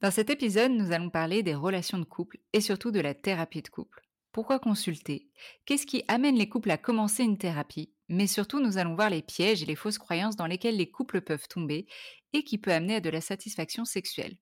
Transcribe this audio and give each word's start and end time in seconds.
Dans 0.00 0.10
cet 0.10 0.30
épisode, 0.30 0.72
nous 0.72 0.90
allons 0.90 1.10
parler 1.10 1.44
des 1.44 1.54
relations 1.54 1.98
de 1.98 2.04
couple 2.04 2.38
et 2.52 2.60
surtout 2.60 2.90
de 2.90 2.98
la 2.98 3.14
thérapie 3.14 3.62
de 3.62 3.68
couple. 3.68 4.02
Pourquoi 4.32 4.58
consulter? 4.58 5.28
Qu'est-ce 5.64 5.86
qui 5.86 6.02
amène 6.08 6.36
les 6.36 6.48
couples 6.48 6.70
à 6.70 6.76
commencer 6.76 7.22
une 7.22 7.38
thérapie? 7.38 7.92
Mais 8.08 8.26
surtout, 8.26 8.60
nous 8.60 8.78
allons 8.78 8.94
voir 8.94 9.10
les 9.10 9.22
pièges 9.22 9.62
et 9.62 9.66
les 9.66 9.76
fausses 9.76 9.98
croyances 9.98 10.36
dans 10.36 10.46
lesquelles 10.46 10.76
les 10.76 10.90
couples 10.90 11.20
peuvent 11.20 11.46
tomber 11.48 11.86
et 12.32 12.42
qui 12.42 12.58
peut 12.58 12.72
amener 12.72 12.96
à 12.96 13.00
de 13.00 13.10
la 13.10 13.20
satisfaction 13.20 13.84
sexuelle. 13.84 14.38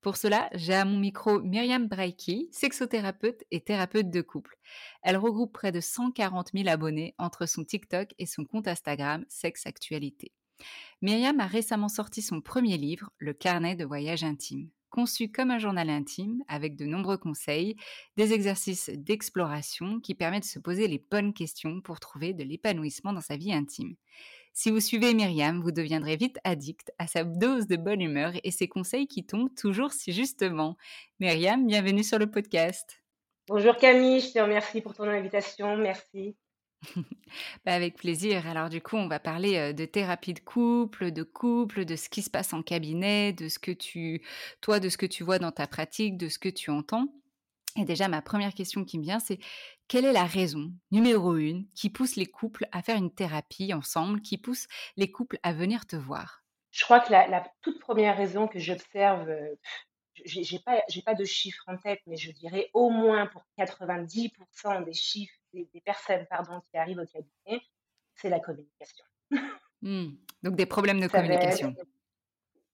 Pour 0.00 0.16
cela, 0.16 0.48
j'ai 0.54 0.74
à 0.74 0.84
mon 0.84 0.98
micro 0.98 1.40
Myriam 1.40 1.88
Breiki, 1.88 2.48
sexothérapeute 2.52 3.42
et 3.50 3.60
thérapeute 3.60 4.10
de 4.10 4.20
couple. 4.20 4.56
Elle 5.02 5.16
regroupe 5.16 5.52
près 5.52 5.72
de 5.72 5.80
140 5.80 6.50
000 6.54 6.68
abonnés 6.68 7.14
entre 7.18 7.46
son 7.46 7.64
TikTok 7.64 8.14
et 8.18 8.26
son 8.26 8.44
compte 8.44 8.68
Instagram 8.68 9.24
Sexe 9.28 9.66
Actualité. 9.66 10.32
Myriam 11.02 11.38
a 11.40 11.46
récemment 11.46 11.88
sorti 11.88 12.22
son 12.22 12.40
premier 12.40 12.76
livre, 12.76 13.10
Le 13.18 13.32
carnet 13.32 13.76
de 13.76 13.84
voyage 13.84 14.24
intime. 14.24 14.70
Conçu 14.90 15.30
comme 15.30 15.50
un 15.50 15.58
journal 15.58 15.90
intime, 15.90 16.44
avec 16.46 16.76
de 16.76 16.84
nombreux 16.84 17.18
conseils, 17.18 17.76
des 18.16 18.32
exercices 18.32 18.90
d'exploration 18.90 20.00
qui 20.00 20.14
permettent 20.14 20.44
de 20.44 20.48
se 20.48 20.60
poser 20.60 20.86
les 20.86 21.04
bonnes 21.10 21.34
questions 21.34 21.80
pour 21.80 21.98
trouver 21.98 22.32
de 22.32 22.44
l'épanouissement 22.44 23.12
dans 23.12 23.20
sa 23.20 23.36
vie 23.36 23.52
intime. 23.52 23.96
Si 24.52 24.70
vous 24.70 24.78
suivez 24.78 25.14
Myriam, 25.14 25.60
vous 25.60 25.72
deviendrez 25.72 26.16
vite 26.16 26.38
addict 26.44 26.92
à 26.98 27.08
sa 27.08 27.24
dose 27.24 27.66
de 27.66 27.74
bonne 27.74 28.00
humeur 28.00 28.32
et 28.44 28.52
ses 28.52 28.68
conseils 28.68 29.08
qui 29.08 29.26
tombent 29.26 29.54
toujours 29.56 29.92
si 29.92 30.12
justement. 30.12 30.76
Myriam, 31.18 31.66
bienvenue 31.66 32.04
sur 32.04 32.20
le 32.20 32.30
podcast. 32.30 33.02
Bonjour 33.48 33.76
Camille, 33.76 34.20
je 34.20 34.32
te 34.32 34.38
remercie 34.38 34.80
pour 34.80 34.94
ton 34.94 35.08
invitation, 35.08 35.76
merci. 35.76 36.36
Bah, 37.64 37.72
avec 37.72 37.96
plaisir. 37.96 38.46
Alors 38.46 38.68
du 38.68 38.80
coup, 38.80 38.96
on 38.96 39.08
va 39.08 39.18
parler 39.18 39.72
de 39.72 39.84
thérapie 39.86 40.34
de 40.34 40.40
couple, 40.40 41.10
de 41.10 41.22
couple, 41.24 41.84
de 41.84 41.96
ce 41.96 42.08
qui 42.08 42.22
se 42.22 42.30
passe 42.30 42.52
en 42.52 42.62
cabinet, 42.62 43.32
de 43.32 43.48
ce 43.48 43.58
que 43.58 43.72
tu, 43.72 44.22
toi, 44.60 44.78
de 44.78 44.88
ce 44.88 44.96
que 44.96 45.06
tu 45.06 45.24
vois 45.24 45.38
dans 45.38 45.50
ta 45.50 45.66
pratique, 45.66 46.16
de 46.16 46.28
ce 46.28 46.38
que 46.38 46.48
tu 46.48 46.70
entends. 46.70 47.08
Et 47.76 47.84
déjà, 47.84 48.06
ma 48.08 48.22
première 48.22 48.54
question 48.54 48.84
qui 48.84 48.98
me 48.98 49.02
vient, 49.02 49.18
c'est 49.18 49.38
quelle 49.88 50.04
est 50.04 50.12
la 50.12 50.26
raison, 50.26 50.72
numéro 50.92 51.36
une, 51.36 51.66
qui 51.74 51.90
pousse 51.90 52.14
les 52.16 52.26
couples 52.26 52.68
à 52.70 52.82
faire 52.82 52.96
une 52.96 53.12
thérapie 53.12 53.74
ensemble, 53.74 54.22
qui 54.22 54.38
pousse 54.38 54.66
les 54.96 55.10
couples 55.10 55.38
à 55.42 55.52
venir 55.52 55.86
te 55.86 55.96
voir? 55.96 56.44
Je 56.70 56.84
crois 56.84 57.00
que 57.00 57.10
la, 57.10 57.44
toute 57.62 57.80
première 57.80 58.16
raison 58.16 58.46
que 58.46 58.60
j'observe, 58.60 59.28
j'ai 60.24 60.58
pas, 60.60 60.82
pas 61.04 61.14
de 61.14 61.24
chiffres 61.24 61.64
en 61.66 61.76
tête, 61.76 62.00
mais 62.06 62.16
je 62.16 62.30
dirais 62.30 62.70
au 62.74 62.90
moins 62.90 63.26
pour 63.26 63.42
90% 63.58 64.84
des 64.84 64.94
chiffres, 64.94 65.38
des, 65.54 65.80
personnes 65.80 66.26
pardon, 66.26 66.60
qui 66.70 66.76
arrivent 66.76 66.98
au 66.98 67.06
cabinet, 67.06 67.62
c'est 68.14 68.28
la 68.28 68.40
communication. 68.40 69.04
Mmh. 69.82 70.16
Donc 70.42 70.56
des 70.56 70.66
problèmes 70.66 71.00
de 71.00 71.08
communication. 71.08 71.74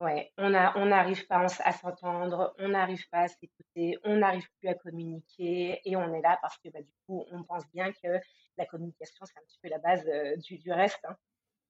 Ouais, 0.01 0.33
on 0.39 0.49
n'arrive 0.49 1.27
pas 1.27 1.45
à 1.45 1.73
s'entendre, 1.73 2.55
on 2.59 2.69
n'arrive 2.69 3.07
pas 3.11 3.23
à 3.23 3.29
s'écouter, 3.29 3.99
on 4.03 4.17
n'arrive 4.17 4.49
plus 4.59 4.69
à 4.69 4.75
communiquer 4.75 5.81
et 5.85 5.95
on 5.95 6.15
est 6.15 6.23
là 6.23 6.39
parce 6.41 6.57
que 6.57 6.71
bah, 6.71 6.81
du 6.81 6.93
coup, 7.05 7.27
on 7.31 7.43
pense 7.43 7.65
bien 7.75 7.93
que 7.93 8.19
la 8.57 8.65
communication, 8.65 9.27
c'est 9.27 9.39
un 9.39 9.43
petit 9.43 9.59
peu 9.63 9.69
la 9.69 9.79
base 9.79 10.03
du, 10.39 10.73
reste. 10.73 11.05
Hein. 11.05 11.17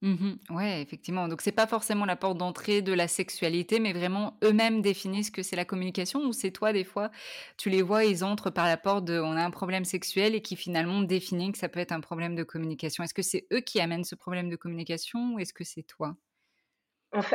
Mmh 0.03 0.37
ouais, 0.49 0.81
effectivement. 0.81 1.29
Donc 1.29 1.43
c'est 1.43 1.53
pas 1.53 1.67
forcément 1.67 2.07
la 2.07 2.17
porte 2.17 2.39
d'entrée 2.39 2.81
de 2.81 2.95
la 2.95 3.07
sexualité, 3.07 3.81
mais 3.81 3.93
vraiment 3.93 4.39
eux-mêmes 4.43 4.81
définissent 4.81 5.31
que 5.31 5.43
c'est 5.43 5.57
la 5.57 5.67
communication 5.67 6.21
ou 6.25 6.33
c'est 6.33 6.53
toi 6.53 6.73
des 6.73 6.85
fois, 6.85 7.11
tu 7.59 7.69
les 7.69 7.83
vois, 7.83 8.05
ils 8.07 8.25
entrent 8.25 8.49
par 8.49 8.65
la 8.67 8.79
porte 8.79 9.05
de 9.05 9.21
on 9.21 9.33
a 9.33 9.45
un 9.45 9.51
problème 9.51 9.85
sexuel 9.85 10.35
et 10.35 10.41
qui 10.41 10.57
finalement 10.57 11.03
définissent 11.03 11.53
que 11.53 11.59
ça 11.59 11.69
peut 11.69 11.81
être 11.81 11.93
un 11.93 12.01
problème 12.01 12.35
de 12.35 12.45
communication. 12.45 13.05
Est-ce 13.05 13.13
que 13.13 13.21
c'est 13.23 13.47
eux 13.53 13.61
qui 13.61 13.79
amènent 13.79 14.05
ce 14.05 14.15
problème 14.15 14.49
de 14.49 14.57
communication 14.57 15.35
ou 15.35 15.39
est-ce 15.39 15.53
que 15.53 15.65
c'est 15.65 15.83
toi? 15.83 16.17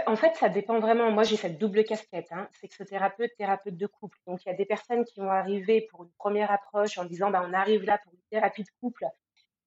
En 0.07 0.15
fait, 0.15 0.35
ça 0.35 0.47
dépend 0.49 0.79
vraiment. 0.79 1.11
Moi, 1.11 1.23
j'ai 1.23 1.35
cette 1.37 1.57
double 1.57 1.83
casquette, 1.85 2.31
hein, 2.31 2.47
sexothérapeute, 2.53 3.31
thérapeute 3.37 3.75
de 3.77 3.87
couple. 3.87 4.17
Donc, 4.25 4.45
il 4.45 4.49
y 4.49 4.51
a 4.51 4.55
des 4.55 4.65
personnes 4.65 5.03
qui 5.05 5.19
vont 5.19 5.29
arriver 5.29 5.87
pour 5.91 6.03
une 6.03 6.11
première 6.17 6.51
approche 6.51 6.97
en 6.97 7.03
disant, 7.05 7.29
bah, 7.29 7.43
on 7.45 7.53
arrive 7.53 7.83
là 7.83 7.97
pour 8.03 8.13
une 8.13 8.21
thérapie 8.31 8.63
de 8.63 8.69
couple. 8.79 9.05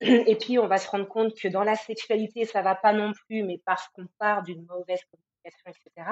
Et 0.00 0.36
puis, 0.36 0.58
on 0.58 0.66
va 0.68 0.78
se 0.78 0.88
rendre 0.88 1.08
compte 1.08 1.34
que 1.34 1.48
dans 1.48 1.64
la 1.64 1.74
sexualité, 1.74 2.44
ça 2.44 2.62
va 2.62 2.74
pas 2.74 2.92
non 2.92 3.12
plus, 3.12 3.42
mais 3.42 3.60
parce 3.64 3.88
qu'on 3.88 4.06
part 4.18 4.42
d'une 4.42 4.64
mauvaise 4.66 5.00
communication, 5.10 5.66
etc. 5.66 6.10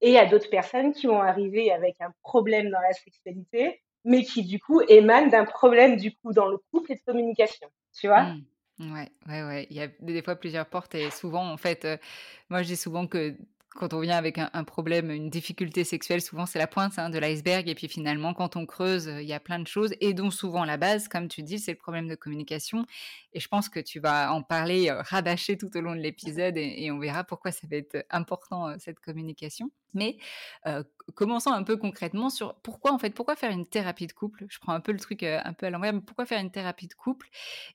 Et 0.00 0.08
il 0.08 0.12
y 0.12 0.18
a 0.18 0.26
d'autres 0.26 0.50
personnes 0.50 0.92
qui 0.92 1.06
vont 1.06 1.20
arriver 1.20 1.72
avec 1.72 1.96
un 2.00 2.12
problème 2.22 2.70
dans 2.70 2.80
la 2.80 2.92
sexualité 2.92 3.80
mais 4.04 4.22
qui 4.22 4.44
du 4.44 4.60
coup 4.60 4.82
émanent 4.88 5.28
d'un 5.28 5.44
problème 5.44 5.96
du 5.96 6.14
coup 6.14 6.32
dans 6.32 6.46
le 6.46 6.58
couple 6.70 6.92
et 6.92 6.94
de 6.96 7.00
communication, 7.00 7.68
tu 7.98 8.06
vois? 8.06 8.22
Mmh. 8.22 8.42
Ouais, 8.80 9.08
ouais, 9.28 9.42
ouais. 9.44 9.66
Il 9.70 9.76
y 9.76 9.80
a 9.80 9.88
des 10.00 10.22
fois 10.22 10.34
plusieurs 10.34 10.66
portes 10.66 10.96
et 10.96 11.10
souvent, 11.10 11.48
en 11.48 11.56
fait, 11.56 11.84
heu, 11.84 11.98
moi 12.50 12.62
je 12.62 12.68
dis 12.68 12.76
souvent 12.76 13.06
que 13.06 13.36
quand 13.74 13.92
on 13.92 14.00
vient 14.00 14.16
avec 14.16 14.38
un 14.38 14.64
problème, 14.64 15.10
une 15.10 15.30
difficulté 15.30 15.84
sexuelle, 15.84 16.20
souvent 16.22 16.46
c'est 16.46 16.58
la 16.60 16.66
pointe, 16.68 16.98
hein, 16.98 17.10
de 17.10 17.18
l'iceberg 17.18 17.68
et 17.68 17.74
puis 17.74 17.88
finalement 17.88 18.32
quand 18.34 18.56
on 18.56 18.66
creuse, 18.66 19.06
il 19.06 19.26
y 19.26 19.32
a 19.32 19.40
plein 19.40 19.58
de 19.58 19.66
choses 19.66 19.94
et 20.00 20.14
dont 20.14 20.30
souvent 20.30 20.64
la 20.64 20.76
base, 20.76 21.08
comme 21.08 21.28
tu 21.28 21.42
dis, 21.42 21.58
c'est 21.58 21.72
le 21.72 21.78
problème 21.78 22.06
de 22.08 22.14
communication 22.14 22.86
et 23.32 23.40
je 23.40 23.48
pense 23.48 23.68
que 23.68 23.80
tu 23.80 24.00
vas 24.00 24.32
en 24.32 24.42
parler, 24.42 24.88
heu, 24.90 24.96
rabâcher 25.00 25.58
tout 25.58 25.76
au 25.76 25.80
long 25.80 25.94
de 25.94 26.00
l'épisode 26.00 26.56
et 26.56 26.90
on 26.92 26.98
verra 26.98 27.24
pourquoi 27.24 27.50
ça 27.52 27.66
va 27.68 27.76
être 27.76 28.06
important, 28.10 28.70
heu, 28.70 28.76
cette 28.78 29.00
communication. 29.00 29.70
Mais, 29.92 30.18
heu, 30.66 30.82
c 30.82 31.12
commençons 31.14 31.50
un 31.50 31.62
peu 31.64 31.76
concrètement 31.76 32.30
sur 32.30 32.54
pourquoi 32.62 32.92
en 32.92 32.98
fait, 32.98 33.10
pourquoi 33.10 33.36
faire 33.36 33.50
une 33.52 33.66
thérapie 33.66 34.06
de 34.06 34.12
couple? 34.12 34.46
Je 34.48 34.58
prends 34.60 34.72
un 34.72 34.80
peu 34.80 34.92
le 34.92 34.98
truc, 35.00 35.22
heu, 35.22 35.38
un 35.44 35.52
peu 35.52 35.66
à 35.66 35.70
l'envers, 35.70 35.92
mais 35.92 36.00
pourquoi 36.00 36.26
faire 36.26 36.40
une 36.40 36.50
thérapie 36.52 36.86
de 36.88 36.94
couple? 36.94 37.28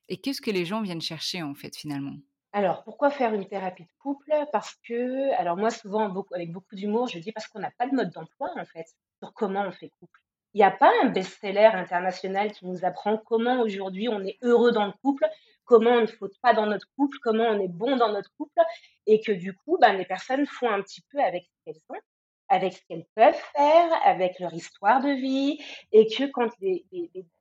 Et 0.09 0.17
qu'est-ce 0.21 0.41
que 0.41 0.51
les 0.51 0.65
gens 0.65 0.81
viennent 0.81 1.01
chercher 1.01 1.43
en 1.43 1.55
fait, 1.55 1.75
finalement? 1.77 2.17
Alors, 2.53 2.83
pourquoi 2.83 3.09
faire 3.11 3.33
une 3.33 3.47
thérapie 3.47 3.83
de 3.83 3.89
couple? 3.99 4.31
Parce 4.51 4.75
que 4.87 5.31
alors 5.35 5.55
moi 5.57 5.69
souvent 5.69 6.11
avec 6.33 6.51
beaucoup 6.51 6.75
d'humour, 6.75 7.07
je 7.07 7.19
dis: 7.19 7.31
«Parce 7.31 7.47
qu'on 7.47 7.59
n'a 7.59 7.71
pas 7.71 7.87
de 7.87 7.95
mode 7.95 8.09
d'emploi 8.11 8.49
en 8.57 8.65
fait, 8.65 8.85
sur 9.21 9.33
comment 9.33 9.61
on 9.67 9.71
fait 9.71 9.91
couple». 9.99 10.19
Il 10.55 10.59
y 10.59 10.63
a 10.63 10.71
pas 10.71 10.91
un 11.03 11.09
best-seller 11.09 11.69
international 11.73 12.51
qui 12.51 12.65
nous 12.65 12.83
apprend 12.85 13.17
comment 13.17 13.61
aujourd'hui 13.61 14.09
on 14.09 14.21
est 14.25 14.37
heureux 14.41 14.71
dans 14.71 14.85
le 14.87 14.93
couple, 15.03 15.27
comment 15.65 15.91
on 15.91 16.01
ne 16.01 16.07
faute 16.07 16.33
pas 16.41 16.53
dans 16.55 16.65
notre 16.65 16.87
couple, 16.97 17.17
comment 17.21 17.43
on 17.45 17.59
est 17.59 17.67
bon 17.67 17.97
dans 17.97 18.11
notre 18.11 18.31
couple 18.35 18.59
et 19.05 19.21
que 19.21 19.31
du 19.31 19.53
coup, 19.53 19.77
ben, 19.79 19.93
les 19.93 20.05
personnes 20.05 20.47
font 20.47 20.69
un 20.71 20.81
petit 20.81 21.01
peu 21.11 21.19
avec 21.19 21.43
ce 21.45 21.63
qu'elles 21.65 21.81
ont, 21.89 21.99
avec 22.49 22.73
ce 22.73 22.81
qu'elles 22.87 23.05
peuvent 23.15 23.39
faire, 23.55 23.91
avec 24.05 24.39
leur 24.39 24.53
histoire 24.55 25.01
de 25.01 25.11
vie 25.11 25.59
et 25.91 26.07
que 26.07 26.23
quand 26.31 26.49
les 26.61 26.83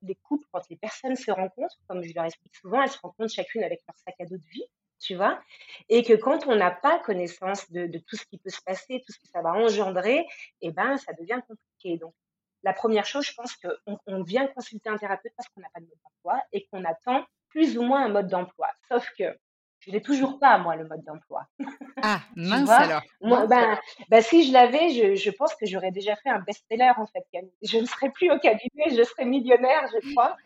les 0.03 0.15
couples, 0.17 0.47
quand 0.53 0.69
les 0.69 0.77
personnes 0.77 1.17
se 1.17 1.31
rencontrent, 1.31 1.79
comme 1.89 2.03
je 2.05 2.13
leur 2.15 2.27
explique 2.27 2.55
souvent, 2.57 2.83
elles 2.83 2.91
se 2.91 2.99
rencontrent 3.01 3.33
chacune 3.33 3.65
avec 3.65 3.81
leur 3.89 3.97
sac 3.97 4.15
à 4.21 4.27
dos 4.27 4.37
de 4.37 4.45
vie, 4.53 4.65
tu 5.01 5.15
vois? 5.15 5.41
Et 5.89 6.03
que 6.03 6.15
quand 6.15 6.47
on 6.47 6.57
n'a 6.57 6.71
pas 6.71 6.99
connaissance 7.01 7.71
de 7.71 7.87
de 7.87 7.99
tout 7.99 8.17
ce 8.17 8.25
qui 8.27 8.39
peut 8.39 8.51
se 8.51 8.63
passer, 8.63 9.03
tout 9.07 9.13
ce 9.13 9.19
que 9.19 9.29
ça 9.29 9.43
va 9.43 9.53
engendrer 9.53 10.27
et 10.61 10.71
ben, 10.71 10.97
ça 10.97 11.13
devient 11.13 11.41
compliqué. 11.47 11.99
Donc 11.99 12.15
la 12.63 12.73
première 12.73 13.07
chose, 13.07 13.25
je 13.25 13.35
pense 13.35 13.57
qu'on 13.57 13.99
on 14.07 14.23
vient 14.23 14.47
consulter 14.49 14.91
un 14.91 14.97
thérapeute 14.97 15.33
parce 15.37 15.49
qu'on 15.49 15.61
n'a 15.61 15.69
pas 15.73 15.81
de 15.81 15.87
mode 15.87 15.99
d'emploi 16.03 16.43
et 16.53 16.67
qu'on 16.67 16.85
attend 16.85 17.25
plus 17.49 17.79
ou 17.79 17.83
moins 17.83 18.05
un 18.05 18.09
mode 18.09 18.29
d'emploi. 18.29 18.69
Sauf 18.89 19.09
que 19.19 19.37
je 19.81 19.93
l'ai 19.93 20.03
toujours 20.03 20.39
pas 20.39 20.59
moi 20.59 20.75
le 20.75 20.87
mode 20.87 21.03
d'emploi. 21.05 21.47
Ah, 22.03 22.21
mince 22.37 22.69
alors! 22.69 23.03
Moi 23.21 23.47
ben 23.47 23.79
ben 24.09 24.21
si 24.21 24.47
je 24.47 24.53
l'avais, 24.53 24.91
je 24.91 25.15
je 25.15 25.31
pense 25.31 25.55
que 25.55 25.67
j'aurais 25.67 25.93
déjà 25.93 26.17
fait 26.17 26.31
un 26.31 26.41
best-seller 26.41 26.93
en 26.97 27.07
fait. 27.07 27.25
Je 27.63 27.79
ne 27.79 27.87
serais 27.87 28.11
plus 28.11 28.31
au 28.31 28.39
cabinet, 28.39 28.91
je 28.91 29.03
serais 29.05 29.25
millionnaire, 29.25 29.87
je 29.93 30.11
crois. 30.13 30.37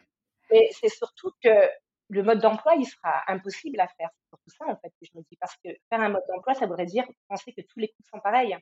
Mais 0.51 0.69
c'est 0.73 0.91
surtout 0.91 1.33
que 1.43 1.49
le 2.13 2.23
mode 2.23 2.41
d'emploi, 2.41 2.75
il 2.77 2.87
sera 2.87 3.23
impossible 3.29 3.81
à 3.81 3.89
faire. 3.89 4.11
C'est 4.15 4.29
surtout 4.29 4.51
ça 4.51 4.65
en 4.69 4.77
fait 4.77 4.91
que 4.91 5.07
je 5.11 5.19
me 5.19 5.23
dis, 5.31 5.37
parce 5.41 5.57
que 5.65 5.71
faire 5.89 6.01
un 6.01 6.11
mode 6.11 6.23
d'emploi, 6.29 6.55
ça 6.55 6.67
voudrait 6.67 6.87
dire 6.87 7.05
penser 7.29 7.53
que 7.53 7.63
tous 7.63 7.79
les 7.79 7.89
couples 7.89 8.09
sont 8.11 8.21
pareils. 8.21 8.57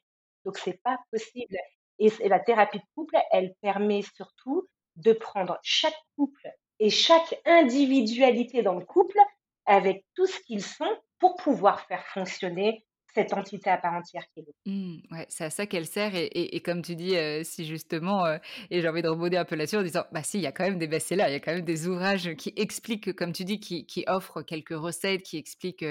Donc 0.45 0.59
c'est 0.59 0.81
pas 0.83 0.99
possible 1.11 1.57
et 1.99 2.11
et 2.21 2.29
la 2.29 2.41
thérapie 2.41 2.79
de 2.79 2.85
couple, 2.95 3.17
elle 3.31 3.55
permet 3.61 4.03
surtout 4.03 4.69
de 4.97 5.13
prendre 5.13 5.59
chaque 5.63 5.99
couple 6.17 6.51
et 6.79 6.91
chaque 6.91 7.39
individualité 7.45 8.63
dans 8.63 8.75
le 8.75 8.85
couple 8.85 9.19
avec 9.67 10.05
tout 10.15 10.27
ce 10.27 10.41
qu'ils 10.41 10.65
sont 10.65 10.91
pour 11.19 11.37
pouvoir 11.37 11.83
faire 11.83 12.07
fonctionner 12.07 12.87
cette 13.15 13.33
entité 13.33 13.71
à 13.71 13.79
part 13.79 13.95
entière 13.95 14.25
qui 14.33 14.41
est 14.41 14.45
Mmh, 14.67 14.99
ouais, 15.13 15.25
c'est 15.31 15.45
à 15.45 15.51
ça 15.51 15.65
qu'elle 15.67 15.87
sert 15.87 16.15
et 16.15 16.27
et 16.35 16.61
comme 16.61 16.83
tu 16.83 16.95
dis, 16.95 17.15
si 17.45 17.65
justement, 17.65 18.27
et 18.71 18.83
j'ai 18.83 18.89
envie 18.89 19.01
de 19.01 19.09
rebondir 19.09 19.41
un 19.41 19.47
peu 19.47 19.57
là-dessus 19.57 19.77
en 19.79 19.83
disant, 19.83 20.05
bah 20.13 20.23
si, 20.23 20.37
il 20.37 20.43
y 20.43 20.47
a 20.47 20.53
quand 20.53 20.65
même 20.65 20.79
des 20.79 20.87
best-sellers, 20.87 21.25
il 21.29 21.33
y 21.33 21.35
a 21.35 21.41
quand 21.41 21.55
même 21.55 21.65
des 21.65 21.89
ouvrages 21.89 22.35
qui 22.35 22.53
expliquent, 22.57 23.15
comme 23.15 23.33
tu 23.33 23.45
dis, 23.47 23.59
qui 23.59 23.87
qui 23.87 24.05
offrent 24.07 24.43
quelques 24.43 24.77
recettes, 24.77 25.23
qui 25.23 25.39
expliquent, 25.39 25.85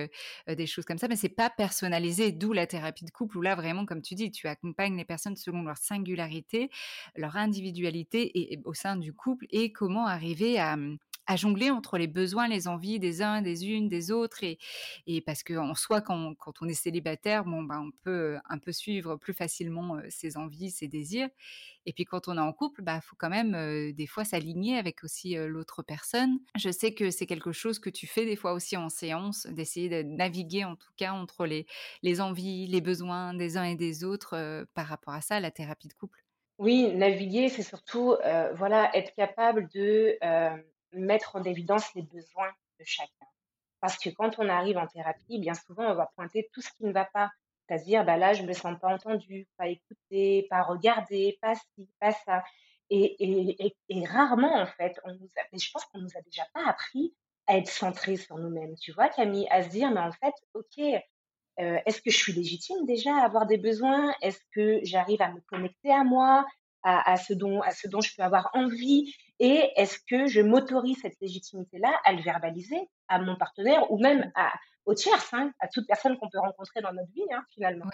des 0.47 0.67
choses 0.67 0.85
comme 0.85 0.99
ça, 0.99 1.07
mais 1.07 1.15
c'est 1.15 1.29
pas 1.29 1.49
personnalisé. 1.49 2.31
D'où 2.31 2.53
la 2.53 2.67
thérapie 2.67 3.05
de 3.05 3.09
couple 3.11 3.39
où 3.39 3.41
là, 3.41 3.55
vraiment, 3.55 3.85
comme 3.87 4.03
tu 4.03 4.13
dis, 4.13 4.29
tu 4.31 4.47
accompagnes 4.47 4.95
les 4.95 5.05
personnes 5.05 5.35
selon 5.35 5.63
leur 5.63 5.77
singularité, 5.77 6.69
leur 7.15 7.37
individualité 7.37 8.31
et 8.53 8.59
au 8.65 8.75
sein 8.75 8.97
du 8.97 9.13
couple 9.13 9.45
et 9.49 9.71
comment 9.71 10.05
arriver 10.05 10.59
à, 10.59 10.77
mmh, 10.77 10.97
à 11.29 11.35
jongler 11.35 11.69
entre 11.69 11.99
les 11.99 12.07
besoins, 12.07 12.47
les 12.47 12.67
envies 12.67 12.99
des 12.99 13.21
uns, 13.21 13.41
des 13.43 13.67
unes, 13.69 13.87
des 13.87 14.11
autres 14.11 14.43
et 14.43 14.57
et 15.05 15.21
parce 15.21 15.43
qu'en 15.43 15.75
soi, 15.75 16.01
quand 16.01 16.33
quand 16.35 16.61
on 16.61 16.67
est 16.67 16.73
célibataire, 16.73 17.45
bon, 17.45 17.63
ben, 17.63 17.79
on 17.87 17.91
peut, 18.03 18.37
un 18.49 18.57
peu 18.57 18.71
suivre 18.71 19.15
plus 19.15 19.33
facilement, 19.33 19.99
ses 20.09 20.37
envies, 20.37 20.71
ses 20.71 20.87
désirs 20.87 21.29
et 21.85 21.93
puis 21.93 22.05
quand 22.05 22.27
on 22.27 22.37
est 22.37 22.41
en 22.41 22.51
couple, 22.53 22.81
bah, 22.81 22.99
faut 23.01 23.15
quand 23.17 23.29
même, 23.29 23.91
des 23.93 24.07
fois 24.07 24.25
s'aligner 24.25 24.77
avec 24.77 25.03
aussi, 25.03 25.35
l'autre 25.35 25.83
personne. 25.83 26.39
Je 26.57 26.69
sais 26.71 26.93
que 26.93 27.11
c'est 27.11 27.25
quelque 27.25 27.51
chose 27.51 27.79
que 27.79 27.89
tu 27.89 28.07
fais 28.07 28.25
des 28.25 28.35
fois 28.35 28.53
aussi 28.53 28.75
en 28.77 28.89
séance, 28.89 29.47
d'essayer 29.47 29.89
de 29.89 30.01
naviguer 30.03 30.65
en 30.65 30.75
tout 30.75 30.91
cas 30.97 31.13
entre 31.13 31.45
les 31.45 31.65
les 32.03 32.21
envies, 32.21 32.67
les 32.67 32.81
besoins 32.81 33.33
des 33.33 33.57
uns 33.57 33.63
et 33.63 33.75
des 33.75 34.03
autres, 34.03 34.65
par 34.73 34.87
rapport 34.87 35.13
à 35.13 35.21
ça, 35.21 35.39
la 35.39 35.51
thérapie 35.51 35.87
de 35.87 35.93
couple. 35.93 36.23
Oui, 36.57 36.93
naviguer, 36.93 37.49
c'est 37.49 37.63
surtout, 37.63 38.15
voilà, 38.55 38.95
être 38.95 39.13
capable 39.15 39.69
de, 39.69 40.17
mettre 40.93 41.35
en 41.35 41.43
évidence 41.43 41.93
les 41.95 42.03
besoins 42.03 42.51
de 42.79 42.85
chacun. 42.85 43.25
Parce 43.81 43.97
que 43.97 44.09
quand 44.09 44.39
on 44.39 44.49
arrive 44.49 44.77
en 44.77 44.87
thérapie, 44.87 45.39
bien 45.39 45.53
souvent, 45.53 45.91
on 45.91 45.95
va 45.95 46.11
pointer 46.15 46.49
tout 46.53 46.61
ce 46.61 46.69
qui 46.73 46.85
ne 46.85 46.91
va 46.91 47.05
pas. 47.05 47.31
C'est-à-dire, 47.67 48.03
bah, 48.05 48.17
là, 48.17 48.33
je 48.33 48.43
me 48.43 48.53
sens 48.53 48.77
pas 48.79 48.89
entendue, 48.93 49.47
pas 49.57 49.67
écoutée, 49.67 50.47
pas 50.49 50.63
regardée, 50.63 51.37
pas 51.41 51.55
ci, 51.55 51.89
pas 51.99 52.11
ça. 52.11 52.43
Et 52.89 53.15
et 53.59 53.77
et 53.89 54.05
rarement, 54.05 54.55
en 54.55 54.65
fait, 54.65 54.99
on 55.05 55.13
nous 55.13 55.27
mais 55.53 55.59
je 55.59 55.71
pense 55.71 55.85
qu'on 55.85 55.99
nous 55.99 56.17
a 56.17 56.21
déjà 56.21 56.45
pas 56.53 56.65
appris 56.67 57.15
à 57.47 57.57
être 57.57 57.69
centrés 57.69 58.17
sur 58.17 58.37
nous-mêmes, 58.37 58.75
tu 58.75 58.91
vois, 58.93 59.09
Camille? 59.09 59.47
À 59.51 59.63
se 59.63 59.69
dire: 59.69 59.91
«Mais 59.91 59.99
en 60.01 60.11
fait, 60.11 60.33
OK, 60.53 60.79
Heu, 61.59 61.79
est-ce 61.85 62.01
que 62.01 62.09
je 62.11 62.17
suis 62.17 62.33
légitime 62.33 62.85
déjà 62.85 63.15
à 63.17 63.25
avoir 63.25 63.45
des 63.45 63.57
besoins? 63.57 64.13
Est-ce 64.21 64.39
que 64.53 64.79
j'arrive 64.83 65.21
à 65.21 65.31
me 65.31 65.41
connecter 65.41 65.91
à 65.91 66.03
moi, 66.03 66.45
à 66.83 67.11
à 67.11 67.17
ce 67.17 67.33
dont 67.33 67.61
à 67.61 67.71
ce 67.71 67.87
dont 67.87 68.01
je 68.01 68.15
peux 68.15 68.23
avoir 68.23 68.49
envie? 68.53 69.13
Et 69.39 69.71
est-ce 69.75 69.99
que 69.99 70.27
je 70.27 70.41
m'autorise 70.41 70.99
cette 71.01 71.19
légitimité-là 71.21 71.91
à 72.05 72.13
le 72.13 72.21
verbaliser 72.21 72.79
à 73.07 73.19
mon 73.19 73.35
partenaire 73.37 73.89
ou 73.91 73.99
même 73.99 74.31
à 74.35 74.51
aux 74.85 74.93
tierces, 74.95 75.33
hein, 75.33 75.51
à 75.59 75.67
toute 75.67 75.87
personne 75.87 76.17
qu'on 76.17 76.29
peut 76.29 76.39
rencontrer 76.39 76.81
dans 76.81 76.93
notre 76.93 77.11
vie, 77.13 77.25
hein, 77.31 77.43
finalement? 77.53 77.85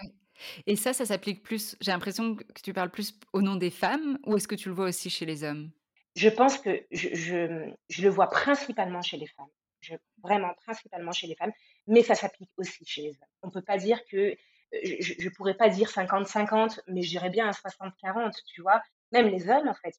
Et 0.66 0.76
ça, 0.76 0.92
ça 0.92 1.06
s'applique 1.06 1.42
plus 1.42 1.76
j'ai 1.80 1.92
l'impression 1.92 2.36
que 2.36 2.62
tu 2.62 2.72
parles 2.72 2.90
plus 2.90 3.18
au 3.32 3.42
nom 3.42 3.56
des 3.56 3.70
femmes 3.70 4.18
ou 4.26 4.36
est-ce 4.36 4.48
que 4.48 4.54
tu 4.54 4.68
le 4.68 4.74
vois 4.74 4.86
aussi 4.88 5.10
chez 5.10 5.26
les 5.26 5.44
hommes? 5.44 5.70
Je 6.14 6.28
pense 6.28 6.58
que 6.58 6.86
je 6.90 7.14
je, 7.14 7.70
je 7.88 8.02
le 8.02 8.08
vois 8.08 8.28
principalement 8.30 9.02
chez 9.02 9.16
les 9.18 9.26
femmes. 9.26 9.50
Je 9.80 9.94
vraiment 10.22 10.52
principalement 10.64 11.12
chez 11.12 11.26
les 11.26 11.36
femmes, 11.36 11.52
mais 11.86 12.02
ça 12.02 12.14
s'applique 12.14 12.50
aussi 12.56 12.84
chez 12.86 13.02
les 13.02 13.10
hommes. 13.10 13.28
On 13.42 13.50
peut 13.50 13.62
pas 13.62 13.76
dire 13.76 14.00
que, 14.10 14.34
je 14.72 15.14
je 15.18 15.28
pourrais 15.30 15.54
pas 15.54 15.68
dire 15.68 15.88
50-50, 15.90 16.80
mais 16.88 17.02
je 17.02 17.10
dirais 17.10 17.30
bien 17.30 17.48
un 17.48 17.52
60-40, 17.52 18.34
tu 18.46 18.62
vois? 18.62 18.82
Même 19.12 19.28
les 19.28 19.48
hommes, 19.48 19.68
en 19.68 19.74
fait. 19.74 19.94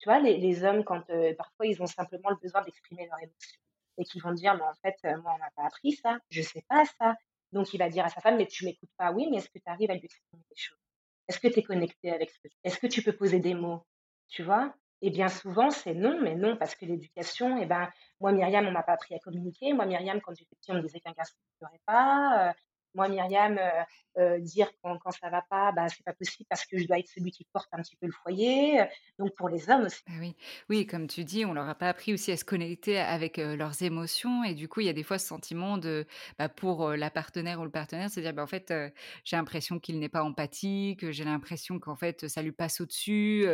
Tu 0.00 0.08
vois, 0.08 0.20
les 0.20 0.36
les 0.38 0.64
hommes 0.64 0.84
quand, 0.84 1.08
heu, 1.10 1.34
parfois 1.36 1.66
ils 1.66 1.82
ont 1.82 1.86
simplement 1.86 2.30
le 2.30 2.36
besoin 2.36 2.62
d'exprimer 2.62 3.06
leurs 3.06 3.18
émotions 3.22 3.60
et 3.98 4.04
qu'ils 4.04 4.22
vont 4.22 4.32
dire: 4.32 4.54
«Mais 4.54 4.62
en 4.62 4.74
fait, 4.74 4.96
heu, 5.04 5.16
moi 5.22 5.32
on 5.34 5.38
m'a 5.38 5.50
pas 5.56 5.64
appris 5.66 5.92
ça, 5.92 6.18
je 6.30 6.40
sais 6.42 6.64
pas 6.68 6.84
ça». 6.98 7.16
Donc 7.52 7.72
il 7.74 7.78
va 7.78 7.88
dire 7.88 8.04
à 8.04 8.08
sa 8.08 8.20
femme: 8.20 8.36
«Mais 8.36 8.46
tu 8.46 8.64
m'écoutes 8.64 8.90
pas». 8.96 9.10
«Oui, 9.12 9.26
mais 9.30 9.38
est-ce 9.38 9.48
que 9.50 9.58
tu 9.58 9.68
arrives 9.68 9.90
à 9.90 9.94
lui 9.94 10.04
exprimer 10.04 10.44
les 10.50 10.56
choses? 10.56 10.78
Est-ce 11.28 11.40
que 11.40 11.48
tu 11.48 11.58
es 11.60 11.62
connecté 11.64 12.12
avec 12.12 12.30
ce 12.30 12.38
est-ce 12.64 12.78
que 12.78 12.86
tu 12.86 13.02
peux 13.02 13.12
poser 13.16 13.40
des 13.40 13.54
mots?» 13.54 13.84
Tu 14.28 14.42
vois? 14.44 14.74
Et 15.02 15.10
bien 15.10 15.28
souvent, 15.28 15.70
c'est 15.70 15.94
non, 15.94 16.20
mais 16.22 16.34
non, 16.36 16.56
parce 16.56 16.74
que 16.74 16.84
l'éducation, 16.84 17.56
eh 17.62 17.66
ben, 17.66 17.88
moi, 18.20 18.32
Myriam, 18.32 18.66
on 18.66 18.72
m'a 18.72 18.82
pas 18.82 18.92
appris 18.94 19.14
à 19.14 19.18
communiquer. 19.20 19.72
Moi, 19.72 19.86
Myriam, 19.86 20.20
quand 20.20 20.34
j'étais 20.34 20.56
petite, 20.56 20.70
on 20.70 20.74
me 20.74 20.82
disait 20.82 21.00
qu'un 21.00 21.12
garçon 21.12 21.34
ne 21.54 21.66
pleurait 21.66 21.80
pas. 21.86 22.54
Moi, 22.94 23.08
Myriam, 23.08 23.58
heu 23.58 23.84
heu, 24.22 24.40
dire 24.40 24.70
quand 24.82 24.98
quand 24.98 25.10
ça 25.12 25.30
va 25.30 25.42
pas, 25.48 25.72
bah, 25.72 25.88
c'est 25.88 26.02
pas 26.04 26.14
possible 26.14 26.46
parce 26.48 26.66
que 26.66 26.78
je 26.78 26.86
dois 26.86 26.98
être 26.98 27.08
celui 27.08 27.30
qui 27.32 27.46
porte 27.52 27.68
un 27.72 27.82
petit 27.82 27.96
peu 27.96 28.06
le 28.06 28.12
foyer, 28.12 28.80
heu, 28.82 28.86
donc 29.18 29.34
pour 29.36 29.48
les 29.48 29.70
hommes 29.70 29.84
aussi. 29.86 30.02
Bah, 30.06 30.14
oui. 30.20 30.36
Oui, 30.70 30.86
comme 30.86 31.06
tu 31.06 31.24
dis, 31.24 31.44
on 31.44 31.52
leur 31.52 31.68
a 31.68 31.74
pas 31.74 31.88
appris 31.88 32.14
aussi 32.14 32.32
à 32.32 32.36
se 32.36 32.44
connecter 32.44 32.98
avec, 32.98 33.36
leurs 33.36 33.82
émotions 33.82 34.42
et 34.44 34.54
du 34.54 34.68
coup, 34.68 34.80
il 34.80 34.86
y 34.86 34.88
a 34.88 34.92
des 34.92 35.02
fois 35.02 35.18
ce 35.18 35.26
sentiment 35.26 35.76
de, 35.78 36.06
bah, 36.38 36.48
pour, 36.48 36.90
la 36.92 37.10
partenaire 37.10 37.60
ou 37.60 37.64
le 37.64 37.70
partenaire, 37.70 38.08
c'est 38.10 38.22
dire: 38.22 38.32
«Bah, 38.32 38.42
en 38.42 38.46
fait, 38.46 38.72
j'ai 39.24 39.36
l'impression 39.36 39.78
qu'il 39.78 39.98
n'est 39.98 40.08
pas 40.08 40.22
empathique, 40.22 41.10
j'ai 41.10 41.24
l'impression 41.24 41.78
qu'en 41.78 41.96
fait, 41.96 42.26
ça 42.28 42.42
lui 42.42 42.52
passe 42.52 42.80
au-dessus, 42.80 43.46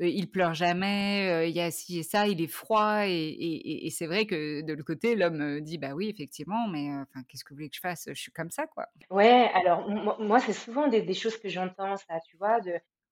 il 0.00 0.30
pleure 0.30 0.54
jamais, 0.54 1.50
il 1.50 1.54
y 1.56 1.60
a 1.60 1.70
ci 1.70 1.98
et 1.98 2.02
ça, 2.02 2.26
il 2.26 2.40
est 2.40 2.46
froid» 2.46 3.02
et 3.06 3.88
c'est 3.90 4.06
vrai 4.06 4.26
que 4.26 4.62
de 4.62 4.72
l'autre 4.72 4.84
côté, 4.84 5.14
l'homme, 5.14 5.60
dit: 5.60 5.78
«Bah, 5.78 5.92
oui, 5.94 6.08
effectivement, 6.08 6.68
mais 6.68 6.88
enfin, 6.90 7.22
qu'est-ce 7.28 7.44
que 7.44 7.50
vous 7.50 7.56
voulez 7.56 7.68
que 7.70 7.76
je 7.76 7.80
fasse? 7.80 8.04
Je 8.08 8.14
suis 8.20 8.32
comme 8.32 8.50
ça, 8.50 8.66
quoi». 8.66 8.77
Ouais, 9.10 9.50
alors 9.54 9.88
moi 10.20 10.40
c'est 10.40 10.52
souvent 10.52 10.88
des 10.88 11.14
choses 11.14 11.38
que 11.38 11.48
j'entends 11.48 11.96
ça, 11.96 12.20
tu 12.20 12.36
vois? 12.36 12.58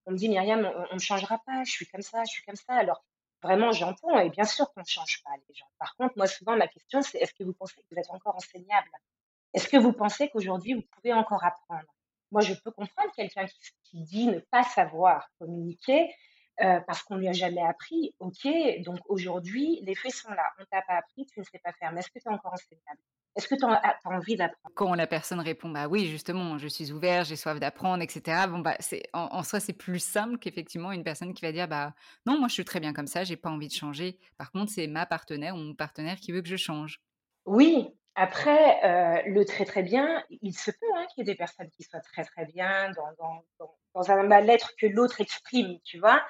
On 0.07 0.13
me 0.13 0.17
dit: 0.17 0.29
«Myriam, 0.29 0.71
on 0.91 0.95
ne 0.95 1.01
changera 1.01 1.39
pas, 1.47 1.65
je 1.65 1.71
suis 1.73 1.87
comme 1.87 2.03
ça, 2.03 2.23
je 2.25 2.31
suis 2.31 2.45
comme 2.45 2.57
ça». 2.57 2.75
Alors 2.75 3.05
vraiment, 3.43 3.73
j'entends 3.73 4.19
et 4.19 4.31
bien 4.31 4.45
sûr 4.45 4.73
qu'on 4.73 4.81
ne 4.81 4.87
change 4.87 5.23
pas 5.25 5.31
les 5.49 5.55
gens. 5.55 5.67
Par 5.79 5.97
contre, 5.97 6.15
moi, 6.17 6.27
souvent, 6.27 6.57
ma 6.57 6.69
question, 6.69 7.03
c'est: 7.03 7.19
«Est-ce 7.19 7.35
que 7.35 7.45
vous 7.45 7.55
pensez 7.55 7.75
que 7.77 7.87
vous 7.91 7.99
êtes 7.99 8.11
encore 8.11 8.37
enseignable?» 8.37 8.91
Est-ce 9.55 9.69
que 9.69 9.77
vous 9.79 9.93
pensez 9.93 10.29
qu'aujourd'hui, 10.31 10.75
vous 10.75 10.83
pouvez 10.93 11.13
encore 11.15 11.43
apprendre? 11.45 11.87
Moi, 12.31 12.43
je 12.43 12.55
peux 12.55 12.71
comprendre 12.71 13.11
quelqu'un 13.17 13.47
qui 13.85 14.03
dit 14.03 14.27
ne 14.27 14.39
pas 14.41 14.65
savoir 14.65 15.31
communiquer, 15.39 16.15
parce 16.59 17.03
qu'on 17.03 17.17
lui 17.17 17.29
a 17.29 17.33
jamais 17.33 17.63
appris. 17.63 18.15
Ok, 18.19 18.47
donc 18.85 19.01
aujourd'hui, 19.09 19.81
les 19.83 19.95
faits 19.95 20.13
sont 20.13 20.31
là. 20.31 20.53
On 20.59 20.65
t'a 20.67 20.83
pas 20.83 20.95
appris, 20.97 21.27
tu 21.27 21.41
ne 21.41 21.45
sais 21.45 21.59
pas 21.59 21.73
faire. 21.73 21.93
Mais 21.93 22.01
est-ce 22.01 22.11
que 22.11 22.19
tu 22.19 22.29
es 22.29 22.33
encore 22.33 22.53
enseignable? 22.53 23.01
Est-ce 23.37 23.49
que 23.49 23.55
tu 23.55 23.65
as, 23.67 24.01
envie 24.05 24.37
d'apprendre? 24.37 24.75
Quand 24.75 24.95
la 24.95 25.07
personne 25.07 25.41
répond, 25.41 25.69
bah 25.69 25.89
oui, 25.89 26.07
justement, 26.07 26.57
je 26.57 26.69
suis 26.69 26.91
ouvert, 26.91 27.25
j'ai 27.25 27.37
soif 27.37 27.61
d'apprendre, 27.61 28.03
etc. 28.03 28.47
Bon, 28.49 28.61
bah, 28.61 28.77
c'est, 28.81 29.03
en, 29.13 29.43
soi, 29.43 29.61
c'est 29.61 29.75
plus 29.75 29.99
simple 29.99 30.39
qu'effectivement 30.39 30.91
une 30.91 31.05
personne 31.05 31.35
qui 31.35 31.45
va 31.45 31.53
dire, 31.53 31.69
bah 31.69 31.95
non, 32.25 32.39
moi 32.39 32.49
je 32.49 32.55
suis 32.55 32.65
très 32.65 32.81
bien 32.81 32.95
comme 32.95 33.07
ça, 33.07 33.25
j'ai 33.25 33.37
pas 33.37 33.51
envie 33.51 33.69
de 33.69 33.75
changer. 33.75 34.19
Par 34.39 34.51
contre, 34.53 34.73
c'est 34.73 34.87
ma 34.87 35.05
partenaire 35.05 35.55
ou 35.55 35.59
mon 35.59 35.75
partenaire 35.75 36.17
qui 36.17 36.33
veut 36.33 36.41
que 36.41 36.49
je 36.49 36.57
change. 36.57 37.03
Oui, 37.45 37.95
après, 38.15 38.83
euh, 38.83 39.23
le 39.27 39.45
très 39.45 39.67
très 39.67 39.83
bien, 39.83 40.25
il 40.31 40.55
se 40.55 40.71
peut 40.71 40.87
hein, 40.97 41.05
qu'il 41.13 41.27
y 41.27 41.31
ait 41.31 41.33
des 41.33 41.37
personnes 41.37 41.71
qui 41.71 41.83
soient 41.83 42.01
très 42.01 42.25
très 42.25 42.47
bien 42.47 42.91
dans, 42.93 43.13
dans, 43.19 43.75
dans, 43.95 44.11
un 44.11 44.23
mal-être 44.23 44.73
que 44.81 44.87
l'autre 44.87 45.21
exprime, 45.21 45.79
tu 45.85 45.99
vois? 45.99 46.25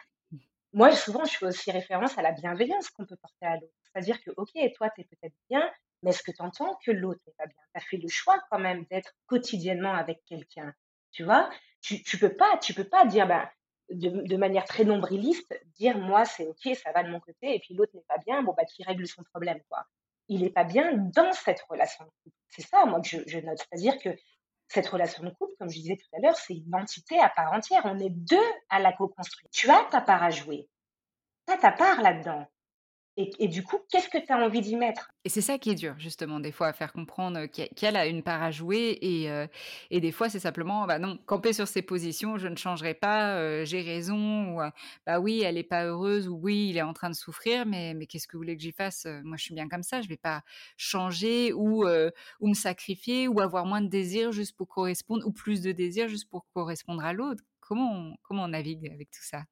Moi, 0.72 0.90
souvent, 0.92 1.25
je 1.25 1.38
fais 1.38 1.46
aussi 1.46 1.70
référence 1.70 2.18
à 2.18 2.22
la 2.22 2.32
bienveillance 2.32 2.90
qu'on 2.90 3.06
peut 3.06 3.16
porter 3.16 3.46
à 3.46 3.54
l'autre. 3.54 3.72
C'est-à-dire 3.84 4.20
que, 4.20 4.30
ok, 4.36 4.50
toi, 4.75 4.90
tu 4.90 5.02
es 5.02 5.04
peut-être 5.04 5.36
bien, 5.48 5.62
mais 6.02 6.10
est-ce 6.10 6.22
que 6.22 6.30
tu 6.30 6.42
entends 6.42 6.78
que 6.84 6.90
l'autre 6.90 7.20
n'est 7.26 7.34
pas 7.38 7.46
bien? 7.46 7.56
Tu 7.74 7.78
as 7.78 7.84
fait 7.84 7.96
le 7.96 8.08
choix 8.08 8.38
quand 8.50 8.58
même 8.58 8.84
d'être 8.90 9.12
quotidiennement 9.26 9.94
avec 9.94 10.22
quelqu'un, 10.26 10.74
tu 11.12 11.24
vois? 11.24 11.50
Tu, 11.82 12.02
tu 12.02 12.18
peux 12.18 12.34
pas, 12.36 12.58
tu 12.58 12.74
peux 12.74 12.88
pas 12.88 13.06
dire, 13.06 13.26
ben, 13.26 13.48
de, 13.90 14.36
manière 14.36 14.64
très 14.64 14.84
nombriliste, 14.84 15.54
dire, 15.78 15.98
moi, 15.98 16.24
c'est 16.24 16.46
ok, 16.46 16.76
ça 16.76 16.92
va 16.92 17.02
de 17.02 17.10
mon 17.10 17.20
côté, 17.20 17.54
et 17.54 17.60
puis 17.60 17.74
l'autre 17.74 17.92
n'est 17.94 18.04
pas 18.08 18.18
bien, 18.18 18.42
bon, 18.42 18.54
bah, 18.56 18.64
qui 18.64 18.82
règle 18.82 19.06
son 19.06 19.22
problème, 19.22 19.60
quoi 19.68 19.86
il 20.28 20.42
n'est 20.42 20.50
pas 20.50 20.64
bien 20.64 20.92
dans 20.92 21.32
cette 21.32 21.60
relation 21.62 22.04
de 22.04 22.10
couple. 22.22 22.36
C'est 22.48 22.66
ça, 22.66 22.84
moi, 22.86 23.00
que 23.00 23.08
je, 23.08 23.38
note. 23.38 23.58
C'est-à-dire 23.58 23.98
que 23.98 24.10
cette 24.68 24.88
relation 24.88 25.22
de 25.22 25.30
couple, 25.30 25.52
comme 25.58 25.68
je 25.68 25.78
disais 25.78 25.96
tout 25.96 26.16
à 26.16 26.20
l'heure, 26.20 26.36
c'est 26.36 26.54
une 26.54 26.74
entité 26.74 27.18
à 27.20 27.28
part 27.28 27.52
entière. 27.52 27.82
On 27.84 27.98
est 27.98 28.10
deux 28.10 28.36
à 28.68 28.80
la 28.80 28.92
co-construire. 28.92 29.48
Tu 29.52 29.70
as 29.70 29.84
ta 29.90 30.00
part 30.00 30.22
à 30.22 30.30
jouer. 30.30 30.68
Tu 31.46 31.54
as 31.54 31.58
ta 31.58 31.72
part 31.72 32.02
là-dedans. 32.02 32.46
Et, 33.18 33.49
du 33.49 33.62
coup, 33.62 33.78
qu'est-ce 33.90 34.11
que 34.11 34.18
tu 34.18 34.30
as 34.30 34.37
envie 34.37 34.61
d'y 34.61 34.76
mettre? 34.76 35.11
Et 35.25 35.30
c'est 35.30 35.40
ça 35.40 35.58
qui 35.58 35.70
est 35.70 35.75
dur, 35.75 35.94
justement, 35.99 36.38
des 36.38 36.52
fois, 36.52 36.66
à 36.66 36.73
faire 36.75 36.92
comprendre 36.92 37.46
qu'il 37.46 37.66
y, 37.80 37.87
a 37.87 38.06
une 38.06 38.23
part 38.23 38.42
à 38.42 38.50
jouer. 38.50 38.99
Et, 39.00 39.30
euh, 39.30 39.46
et 39.90 40.00
des 40.00 40.12
fois, 40.12 40.28
c'est 40.28 40.38
simplement, 40.38 40.87
bah 40.87 40.99
non, 40.99 41.16
camper 41.25 41.54
sur 41.54 41.66
ses 41.66 41.80
positions, 41.80 42.37
je 42.37 42.46
ne 42.46 42.56
changerai 42.56 42.92
pas, 42.92 43.37
euh, 43.37 43.64
j'ai 43.64 43.80
raison, 43.80 44.54
ou 44.54 44.61
euh, 44.61 44.70
bah 45.06 45.18
oui, 45.18 45.40
elle 45.40 45.54
n'est 45.54 45.62
pas 45.62 45.87
heureuse, 45.87 46.28
ou 46.28 46.38
oui, 46.42 46.68
il 46.68 46.76
est 46.76 46.82
en 46.82 46.92
train 46.92 47.08
de 47.08 47.14
souffrir, 47.14 47.64
mais, 47.64 47.94
mais 47.94 48.06
qu'est-ce 48.06 48.28
que 48.28 48.37
vous 48.37 48.42
voulez 48.42 48.56
que 48.56 48.62
j'y 48.62 48.73
fasse? 48.73 49.06
Moi, 49.25 49.38
je 49.38 49.44
suis 49.44 49.54
bien 49.54 49.68
comme 49.68 49.82
ça, 49.82 50.02
je 50.02 50.06
ne 50.06 50.11
vais 50.11 50.18
pas 50.18 50.42
changer 50.76 51.54
ou, 51.54 51.87
ou 52.40 52.49
me 52.49 52.54
sacrifier, 52.54 53.28
ou 53.28 53.40
avoir 53.40 53.64
moins 53.64 53.80
de 53.80 53.88
désir 53.88 54.30
juste 54.30 54.54
pour 54.56 54.68
correspondre, 54.68 55.26
ou 55.26 55.32
plus 55.32 55.62
de 55.62 55.73
désir 55.73 56.06
juste 56.08 56.28
pour 56.28 56.46
correspondre 56.52 57.02
à 57.02 57.14
l'autre. 57.14 57.42
Comment 57.61 58.14
comment 58.23 58.44
on 58.44 58.49
navigue 58.49 58.88
avec 58.92 59.11
tout 59.11 59.25
ça? 59.25 59.44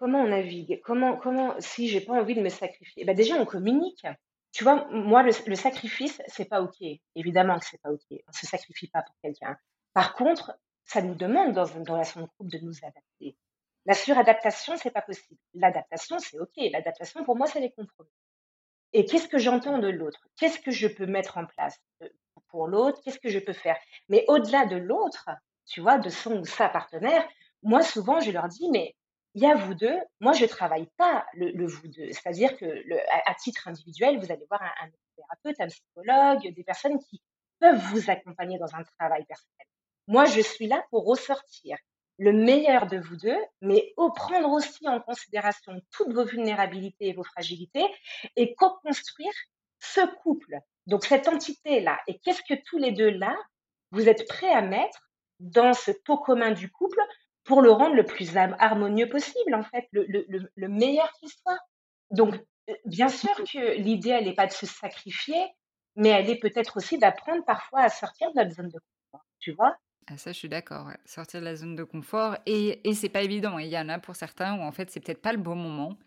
Comment 0.00 0.20
on 0.20 0.28
navigue 0.28 0.80
Comment, 0.82 1.18
comment, 1.18 1.54
si 1.58 1.86
j'ai 1.86 2.00
pas 2.00 2.14
envie 2.14 2.34
de 2.34 2.40
me 2.40 2.48
sacrifier 2.48 3.04
bah 3.04 3.12
Déjà, 3.12 3.34
on 3.34 3.44
communique. 3.44 4.06
Tu 4.50 4.64
vois, 4.64 4.88
moi, 4.90 5.22
le, 5.22 5.30
le 5.46 5.54
sacrifice, 5.54 6.22
c'est 6.26 6.46
pas 6.46 6.62
OK. 6.62 6.82
Évidemment 7.14 7.58
que 7.58 7.66
c'est 7.66 7.82
pas 7.82 7.90
OK. 7.90 8.06
On 8.10 8.32
se 8.32 8.46
sacrifie 8.46 8.88
pas 8.88 9.02
pour 9.02 9.14
quelqu'un. 9.22 9.58
Par 9.92 10.14
contre, 10.14 10.58
ça 10.86 11.02
nous 11.02 11.14
demande 11.14 11.52
dans 11.52 11.66
une 11.66 11.86
relation 11.86 12.22
de 12.22 12.26
couple 12.38 12.50
de 12.50 12.64
nous 12.64 12.78
adapter. 12.78 13.36
La 13.84 13.92
suradaptation, 13.92 14.74
c'est 14.78 14.90
pas 14.90 15.02
possible. 15.02 15.38
L'adaptation, 15.52 16.18
c'est 16.18 16.40
OK. 16.40 16.56
L'adaptation, 16.72 17.22
pour 17.22 17.36
moi, 17.36 17.46
c'est 17.46 17.60
les 17.60 17.70
compromis. 17.70 18.08
Et 18.94 19.04
qu'est-ce 19.04 19.28
que 19.28 19.36
j'entends 19.36 19.76
de 19.80 19.88
l'autre? 19.88 20.26
Qu'est-ce 20.38 20.60
que 20.60 20.70
je 20.70 20.88
peux 20.88 21.04
mettre 21.04 21.36
en 21.36 21.44
place 21.44 21.78
euh, 22.02 22.08
pour 22.48 22.68
l'autre? 22.68 23.02
Qu'est-ce 23.04 23.20
que 23.20 23.28
je 23.28 23.38
peux 23.38 23.52
faire? 23.52 23.76
Mais 24.08 24.24
au-delà 24.28 24.64
de 24.64 24.76
l'autre, 24.76 25.28
tu 25.66 25.82
vois, 25.82 25.98
de 25.98 26.08
son 26.08 26.38
ou 26.38 26.46
sa 26.46 26.70
partenaire, 26.70 27.28
moi, 27.62 27.82
souvent, 27.82 28.20
je 28.20 28.30
leur 28.30 28.48
dis, 28.48 28.70
mais 28.70 28.96
il 29.34 29.42
y 29.42 29.46
a 29.46 29.54
vous 29.54 29.74
deux. 29.74 29.96
Moi, 30.20 30.32
je 30.32 30.44
travaille 30.44 30.88
pas 30.96 31.26
le, 31.34 31.66
vous 31.66 31.88
deux. 31.88 32.10
C'est-à-dire 32.12 32.56
que 32.56 32.64
le, 32.64 32.98
à, 33.26 33.34
titre 33.34 33.68
individuel, 33.68 34.18
vous 34.18 34.32
allez 34.32 34.46
voir 34.48 34.62
un, 34.62 34.86
un, 34.86 34.90
thérapeute, 35.16 35.60
un 35.60 35.68
psychologue, 35.68 36.54
des 36.54 36.64
personnes 36.64 36.98
qui 36.98 37.22
peuvent 37.60 37.80
vous 37.92 38.10
accompagner 38.10 38.58
dans 38.58 38.74
un 38.74 38.82
travail 38.98 39.24
personnel. 39.26 39.66
Moi, 40.08 40.24
je 40.24 40.40
suis 40.40 40.66
là 40.66 40.84
pour 40.90 41.06
ressortir 41.06 41.76
le 42.18 42.32
meilleur 42.32 42.86
de 42.86 42.98
vous 42.98 43.16
deux, 43.16 43.38
mais 43.62 43.94
au 43.96 44.10
prendre 44.10 44.50
aussi 44.50 44.86
en 44.88 45.00
considération 45.00 45.80
toutes 45.90 46.12
vos 46.12 46.24
vulnérabilités 46.24 47.08
et 47.08 47.12
vos 47.14 47.24
fragilités 47.24 47.86
et 48.36 48.54
co-construire 48.54 49.32
ce 49.78 50.04
couple. 50.22 50.58
Donc, 50.86 51.04
cette 51.04 51.28
entité-là. 51.28 51.98
Et 52.08 52.18
qu'est-ce 52.18 52.42
que 52.42 52.60
tous 52.66 52.76
les 52.76 52.92
deux 52.92 53.10
là, 53.10 53.34
vous 53.92 54.08
êtes 54.08 54.28
prêts 54.28 54.52
à 54.52 54.60
mettre 54.60 55.10
dans 55.38 55.72
ce 55.72 55.92
pot 55.92 56.18
commun 56.18 56.50
du 56.50 56.70
couple 56.70 57.00
pour 57.50 57.62
le 57.62 57.72
rendre 57.72 57.96
le 57.96 58.04
plus 58.04 58.36
harmonieux 58.36 59.08
possible, 59.08 59.56
en 59.56 59.64
fait, 59.64 59.88
le, 59.90 60.04
le, 60.06 60.52
le 60.54 60.68
meilleur 60.68 61.10
qu'il 61.18 61.28
soit. 61.28 61.58
Donc, 62.12 62.36
euh, 62.68 62.74
bien 62.84 63.08
sûr 63.08 63.34
que 63.34 63.76
l'idée, 63.76 64.10
elle 64.10 64.26
n'est 64.26 64.34
pas 64.34 64.46
de 64.46 64.52
se 64.52 64.66
sacrifier, 64.66 65.40
mais 65.96 66.10
elle 66.10 66.30
est 66.30 66.38
peut-être 66.38 66.76
aussi 66.76 66.96
d'apprendre 66.96 67.44
parfois 67.44 67.80
à 67.80 67.88
sortir 67.88 68.30
de 68.30 68.36
notre 68.38 68.54
zone 68.54 68.68
de 68.68 68.78
confort, 68.78 69.26
tu 69.40 69.50
vois? 69.50 69.74
Ah, 70.06 70.16
ça, 70.16 70.30
je 70.30 70.38
suis 70.38 70.48
d'accord. 70.48 70.92
Sortir 71.04 71.40
de 71.40 71.44
la 71.46 71.56
zone 71.56 71.74
de 71.74 71.82
confort. 71.82 72.36
Et, 72.46 72.88
et 72.88 72.94
c'est 72.94 73.08
pas 73.08 73.22
évident. 73.22 73.58
Il 73.58 73.66
y 73.66 73.76
en 73.78 73.88
a 73.88 73.98
pour 73.98 74.14
certains 74.14 74.56
où, 74.56 74.62
en 74.62 74.70
fait, 74.70 74.88
c'est 74.92 75.00
peut-être 75.00 75.22
pas 75.22 75.32
le 75.32 75.38
bon 75.38 75.56
moment. 75.56 75.98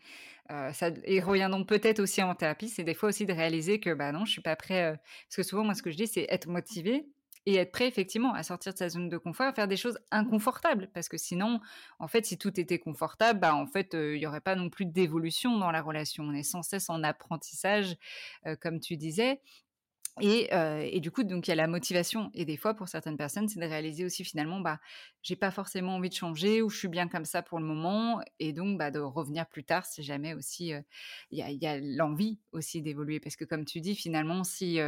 Euh, 0.52 0.72
et 1.04 1.20
reviendrons 1.20 1.66
peut-être 1.66 2.00
aussi 2.00 2.24
en 2.24 2.36
thérapie, 2.36 2.70
c'est 2.70 2.84
des 2.86 2.94
fois 2.94 3.10
aussi 3.10 3.26
de 3.26 3.34
réaliser 3.34 3.82
que, 3.82 3.94
bah 3.94 4.14
non, 4.14 4.24
je 4.24 4.32
suis 4.32 4.42
pas 4.42 4.56
prêt. 4.56 4.94
Euh, 4.94 4.96
parce 5.28 5.36
que 5.36 5.44
souvent, 5.44 5.66
moi, 5.66 5.74
ce 5.74 5.82
que 5.84 5.92
je 5.92 5.98
dis, 5.98 6.08
c'est 6.08 6.26
être 6.30 6.48
motivé, 6.48 7.06
et 7.46 7.56
être 7.56 7.72
prêt 7.72 7.88
effectivement 7.88 8.34
à 8.34 8.44
sortir 8.44 8.74
de 8.74 8.78
sa 8.78 8.90
zone 8.90 9.10
de 9.10 9.18
confort, 9.18 9.48
à 9.48 9.54
faire 9.54 9.68
des 9.68 9.78
choses 9.78 10.00
inconfortables. 10.12 10.90
Parce 10.94 11.10
que 11.10 11.18
sinon, 11.18 11.60
en 12.00 12.08
fait, 12.08 12.26
si 12.26 12.38
tout 12.38 12.60
était 12.60 12.80
confortable, 12.80 13.40
bah, 13.40 13.56
en 13.56 13.68
fait, 13.68 13.94
il 13.94 14.20
n'y 14.20 14.26
aurait 14.26 14.42
pas 14.42 14.56
non 14.56 14.70
plus 14.70 14.86
d'évolution 14.86 15.58
dans 15.58 15.72
la 15.72 15.82
relation. 15.82 16.24
On 16.24 16.34
est 16.34 16.44
sans 16.44 16.64
cesse 16.64 16.90
en 16.90 17.04
apprentissage, 17.04 17.96
comme 18.62 18.80
tu 18.80 18.98
disais. 18.98 19.42
Et, 20.22 21.00
du 21.00 21.12
coup, 21.12 21.24
donc 21.24 21.48
il 21.48 21.52
y 21.52 21.54
a 21.54 21.56
la 21.56 21.68
motivation. 21.68 22.30
Et 22.34 22.46
des 22.46 22.58
fois, 22.58 22.74
pour 22.74 22.88
certaines 22.88 23.18
personnes, 23.18 23.48
c'est 23.48 23.60
de 23.60 23.66
réaliser 23.66 24.06
aussi 24.06 24.24
finalement, 24.24 24.60
bah, 24.60 24.80
j'ai 25.24 25.36
pas 25.36 25.52
forcément 25.52 25.96
envie 25.96 26.10
de 26.10 26.14
changer 26.14 26.62
ou 26.62 26.70
je 26.70 26.78
suis 26.78 26.88
bien 26.88 27.08
comme 27.08 27.26
ça 27.26 27.42
pour 27.42 27.60
le 27.60 27.66
moment. 27.66 28.22
Et 28.40 28.54
donc, 28.54 28.78
bah, 28.78 28.92
de 28.92 29.00
revenir 29.00 29.48
plus 29.48 29.64
tard 29.64 29.86
si 29.86 30.04
jamais 30.04 30.34
aussi 30.34 30.72
il 31.32 31.40
y 31.40 31.66
a, 31.66 31.80
l'envie 31.80 32.40
aussi 32.52 32.82
d'évoluer. 32.82 33.20
Parce 33.20 33.36
que 33.36 33.46
comme 33.46 33.66
tu 33.66 33.82
dis, 33.82 33.96
finalement, 33.96 34.44
si 34.44 34.80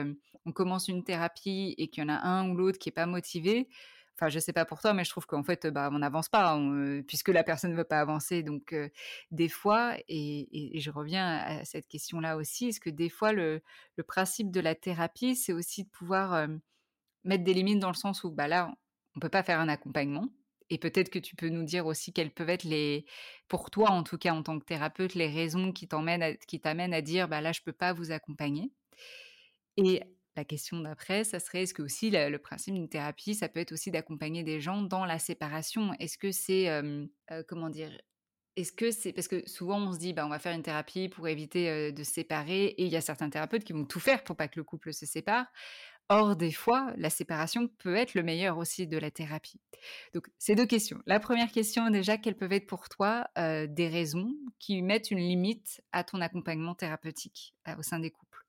on 0.46 0.52
commence 0.52 0.88
une 0.88 1.04
thérapie 1.04 1.74
et 1.78 1.88
qu'il 1.88 2.04
y 2.04 2.06
en 2.06 2.10
a 2.10 2.20
un 2.20 2.50
ou 2.50 2.56
l'autre 2.56 2.78
qui 2.78 2.90
est 2.90 2.92
pas 2.92 3.08
motivé, 3.08 3.68
Enfin, 4.16 4.30
je 4.30 4.40
sais 4.40 4.54
pas 4.54 4.66
pour 4.66 4.80
toi, 4.80 4.94
mais 4.94 5.04
je 5.04 5.10
trouve 5.10 5.26
qu'en 5.26 5.44
fait, 5.44 5.68
bah, 5.68 5.90
on 5.92 6.00
n'avance 6.00 6.30
pas 6.30 6.58
puisque 7.08 7.30
la 7.30 7.44
personne 7.44 7.72
ne 7.72 7.78
veut 7.78 7.84
pas 7.84 8.00
avancer. 8.00 8.44
Donc, 8.44 8.74
des 9.32 9.50
fois, 9.50 9.96
et, 10.08 10.80
je 10.80 10.90
reviens 10.90 11.38
à 11.38 11.66
cette 11.66 11.88
question-là 11.88 12.38
aussi, 12.38 12.70
est-ce 12.70 12.80
que 12.80 12.90
des 12.90 13.10
fois, 13.10 13.34
le, 13.34 13.62
principe 14.08 14.52
de 14.52 14.60
la 14.62 14.76
thérapie, 14.76 15.36
c'est 15.36 15.54
aussi 15.54 15.84
de 15.84 15.90
pouvoir 15.90 16.48
mettre 17.26 17.44
des 17.44 17.54
limites 17.54 17.80
dans 17.80 17.90
le 17.90 17.96
sens 17.96 18.24
où, 18.24 18.32
bah 18.32 18.48
là, 18.48 18.74
on 19.16 19.20
peut 19.20 19.30
pas 19.30 19.44
faire 19.44 19.60
un 19.60 19.70
accompagnement. 19.70 20.30
Et 20.70 20.78
peut-être 20.78 21.10
que 21.10 21.20
tu 21.20 21.36
peux 21.36 21.50
nous 21.50 21.64
dire 21.64 21.86
aussi 21.86 22.12
quelles 22.12 22.32
peuvent 22.32 22.50
être 22.50 22.64
les, 22.64 23.06
pour 23.48 23.70
toi 23.70 23.92
en 23.92 24.04
tout 24.04 24.18
cas 24.18 24.34
en 24.34 24.42
tant 24.44 24.60
que 24.60 24.66
thérapeute, 24.66 25.14
les 25.14 25.28
raisons 25.28 25.72
qui 25.72 25.88
t'amènent, 25.88 26.94
à 26.94 27.02
dire, 27.02 27.28
bah 27.28 27.42
là, 27.42 27.52
je 27.52 27.62
peux 27.62 27.74
pas 27.74 27.94
vous 27.94 28.12
accompagner. 28.12 28.72
Et 29.78 30.02
la 30.36 30.44
question 30.44 30.80
d'après, 30.80 31.24
ça 31.24 31.40
serait 31.40 31.64
est-ce 31.64 31.74
que 31.74 31.82
aussi 31.82 32.10
le, 32.12 32.38
principe 32.38 32.74
d'une 32.74 32.90
thérapie, 32.90 33.36
ça 33.36 33.48
peut 33.48 33.60
être 33.60 33.72
aussi 33.72 33.92
d'accompagner 33.92 34.44
des 34.44 34.60
gens 34.60 34.82
dans 34.82 35.06
la 35.06 35.20
séparation? 35.20 35.94
Est-ce 36.00 36.18
que 36.18 36.32
c'est, 36.32 36.70
comment 37.48 37.70
dire, 37.70 37.92
est-ce 38.56 38.72
que 38.72 38.92
c'est 38.92 39.12
parce 39.12 39.28
que 39.28 39.48
souvent 39.48 39.80
on 39.80 39.94
se 39.94 40.00
dit 40.00 40.14
bah 40.14 40.26
on 40.26 40.30
va 40.30 40.40
faire 40.40 40.56
une 40.56 40.64
thérapie 40.64 41.10
pour 41.10 41.28
éviter 41.28 41.92
de 41.92 42.04
se 42.04 42.14
séparer 42.14 42.66
et 42.66 42.84
il 42.86 42.90
y 42.90 42.96
a 42.96 43.02
certains 43.02 43.30
thérapeutes 43.30 43.66
qui 43.66 43.74
vont 43.74 43.86
tout 43.86 44.00
faire 44.00 44.24
pour 44.24 44.38
pas 44.38 44.48
que 44.48 44.58
le 44.58 44.64
couple 44.64 44.94
se 44.94 45.06
sépare. 45.06 45.46
Or 46.08 46.36
des 46.36 46.52
fois 46.52 46.94
la 46.98 47.10
séparation 47.10 47.68
peut 47.68 47.96
être 47.96 48.14
le 48.14 48.24
meilleur 48.24 48.58
aussi 48.58 48.88
de 48.88 48.98
la 48.98 49.12
thérapie. 49.12 49.60
Donc 50.14 50.30
ces 50.38 50.56
deux 50.56 50.66
questions. 50.66 51.02
La 51.06 51.20
première 51.20 51.52
question 51.52 51.90
déjà 51.90 52.18
quelles 52.18 52.38
peuvent 52.38 52.54
être 52.54 52.68
pour 52.68 52.88
toi 52.88 53.28
des 53.36 53.90
raisons 53.90 54.34
qui 54.60 54.82
mettent 54.82 55.12
une 55.12 55.20
limite 55.20 55.82
à 55.92 56.04
ton 56.06 56.22
accompagnement 56.22 56.76
thérapeutique 56.76 57.56
au 57.78 57.82
sein 57.82 58.00
des 58.00 58.12
couples? 58.12 58.45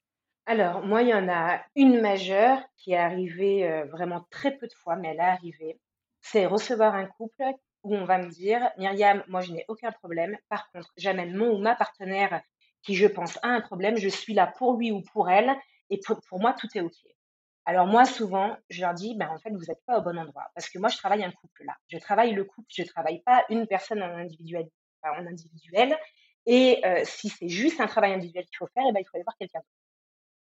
Alors, 0.48 0.80
moi, 0.86 1.02
il 1.02 1.08
y 1.08 1.14
en 1.14 1.28
a 1.28 1.60
une 1.74 2.00
majeure 2.00 2.60
qui 2.76 2.92
est 2.92 2.96
arrivée 2.96 3.68
euh, 3.68 3.84
vraiment 3.86 4.24
très 4.30 4.56
peu 4.56 4.68
de 4.68 4.74
fois, 4.74 4.94
mais 4.94 5.08
elle 5.08 5.16
est 5.16 5.20
arrivée. 5.20 5.80
C'est 6.20 6.46
recevoir 6.46 6.94
un 6.94 7.06
couple 7.06 7.42
où 7.82 7.96
on 7.96 8.04
va 8.04 8.18
me 8.18 8.30
dire, 8.30 8.70
Myriam, 8.78 9.24
moi, 9.26 9.40
je 9.40 9.52
n'ai 9.52 9.64
aucun 9.66 9.90
problème. 9.90 10.38
Par 10.48 10.70
contre, 10.70 10.92
j'amène 10.96 11.36
mon 11.36 11.56
ou 11.56 11.58
ma 11.58 11.74
partenaire 11.74 12.42
qui, 12.82 12.94
je 12.94 13.08
pense, 13.08 13.38
a 13.42 13.48
un 13.48 13.60
problème. 13.60 13.96
Je 13.96 14.08
suis 14.08 14.34
là 14.34 14.46
pour 14.46 14.76
lui 14.76 14.92
ou 14.92 15.02
pour 15.12 15.28
elle. 15.28 15.52
Et 15.90 15.98
pour, 15.98 16.40
moi, 16.40 16.52
tout 16.52 16.68
est 16.76 16.80
OK. 16.80 16.94
Alors, 17.64 17.86
moi, 17.88 18.04
souvent, 18.04 18.56
je 18.70 18.82
leur 18.82 18.94
dis, 18.94 19.16
ben, 19.16 19.28
en 19.28 19.38
fait, 19.38 19.50
vous 19.50 19.64
n'êtes 19.64 19.84
pas 19.84 19.98
au 19.98 20.02
bon 20.02 20.16
endroit. 20.16 20.46
Parce 20.54 20.68
que 20.68 20.78
moi, 20.78 20.88
je 20.88 20.96
travaille 20.96 21.24
un 21.24 21.32
couple 21.32 21.64
là. 21.64 21.74
Je 21.88 21.98
travaille 21.98 22.32
le 22.32 22.44
couple. 22.44 22.68
Je 22.70 22.82
ne 22.82 22.86
travaille 22.86 23.20
pas 23.22 23.44
une 23.50 23.66
personne 23.66 24.00
en 24.00 24.14
individuel. 24.14 24.68
en 25.02 25.26
individuel. 25.26 25.96
Et 26.46 26.80
euh, 26.86 27.02
si 27.04 27.30
c'est 27.30 27.48
juste 27.48 27.80
un 27.80 27.88
travail 27.88 28.12
individuel 28.12 28.44
qu'il 28.46 28.58
faut 28.58 28.68
faire, 28.68 28.84
eh 28.88 28.92
ben, 28.92 29.00
il 29.00 29.04
faut 29.04 29.16
aller 29.16 29.24
voir 29.24 29.36
quelqu'un 29.36 29.58
d'autre. 29.58 29.85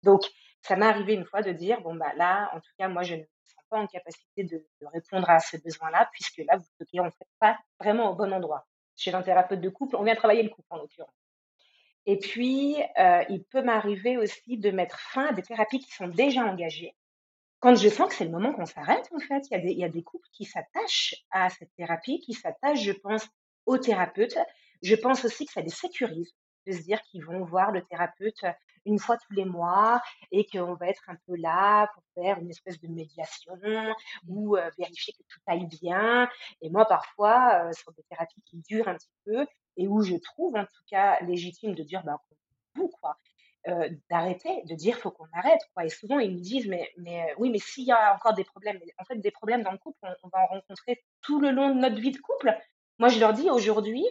Donc, 0.03 0.23
ça 0.63 0.77
m'est 0.77 0.87
arrivé 0.87 1.15
une 1.15 1.25
fois 1.25 1.43
de 1.43 1.53
dire, 1.53 1.81
bon, 1.81 1.95
bah 1.95 2.13
là, 2.17 2.51
en 2.55 2.61
tout 2.61 2.71
cas, 2.79 2.89
moi, 2.89 3.03
je 3.03 3.15
ne 3.15 3.21
me 3.21 3.27
sens 3.45 3.65
pas 3.69 3.79
en 3.79 3.87
capacité 3.87 4.45
de, 4.45 4.67
répondre 4.93 5.29
à 5.31 5.41
ce 5.41 5.57
besoin-là, 5.57 6.09
puisque 6.13 6.39
là, 6.39 6.57
vous 6.57 6.87
ne 6.95 7.01
en 7.01 7.11
fait 7.11 7.29
pas 7.39 7.59
vraiment 7.79 8.11
au 8.11 8.15
bon 8.15 8.33
endroit. 8.33 8.67
chez 8.97 9.15
un 9.15 9.23
thérapeute 9.23 9.61
de 9.61 9.69
couple. 9.71 9.97
On 9.97 10.03
vient 10.03 10.15
travailler 10.15 10.43
le 10.43 10.51
couple 10.51 10.69
en 10.71 10.77
l'occurrence. 10.77 11.15
Et 12.07 12.19
puis, 12.19 12.77
euh, 12.99 13.25
il 13.29 13.45
peut 13.45 13.63
m'arriver 13.63 14.17
aussi 14.17 14.59
de 14.59 14.71
mettre 14.71 14.99
fin 14.99 15.27
à 15.27 15.33
des 15.33 15.43
thérapies 15.43 15.81
qui 15.81 15.91
sont 15.93 16.09
déjà 16.09 16.43
engagées. 16.43 16.95
Quand 17.61 17.75
je 17.75 17.89
sens 17.89 18.09
que 18.09 18.15
c'est 18.15 18.25
le 18.25 18.31
moment 18.31 18.55
qu'on 18.55 18.67
s'arrête, 18.67 19.09
en 19.15 19.19
fait, 19.19 19.47
il 19.51 19.53
y, 19.53 19.55
a 19.55 19.59
des, 19.59 19.71
il 19.71 19.79
y 19.79 19.85
a 19.85 19.89
des 19.89 20.03
couples 20.03 20.27
qui 20.33 20.47
s'attachent 20.47 21.15
à 21.31 21.51
cette 21.51 21.75
thérapie, 21.77 22.21
qui 22.21 22.33
s'attachent, 22.33 22.83
je 22.83 22.93
pense, 22.93 23.27
au 23.67 23.77
thérapeute. 23.77 24.37
Je 24.83 24.95
pense 24.95 25.25
aussi 25.25 25.45
que 25.45 25.53
ça 25.53 25.61
les 25.61 25.69
sécurise 25.69 26.35
de 26.71 26.77
se 26.77 26.83
dire 26.83 27.01
qu'ils 27.03 27.25
vont 27.25 27.45
voir 27.45 27.73
le 27.73 27.83
thérapeute 27.83 28.45
une 28.87 28.99
fois 28.99 29.17
tous 29.17 29.33
les 29.33 29.45
mois 29.45 30.01
et 30.31 30.47
qu'on 30.47 30.75
va 30.75 30.89
être 30.89 31.09
un 31.09 31.17
peu 31.27 31.37
là 31.37 31.91
pour 31.95 32.03
faire 32.15 32.39
une 32.39 32.51
espèce 32.51 32.81
de 32.81 32.89
médiation 32.89 33.59
ou 34.27 34.57
euh, 34.57 34.71
vérifier 34.79 35.13
que 35.13 35.23
tout 35.29 35.41
aille 35.47 35.67
bien. 35.67 36.29
Et 36.63 36.71
moi, 36.71 36.87
parfois, 36.87 37.67
euh, 37.67 37.73
sur 37.73 37.93
des 37.93 38.03
thérapies 38.05 38.43
qui 38.47 38.59
durent 38.59 38.89
un 38.89 38.95
petit 38.95 39.13
peu 39.25 39.47
et 39.77 39.87
où 39.87 40.03
je 40.03 40.17
trouve 40.17 40.57
en 40.57 40.65
tout 40.65 40.83
cas 40.91 41.21
légitime 41.21 41.75
de 41.75 41.83
dire, 41.83 42.03
bah, 42.05 42.21
vous, 42.75 42.89
quoi. 43.01 43.17
Euh, 43.69 43.91
d'arrêter, 44.09 44.63
de 44.65 44.75
dire 44.75 44.97
faut 44.97 45.11
qu'on 45.11 45.27
arrête 45.35 45.61
quoi. 45.75 45.85
Et 45.85 45.91
souvent 45.91 46.19
ils 46.19 46.35
me 46.35 46.41
disent 46.41 46.67
mais 46.67 46.91
mais 46.97 47.35
oui 47.37 47.51
mais 47.51 47.59
s'il 47.59 47.85
y 47.85 47.93
a 47.93 48.15
encore 48.15 48.33
des 48.33 48.45
problèmes, 48.45 48.81
en 48.97 49.05
fait 49.05 49.17
des 49.17 49.31
problèmes 49.31 49.63
dans 49.63 49.71
le 49.71 49.77
couple, 49.77 49.99
on, 50.03 50.09
on, 50.23 50.29
va 50.29 50.45
en 50.45 50.47
rencontrer 50.47 51.05
tout 51.21 51.41
le 51.41 51.51
long 51.51 51.69
de 51.69 51.79
notre 51.79 52.01
vie 52.01 52.11
de 52.11 52.17
couple. 52.17 52.57
Moi 52.99 53.11
je 53.11 53.21
leur 53.21 53.35
dis 53.35 53.51
aujourd'hui 53.51 54.07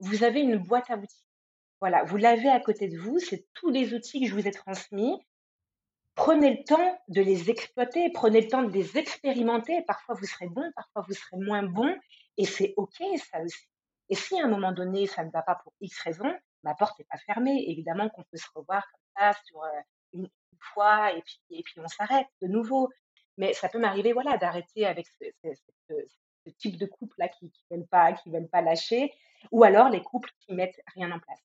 vous 0.00 0.24
avez 0.24 0.40
une 0.40 0.56
boîte 0.56 0.90
à 0.90 0.96
outils. 0.96 1.22
Voilà, 1.80 2.04
vous 2.04 2.16
l'avez 2.16 2.48
à 2.48 2.60
côté 2.60 2.88
de 2.88 2.98
vous, 2.98 3.18
c'est 3.18 3.46
tous 3.54 3.70
les 3.70 3.94
outils 3.94 4.20
que 4.22 4.28
je 4.28 4.34
vous 4.34 4.46
ai 4.46 4.52
transmis. 4.52 5.20
Prenez 6.14 6.58
le 6.58 6.64
temps 6.64 6.98
de 7.08 7.20
les 7.20 7.50
exploiter, 7.50 8.10
prenez 8.10 8.42
le 8.42 8.48
temps 8.48 8.62
de 8.62 8.70
les 8.70 8.96
expérimenter. 8.96 9.82
Parfois, 9.82 10.14
vous 10.14 10.26
serez 10.26 10.48
bon, 10.48 10.70
parfois, 10.76 11.04
vous 11.06 11.14
serez 11.14 11.36
moins 11.36 11.64
bon. 11.64 11.94
Et 12.36 12.46
c'est 12.46 12.74
OK, 12.76 13.02
ça 13.30 13.40
aussi. 13.42 13.68
Et 14.08 14.14
si 14.14 14.38
à 14.40 14.44
un 14.44 14.48
moment 14.48 14.72
donné, 14.72 15.06
ça 15.06 15.24
ne 15.24 15.30
va 15.30 15.42
pas 15.42 15.56
pour 15.56 15.72
X 15.80 16.00
raison, 16.00 16.32
ma 16.62 16.74
porte 16.74 16.98
n'est 16.98 17.06
pas 17.06 17.18
fermée. 17.18 17.64
Évidemment 17.68 18.08
qu'on 18.08 18.22
peut 18.22 18.36
se 18.36 18.48
revoir 18.54 18.84
comme 18.90 19.00
ça 19.16 19.38
sur 19.44 19.62
euh, 19.62 19.80
une, 20.12 20.28
fois 20.72 21.12
et 21.12 21.20
puis, 21.20 21.40
et 21.50 21.62
puis 21.62 21.80
on 21.80 21.88
s'arrête 21.88 22.28
de 22.40 22.46
nouveau. 22.46 22.88
Mais 23.36 23.52
ça 23.52 23.68
peut 23.68 23.78
m'arriver 23.78 24.12
voilà, 24.12 24.38
d'arrêter 24.38 24.86
avec 24.86 25.06
ce, 25.08 26.52
type 26.58 26.78
de 26.78 26.86
couple-là 26.86 27.28
qui 27.28 27.46
ne 27.46 27.76
veulent, 27.76 27.86
pas, 27.88 28.12
veulent 28.26 28.48
pas 28.48 28.62
lâcher, 28.62 29.12
ou 29.50 29.64
alors 29.64 29.88
les 29.88 30.02
couples 30.02 30.30
qui 30.40 30.54
mettent 30.54 30.80
rien 30.94 31.10
en 31.10 31.18
place 31.18 31.42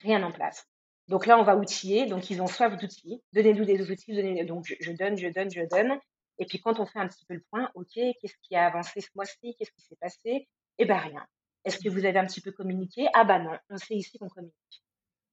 rien 0.00 0.22
en 0.22 0.32
place. 0.32 0.66
Donc 1.08 1.26
là, 1.26 1.38
on 1.38 1.42
va 1.42 1.56
outiller. 1.56 2.06
Donc, 2.06 2.30
ils 2.30 2.40
ont 2.40 2.46
soif 2.46 2.76
d'outils. 2.76 3.22
Donnez-nous 3.32 3.64
des 3.64 3.90
outils. 3.90 4.14
Donnez 4.14 4.44
donc, 4.44 4.64
je, 4.80 4.92
donne, 4.92 5.18
je 5.18 5.28
donne, 5.28 5.50
je 5.50 5.62
donne. 5.68 5.98
Et 6.38 6.46
puis, 6.46 6.60
quand 6.60 6.78
on 6.78 6.86
fait 6.86 7.00
un 7.00 7.08
petit 7.08 7.24
peu 7.26 7.34
le 7.34 7.44
point, 7.50 7.70
OK, 7.74 7.92
qu'est-ce 7.94 8.36
qui 8.42 8.54
a 8.54 8.66
avancé 8.66 9.00
ce 9.00 9.08
mois-ci? 9.14 9.56
Qu'est-ce 9.58 9.72
qui 9.72 9.82
s'est 9.82 9.96
passé? 10.00 10.48
Eh 10.78 10.84
bien, 10.84 10.96
rien. 10.96 11.26
Est-ce 11.64 11.78
que 11.78 11.88
vous 11.88 12.04
avez 12.04 12.18
un 12.18 12.26
petit 12.26 12.40
peu 12.40 12.52
communiqué? 12.52 13.08
Ah 13.12 13.24
bah 13.24 13.38
non, 13.38 13.58
on 13.68 13.76
sait 13.76 13.96
ici 13.96 14.18
qu'on 14.18 14.28
communique. 14.28 14.82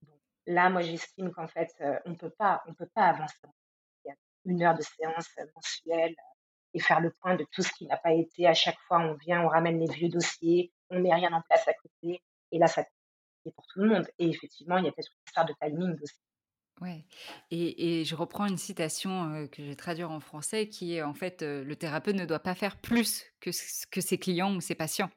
Donc, 0.02 0.20
là, 0.48 0.70
moi, 0.70 0.82
j'estime 0.82 1.32
qu'en 1.32 1.48
fait, 1.48 1.74
euh, 1.82 1.98
on 2.06 2.16
peut 2.16 2.32
pas, 2.32 2.64
on 2.68 2.74
peut 2.74 2.90
pas 2.94 3.06
avancer. 3.06 3.36
Une 4.46 4.64
heure 4.64 4.76
de 4.76 4.82
séance 4.82 5.28
mensuelle 5.56 6.12
euh, 6.12 6.34
et 6.74 6.80
faire 6.80 7.02
le 7.02 7.12
point 7.12 7.36
de 7.36 7.46
tout 7.52 7.62
ce 7.62 7.72
qui 7.74 7.86
n'a 7.86 7.98
pas 7.98 8.14
été. 8.14 8.48
À 8.48 8.54
chaque 8.54 8.80
fois, 8.88 9.00
on 9.00 9.14
vient, 9.14 9.44
on 9.44 9.48
ramène 9.48 9.80
les 9.80 9.94
vieux 9.94 10.10
dossiers, 10.10 10.72
on 10.90 11.00
met 11.00 11.14
rien 11.14 11.32
en 11.34 11.42
place 11.42 11.68
à 11.68 11.74
côté. 11.74 12.22
Et 12.52 12.58
là, 12.58 12.68
ça 12.68 12.86
pour 13.51 13.66
tout 13.68 13.80
le 13.80 13.89
monde. 13.89 14.08
Et 14.20 14.30
effectivement, 14.30 14.77
il 14.77 14.86
y 14.86 14.88
a 14.88 14.92
peut-être 14.92 15.12
une 15.12 15.27
histoire 15.27 15.46
de 15.46 15.54
timing 15.62 15.96
aussi. 16.01 16.16
Ouais. 16.80 17.06
Et, 17.50 18.06
je 18.06 18.16
reprends 18.16 18.46
une 18.46 18.58
citation 18.58 19.48
que 19.51 19.63
je 19.63 19.70
vais 19.70 19.75
traduire 19.75 20.12
en 20.12 20.20
français 20.20 20.70
qui 20.70 20.94
est 20.94 21.01
en 21.01 21.16
fait 21.16 21.42
le 21.42 21.75
thérapeute 21.75 22.16
ne 22.16 22.25
doit 22.25 22.39
pas 22.39 22.54
faire 22.54 22.77
plus 22.77 23.25
que, 23.39 23.50
que 23.89 24.00
ses 24.00 24.20
clients 24.20 24.56
ou 24.56 24.62
ses 24.62 24.75
patients. 24.75 25.10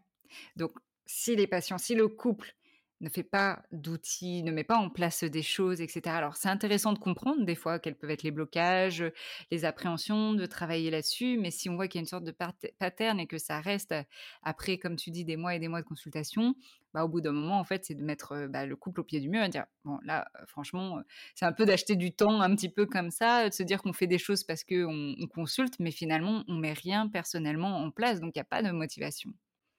Donc, 0.57 0.73
si 1.05 1.37
les 1.37 1.47
patients, 1.47 1.77
si 1.77 1.95
le 1.95 2.09
couple 2.09 2.55
ne 3.01 3.09
fait 3.09 3.23
pas 3.23 3.63
d'outils, 3.73 4.43
ne 4.43 4.53
met 4.53 4.65
pas 4.65 4.77
en 4.77 4.91
place 4.91 5.25
des 5.25 5.43
choses, 5.43 5.81
etc. 5.81 6.15
Alors, 6.15 6.37
c'est 6.37 6.49
intéressant 6.49 6.93
de 6.93 6.99
comprendre 6.99 7.45
des 7.45 7.55
fois 7.55 7.79
quels 7.79 7.97
peuvent 7.97 8.11
être 8.11 8.23
les 8.23 8.31
blocages, 8.31 9.05
les 9.51 9.65
appréhensions, 9.65 10.35
de 10.35 10.47
travailler 10.47 10.91
là-dessus, 10.91 11.39
mais 11.39 11.51
si 11.51 11.71
on 11.71 11.77
voit 11.77 11.89
qu'il 11.89 11.99
y 11.99 12.01
a 12.01 12.03
une 12.03 12.09
sorte 12.09 12.25
de 12.25 12.35
pattern 12.79 13.19
et 13.19 13.27
que 13.27 13.39
ça 13.39 13.61
reste 13.61 13.95
après, 14.43 14.79
comme 14.79 14.97
tu 14.97 15.11
dis, 15.11 15.25
des 15.25 15.37
mois 15.37 15.55
et 15.55 15.59
des 15.59 15.69
mois 15.69 15.81
de 15.81 15.87
consultation, 15.87 16.55
bah, 16.95 17.05
au 17.05 17.09
bout 17.09 17.21
d'un 17.21 17.33
moment, 17.33 17.59
en 17.59 17.65
fait, 17.65 17.85
c'est 17.85 17.95
de 17.95 18.03
mettre 18.03 18.47
bah, 18.49 18.67
le 18.67 18.77
couple 18.77 19.01
au 19.01 19.05
pied 19.05 19.21
du 19.21 19.29
mur 19.29 19.43
et 19.43 19.49
dire, 19.49 19.67
bon, 19.85 19.99
là, 20.05 20.29
franchement, 20.47 21.01
c'est 21.35 21.45
un 21.45 21.53
peu 21.53 21.65
d'acheter 21.65 21.97
du 21.97 22.13
temps 22.13 22.41
un 22.41 22.55
petit 22.55 22.69
peu 22.69 22.87
comme 22.87 23.11
ça, 23.11 23.49
de 23.49 23.55
se 23.55 23.63
dire 23.63 23.83
qu'on 23.83 23.93
fait 23.93 24.07
des 24.07 24.19
choses 24.19 24.45
parce 24.45 24.65
qu'on 24.65 25.15
on 25.19 25.27
consulte, 25.27 25.75
mais 25.79 25.91
finalement, 25.91 26.45
on 26.49 26.55
met 26.55 26.73
rien 26.73 27.09
personnellement 27.09 27.79
en 27.79 27.91
place, 27.91 28.21
donc 28.21 28.33
il 28.35 28.39
n'y 28.39 28.43
a 28.43 28.45
pas 28.45 28.63
de 28.63 28.71
motivation. 28.71 29.31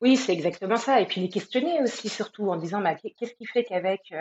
Oui, 0.01 0.17
c'est 0.17 0.33
exactement 0.33 0.77
ça. 0.77 0.99
Et 0.99 1.05
puis 1.05 1.21
les 1.21 1.29
questionner 1.29 1.81
aussi, 1.81 2.09
surtout 2.09 2.49
en 2.49 2.57
disant 2.57 2.81
bah, 2.81 2.95
qu'est-ce 2.95 3.35
qui 3.35 3.45
fait 3.45 3.63
qu'avec 3.63 4.13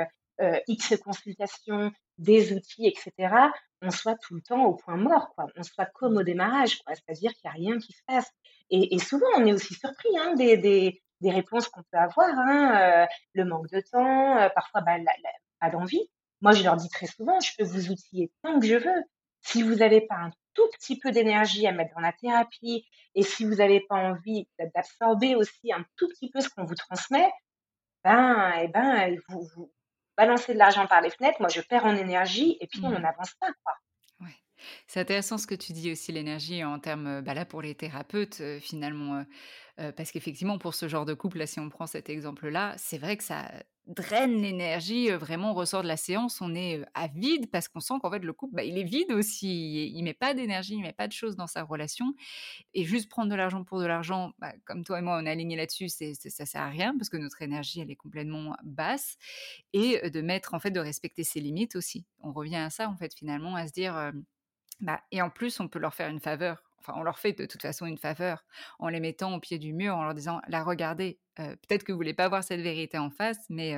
X 0.68 0.94
consultations, 1.02 1.92
des 2.18 2.52
outils, 2.52 2.86
etc., 2.86 3.34
on 3.82 3.90
soit 3.90 4.16
tout 4.16 4.34
le 4.34 4.42
temps 4.42 4.64
au 4.64 4.74
point 4.74 4.96
mort, 4.96 5.32
quoi. 5.34 5.46
On 5.56 5.62
soit 5.62 5.86
comme 5.86 6.16
au 6.18 6.22
démarrage, 6.22 6.78
quoi. 6.80 6.94
C'est-à-dire 6.94 7.32
qu'il 7.32 7.50
n'y 7.50 7.50
a 7.50 7.70
rien 7.70 7.78
qui 7.78 7.92
se 7.92 8.02
passe? 8.06 8.30
Et, 8.70 8.98
souvent, 8.98 9.26
on 9.36 9.46
est 9.46 9.52
aussi 9.52 9.74
surpris 9.74 10.16
hein, 10.18 10.34
des, 10.34 11.02
des, 11.20 11.30
réponses 11.30 11.68
qu'on 11.68 11.82
peut 11.82 11.98
avoir, 11.98 12.28
hein, 12.38 12.80
euh, 12.80 13.06
le 13.34 13.44
manque 13.44 13.68
de 13.70 13.80
temps, 13.80 14.48
parfois 14.54 14.80
bah, 14.82 14.96
pas 15.60 15.70
d'envie. 15.70 16.08
Moi, 16.40 16.52
je 16.52 16.62
leur 16.62 16.76
dis 16.76 16.88
très 16.88 17.06
souvent, 17.06 17.38
je 17.40 17.52
peux 17.58 17.64
vous 17.64 17.90
outiller 17.90 18.32
tant 18.42 18.58
que 18.58 18.66
je 18.66 18.76
veux. 18.76 19.02
Si 19.42 19.62
vous 19.62 19.76
n'avez 19.76 20.00
pas 20.02 20.16
un 20.16 20.30
tout 20.54 20.68
petit 20.78 20.98
peu 20.98 21.10
d'énergie 21.10 21.66
à 21.66 21.72
mettre 21.72 21.94
dans 21.94 22.00
la 22.00 22.12
thérapie 22.12 22.86
et 23.14 23.22
si 23.22 23.44
vous 23.44 23.56
n'avez 23.56 23.80
pas 23.80 23.96
envie 23.96 24.48
d'absorber 24.74 25.34
aussi 25.34 25.72
un 25.72 25.84
tout 25.96 26.08
petit 26.08 26.30
peu 26.30 26.40
ce 26.40 26.48
qu'on 26.48 26.64
vous 26.64 26.74
transmet, 26.74 27.30
ben, 28.04 28.52
et 28.58 28.64
eh 28.64 28.68
ben, 28.68 29.16
vous, 29.28 29.46
vous 29.54 29.72
balancez 30.16 30.54
de 30.54 30.58
l'argent 30.58 30.86
par 30.86 31.00
les 31.00 31.10
fenêtres, 31.10 31.40
moi 31.40 31.48
je 31.48 31.60
perds 31.60 31.84
en 31.84 31.96
énergie 31.96 32.56
et 32.60 32.66
puis 32.66 32.80
on 32.82 32.90
mmh. 32.90 33.02
n'avance 33.02 33.34
pas. 33.40 33.50
Quoi. 33.64 33.74
C'est 34.86 35.00
intéressant 35.00 35.38
ce 35.38 35.46
que 35.46 35.54
tu 35.54 35.72
dis 35.72 35.90
aussi, 35.92 36.12
l'énergie 36.12 36.64
en 36.64 36.78
termes, 36.78 37.20
bah 37.22 37.34
là 37.34 37.44
pour 37.44 37.62
les 37.62 37.74
thérapeutes, 37.74 38.40
euh, 38.40 38.60
finalement, 38.60 39.16
euh, 39.16 39.22
euh, 39.80 39.92
parce 39.92 40.10
qu'effectivement 40.12 40.58
pour 40.58 40.74
ce 40.74 40.88
genre 40.88 41.06
de 41.06 41.14
couple, 41.14 41.38
là 41.38 41.46
si 41.46 41.58
on 41.58 41.68
prend 41.70 41.86
cet 41.86 42.10
exemple-là, 42.10 42.74
c'est 42.76 42.98
vrai 42.98 43.16
que 43.16 43.24
ça 43.24 43.50
draine 43.86 44.40
l'énergie, 44.40 45.10
vraiment 45.10 45.52
on 45.52 45.54
ressort 45.54 45.82
de 45.82 45.88
la 45.88 45.96
séance, 45.96 46.40
on 46.40 46.54
est 46.54 46.84
à 46.94 47.08
vide 47.08 47.50
parce 47.50 47.66
qu'on 47.66 47.80
sent 47.80 47.94
qu'en 48.02 48.10
fait 48.10 48.18
le 48.20 48.32
couple, 48.32 48.54
bah, 48.54 48.62
il 48.62 48.78
est 48.78 48.84
vide 48.84 49.10
aussi, 49.10 49.90
il 49.90 50.02
met 50.02 50.12
pas 50.14 50.34
d'énergie, 50.34 50.74
il 50.74 50.82
met 50.82 50.92
pas 50.92 51.08
de 51.08 51.12
choses 51.12 51.34
dans 51.34 51.46
sa 51.46 51.62
relation. 51.62 52.14
Et 52.74 52.84
juste 52.84 53.08
prendre 53.08 53.30
de 53.30 53.34
l'argent 53.34 53.64
pour 53.64 53.80
de 53.80 53.86
l'argent, 53.86 54.32
bah, 54.38 54.52
comme 54.64 54.84
toi 54.84 54.98
et 54.98 55.02
moi 55.02 55.18
on 55.20 55.26
est 55.26 55.30
alignés 55.30 55.56
là-dessus, 55.56 55.88
c'est 55.88 56.14
ça 56.14 56.46
sert 56.46 56.62
à 56.62 56.68
rien 56.68 56.96
parce 56.98 57.08
que 57.08 57.16
notre 57.16 57.40
énergie 57.42 57.80
elle 57.80 57.90
est 57.90 57.96
complètement 57.96 58.56
basse. 58.62 59.16
Et 59.72 60.10
de 60.10 60.20
mettre 60.20 60.54
en 60.54 60.60
fait 60.60 60.70
de 60.70 60.80
respecter 60.80 61.24
ses 61.24 61.40
limites 61.40 61.74
aussi. 61.74 62.04
On 62.20 62.32
revient 62.32 62.56
à 62.56 62.70
ça 62.70 62.88
en 62.88 62.96
fait 62.96 63.14
finalement 63.14 63.56
à 63.56 63.66
se 63.66 63.72
dire, 63.72 64.12
bah, 64.80 65.00
et 65.10 65.22
en 65.22 65.30
plus 65.30 65.58
on 65.58 65.68
peut 65.68 65.78
leur 65.78 65.94
faire 65.94 66.10
une 66.10 66.20
faveur 66.20 66.69
enfin, 66.80 66.94
on 66.96 67.02
leur 67.02 67.18
fait 67.18 67.32
de 67.32 67.46
toute 67.46 67.62
façon 67.62 67.86
une 67.86 67.98
faveur 67.98 68.44
en 68.78 68.88
les 68.88 69.00
mettant 69.00 69.34
au 69.34 69.40
pied 69.40 69.58
du 69.58 69.72
mur, 69.72 69.96
en 69.96 70.04
leur 70.04 70.14
disant, 70.14 70.40
là, 70.48 70.62
regardez, 70.62 71.18
peut-être 71.36 71.84
que 71.84 71.92
vous 71.92 71.98
voulez 71.98 72.14
pas 72.14 72.28
voir 72.28 72.44
cette 72.44 72.60
vérité 72.60 72.98
en 72.98 73.10
face, 73.10 73.46
mais, 73.48 73.74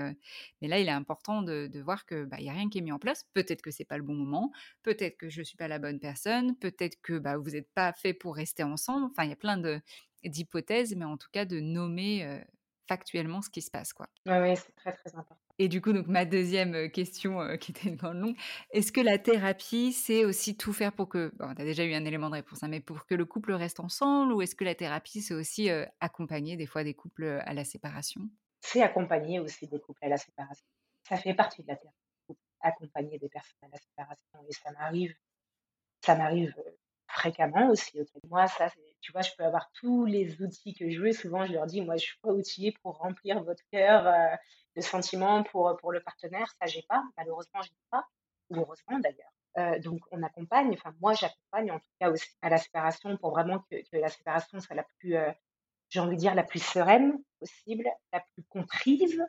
mais 0.61 0.69
là, 0.69 0.79
il 0.79 0.89
est 0.89 0.93
important 0.93 1.43
de, 1.43 1.71
voir 1.81 2.07
que 2.07 2.25
bah, 2.25 2.41
y 2.41 2.49
a 2.49 2.53
rien 2.53 2.69
qui 2.69 2.79
est 2.79 2.83
mis 2.83 2.93
en 2.93 2.99
place. 2.99 3.25
Peut-être 3.35 3.63
que 3.63 3.71
c'est 3.71 3.85
pas 3.85 3.97
le 3.97 4.03
bon 4.03 4.15
moment, 4.15 4.53
peut-être 4.83 5.17
que 5.17 5.29
je 5.29 5.43
suis 5.43 5.57
pas 5.57 5.69
la 5.69 5.79
bonne 5.79 6.01
personne, 6.01 6.57
peut-être 6.57 7.01
que 7.03 7.19
bah, 7.19 7.37
vous 7.37 7.51
n'êtes 7.51 7.71
pas 7.75 7.93
fait 7.93 8.15
pour 8.15 8.35
rester 8.37 8.63
ensemble. 8.63 9.07
Enfin, 9.07 9.25
il 9.25 9.31
y 9.31 9.35
a 9.35 9.37
plein 9.37 9.57
de 9.57 9.81
d'hypothèses, 10.25 10.95
mais 10.95 11.05
en 11.05 11.17
tout 11.17 11.29
cas 11.33 11.45
de 11.45 11.61
nommer 11.61 12.43
factuellement 12.89 13.43
ce 13.43 13.51
qui 13.51 13.63
se 13.63 13.71
passe, 13.71 13.93
quoi. 13.93 14.09
Oui, 14.27 14.57
c'est 14.57 14.75
très 14.77 14.93
très 14.93 15.15
important. 15.17 15.42
Et 15.63 15.69
du 15.69 15.81
coup, 15.81 15.93
donc 15.93 16.09
ma 16.09 16.25
deuxième 16.25 16.91
question, 16.91 17.57
qui 17.57 17.71
était 17.71 17.89
une 17.89 17.95
grande 17.95 18.19
longue, 18.19 18.37
est-ce 18.73 18.91
que 18.91 19.01
la 19.01 19.17
thérapie, 19.17 19.93
c'est 19.93 20.25
aussi 20.25 20.57
tout 20.57 20.73
faire 20.73 20.93
pour 20.93 21.09
que, 21.09 21.33
bon, 21.39 21.55
tu 21.55 21.63
as 21.63 21.65
déjà 21.65 21.85
eu 21.85 21.95
un 21.95 22.05
élément 22.05 22.31
de 22.31 22.35
réponse, 22.35 22.65
hein, 22.65 22.69
mais 22.69 22.81
pour 22.81 23.07
que 23.07 23.15
le 23.15 23.25
couple 23.25 23.53
reste 23.53 23.79
ensemble, 23.79 24.33
ou 24.33 24.43
est-ce 24.43 24.57
que 24.57 24.65
la 24.65 24.75
thérapie, 24.75 25.23
c'est 25.23 25.35
aussi 25.35 25.71
accompagner 26.01 26.57
des 26.57 26.67
fois 26.67 26.83
des 26.83 26.95
couples 26.95 27.41
à 27.45 27.55
la 27.55 27.65
séparation? 27.65 28.23
C'est 28.61 28.83
accompagner 28.83 29.39
aussi 29.39 29.69
des 29.69 29.79
couples 29.79 30.05
à 30.05 30.09
la 30.09 30.17
séparation. 30.17 30.67
Ça 31.09 31.17
fait 31.17 31.35
partie 31.35 31.63
de 31.63 31.69
la 31.69 31.77
thérapie, 31.77 32.41
accompagner 32.61 33.21
des 33.21 33.29
personnes 33.29 33.61
à 33.63 33.69
la 33.69 33.79
séparation, 33.79 34.41
et 34.49 34.53
ça 34.53 34.73
m'arrive, 34.73 35.15
ça 36.05 36.17
m'arrive 36.17 36.53
fréquemment 37.13 37.71
aussi. 37.71 38.01
Moi, 38.29 38.47
ça, 38.47 38.69
tu 39.01 39.13
vois, 39.13 39.23
je 39.23 39.31
peux 39.37 39.45
avoir 39.45 39.71
tous 39.73 40.05
les 40.05 40.41
outils 40.43 40.75
que 40.75 40.91
je 40.91 41.01
veux. 41.01 41.13
Souvent, 41.13 41.47
je 41.47 41.53
leur 41.53 41.67
dis, 41.67 41.81
moi, 41.81 41.97
je 41.97 42.05
suis 42.05 42.19
pas 42.21 42.31
outillée 42.31 42.73
pour 42.83 42.99
remplir 42.99 43.43
votre 43.43 43.63
cœur 43.71 44.07
euh, 44.07 44.37
de 44.77 44.81
sentiments 44.81 45.43
pour, 45.43 45.77
pour 45.79 45.93
le 45.93 46.01
partenaire. 46.01 46.53
Ça, 46.61 46.67
j'ai 46.67 46.83
pas. 46.83 47.05
Malheureusement, 47.17 47.63
je 47.63 47.71
n'ai 47.71 47.85
pas. 47.91 48.07
Ou 48.51 48.57
heureusement, 48.57 48.99
d'ailleurs. 48.99 49.33
Euh, 49.59 49.79
donc, 49.81 50.01
on 50.11 50.23
accompagne, 50.23 50.73
enfin, 50.73 50.95
moi, 51.01 51.13
j'accompagne 51.13 51.73
en 51.73 51.79
tout 51.79 51.91
cas 52.01 52.11
aussi 52.11 52.31
à 52.41 52.49
la 52.49 52.57
séparation 52.57 53.17
pour 53.19 53.31
vraiment 53.31 53.59
que, 53.71 53.77
que 53.91 53.97
la 53.99 54.09
séparation 54.09 54.59
soit 54.61 54.77
la 54.77 54.87
plus, 54.99 55.15
euh, 55.17 55.31
j'ai 55.91 56.01
envie 56.01 56.17
de 56.17 56.21
dire, 56.21 56.35
la 56.35 56.43
plus 56.43 56.65
sereine 56.65 57.23
possible, 57.39 57.85
la 58.13 58.21
plus 58.21 58.43
comprise 58.45 59.23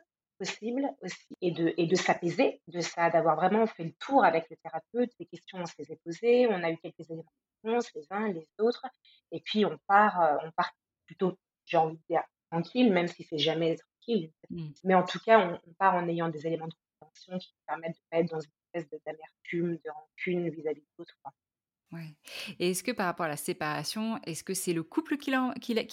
possible 0.44 0.88
aussi, 1.02 1.36
et 1.40 1.50
de, 1.50 1.74
et 1.76 1.86
de 1.86 1.96
s'apaiser 1.96 2.60
de 2.68 2.80
ça, 2.80 3.10
d'avoir 3.10 3.36
vraiment 3.36 3.66
fait 3.66 3.84
le 3.84 3.92
tour 3.94 4.24
avec 4.24 4.48
le 4.50 4.56
thérapeute, 4.56 5.10
les 5.18 5.26
questions 5.26 5.58
on 5.58 5.66
se 5.66 5.74
les 5.78 5.90
a 5.92 5.96
posées, 6.04 6.46
on 6.48 6.62
a 6.62 6.70
eu 6.70 6.76
quelques 6.78 7.08
éléments 7.10 7.32
les 7.64 8.06
uns 8.10 8.28
les 8.28 8.46
autres, 8.58 8.84
et 9.32 9.40
puis 9.40 9.64
on 9.64 9.78
part, 9.86 10.20
euh, 10.20 10.36
on 10.44 10.50
part 10.52 10.72
plutôt, 11.06 11.38
j'ai 11.64 11.78
envie 11.78 11.96
de 11.96 12.02
dire, 12.10 12.22
tranquille, 12.50 12.92
même 12.92 13.08
si 13.08 13.24
c'est 13.24 13.38
jamais 13.38 13.76
compliqué. 13.76 14.32
Mmh. 14.50 14.68
Mais 14.84 14.94
en 14.94 15.04
tout 15.04 15.18
cas, 15.18 15.38
on, 15.38 15.60
on 15.66 15.72
part 15.74 15.94
en 15.94 16.08
ayant 16.08 16.28
des 16.28 16.46
éléments 16.46 16.68
de 16.68 16.74
compréhension 17.00 17.38
qui 17.38 17.54
permettent 17.66 17.96
de 17.96 18.02
pas 18.10 18.18
être 18.18 18.30
dans 18.30 18.40
une 18.40 18.50
espèce 18.74 18.90
de- 18.90 19.00
d'amertume, 19.06 19.78
de 19.84 19.90
rancune 19.90 20.50
vis-à-vis 20.50 20.80
de 20.80 20.86
l'autre. 20.98 21.16
Et 22.58 22.70
est-ce 22.70 22.82
que 22.82 22.92
par 22.92 23.06
rapport 23.06 23.26
à 23.26 23.28
la 23.28 23.36
séparation, 23.36 24.20
est-ce 24.24 24.44
que 24.44 24.54
c'est 24.54 24.72
le 24.72 24.82
couple 24.82 25.16
qui, 25.16 25.32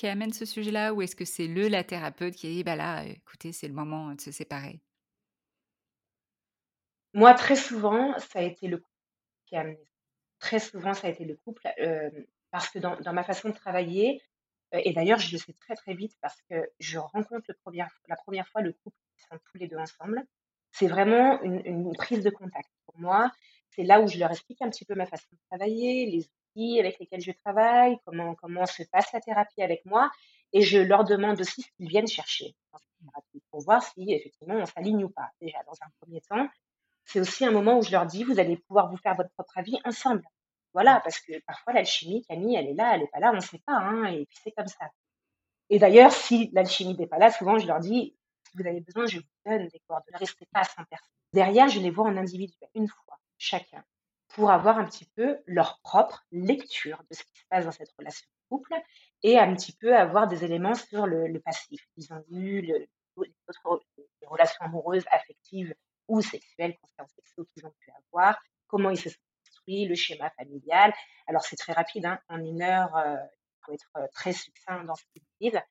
amène 0.07 0.33
ce 0.33 0.45
sujet-là 0.45 0.93
ou 0.93 1.01
est-ce 1.01 1.15
que 1.15 1.25
c'est 1.25 1.47
le, 1.47 1.67
la 1.67 1.83
thérapeute 1.83 2.35
qui 2.35 2.47
dit, 2.53 2.63
bah 2.63 2.75
là, 2.75 3.03
écoutez, 3.05 3.51
c'est 3.51 3.67
le 3.67 3.73
moment 3.73 4.13
de 4.13 4.21
se 4.21 4.31
séparer? 4.31 4.79
Moi, 7.13 7.33
très 7.33 7.55
souvent, 7.55 8.17
ça 8.19 8.39
a 8.39 8.41
été 8.43 8.67
le 8.67 8.77
couple 8.77 8.89
qui 9.45 9.55
a 9.55 9.61
amené. 9.61 9.89
Très 10.39 10.59
souvent, 10.59 10.93
ça 10.93 11.07
a 11.07 11.09
été 11.09 11.25
le 11.25 11.35
couple, 11.35 11.67
parce 12.49 12.69
que 12.69 12.79
dans, 12.79 13.13
ma 13.13 13.23
façon 13.23 13.49
de 13.49 13.53
travailler, 13.53 14.21
et 14.71 14.93
d'ailleurs, 14.93 15.19
je 15.19 15.31
le 15.33 15.37
sais 15.37 15.53
très 15.53 15.75
très 15.75 15.93
vite 15.93 16.17
parce 16.21 16.41
que 16.49 16.55
je 16.79 16.97
rencontre 16.97 17.45
la 18.07 18.15
première 18.15 18.47
fois 18.47 18.61
le 18.61 18.71
couple 18.71 18.95
qui 19.17 19.23
sont 19.23 19.37
tous 19.51 19.57
les 19.57 19.67
deux 19.67 19.77
ensemble. 19.77 20.23
C'est 20.71 20.87
vraiment 20.87 21.41
une 21.43 21.93
prise 21.97 22.23
de 22.23 22.29
contact. 22.29 22.69
Pour 22.85 22.97
moi, 22.97 23.31
c'est 23.75 23.83
là 23.83 24.01
où 24.01 24.07
je 24.07 24.17
leur 24.17 24.31
explique 24.31 24.61
un 24.61 24.69
petit 24.69 24.85
peu 24.85 24.95
ma 24.95 25.05
façon 25.05 25.27
de 25.31 25.39
travailler, 25.49 26.05
les 26.05 26.29
outils 26.55 26.79
avec 26.79 26.99
lesquels 26.99 27.21
je 27.21 27.31
travaille, 27.43 27.97
comment, 28.05 28.35
comment 28.35 28.65
se 28.65 28.83
passe 28.83 29.11
la 29.13 29.21
thérapie 29.21 29.61
avec 29.61 29.85
moi, 29.85 30.11
et 30.53 30.61
je 30.61 30.77
leur 30.77 31.03
demande 31.03 31.39
aussi 31.39 31.61
ce 31.61 31.67
qu'ils 31.77 31.87
viennent 31.87 32.07
chercher 32.07 32.55
pour 33.49 33.61
voir 33.61 33.83
si 33.83 34.11
effectivement 34.11 34.55
on 34.55 34.65
s'aligne 34.65 35.03
ou 35.03 35.09
pas. 35.09 35.29
Déjà, 35.41 35.57
dans 35.65 35.73
un 35.81 35.89
premier 35.99 36.21
temps, 36.21 36.47
c'est 37.05 37.19
aussi 37.19 37.45
un 37.45 37.51
moment 37.51 37.79
où 37.79 37.83
je 37.83 37.91
leur 37.91 38.05
dis, 38.05 38.23
vous 38.23 38.39
allez 38.39 38.57
pouvoir 38.57 38.89
vous 38.89 38.97
faire 38.97 39.15
votre 39.15 39.31
propre 39.31 39.57
avis 39.57 39.79
ensemble. 39.85 40.23
Voilà, 40.73 41.01
parce 41.03 41.19
que 41.19 41.33
parfois 41.45 41.73
l'alchimie, 41.73 42.25
Camille, 42.27 42.55
elle 42.55 42.67
est 42.67 42.73
là, 42.73 42.95
elle 42.95 43.03
est 43.03 43.11
pas 43.11 43.19
là, 43.19 43.31
on 43.31 43.35
ne 43.35 43.41
sait 43.41 43.59
pas, 43.65 43.73
hein, 43.73 44.05
et 44.05 44.25
puis 44.25 44.37
c'est 44.43 44.51
comme 44.51 44.67
ça. 44.67 44.89
Et 45.69 45.79
d'ailleurs, 45.79 46.11
si 46.11 46.49
l'alchimie 46.53 46.95
n'est 46.97 47.07
pas 47.07 47.17
là, 47.17 47.31
souvent 47.31 47.57
je 47.57 47.67
leur 47.67 47.79
dis, 47.79 48.15
si 48.43 48.57
vous 48.57 48.67
avez 48.67 48.81
besoin, 48.81 49.05
je 49.05 49.17
vous 49.17 49.25
donne 49.45 49.67
des 49.67 49.79
coordonnées, 49.87 50.13
ne 50.13 50.19
restez 50.19 50.47
pas 50.53 50.63
sans 50.63 50.83
personne. 50.85 51.09
Derrière, 51.33 51.67
je 51.67 51.79
les 51.79 51.89
vois 51.89 52.05
en 52.05 52.17
individuel, 52.17 52.69
une 52.75 52.87
fois, 52.87 53.17
chacun, 53.41 53.83
pour 54.29 54.51
avoir 54.51 54.77
un 54.77 54.85
petit 54.85 55.05
peu 55.15 55.39
leur 55.45 55.79
propre 55.81 56.23
lecture 56.31 57.03
de 57.09 57.15
ce 57.15 57.23
qui 57.23 57.39
se 57.39 57.45
passe 57.49 57.65
dans 57.65 57.71
cette 57.71 57.91
relation 57.97 58.25
de 58.27 58.55
couple 58.55 58.73
et 59.23 59.39
un 59.39 59.53
petit 59.55 59.73
peu 59.73 59.95
avoir 59.97 60.27
des 60.27 60.45
éléments 60.45 60.75
sur 60.75 61.07
le, 61.07 61.39
passif 61.39 61.81
qu'ils 61.93 62.13
ont 62.13 62.23
eu, 62.29 62.61
le, 62.61 62.87
les 63.17 64.27
relations 64.27 64.63
amoureuses, 64.63 65.05
affectives 65.11 65.73
ou 66.07 66.21
sexuelles, 66.21 66.77
sexuelles 67.15 67.45
qu'ils 67.53 67.65
ont 67.65 67.73
pu 67.79 67.91
avoir, 68.05 68.39
comment 68.67 68.89
ils 68.91 68.99
se 68.99 69.09
sont 69.09 69.19
construits, 69.43 69.85
le 69.85 69.95
schéma 69.95 70.29
familial. 70.31 70.93
Alors 71.27 71.41
c'est 71.41 71.55
très 71.55 71.73
rapide, 71.73 72.05
hein, 72.05 72.19
en 72.29 72.39
une 72.39 72.61
heure, 72.61 72.95
euh, 72.95 73.15
il 73.15 73.65
faut 73.65 73.73
être 73.73 73.89
euh, 73.97 74.07
très 74.13 74.33
succinct 74.33 74.83
dans 74.83 74.95
ce 74.95 75.03
qu'ils 75.13 75.23
disent. 75.39 75.61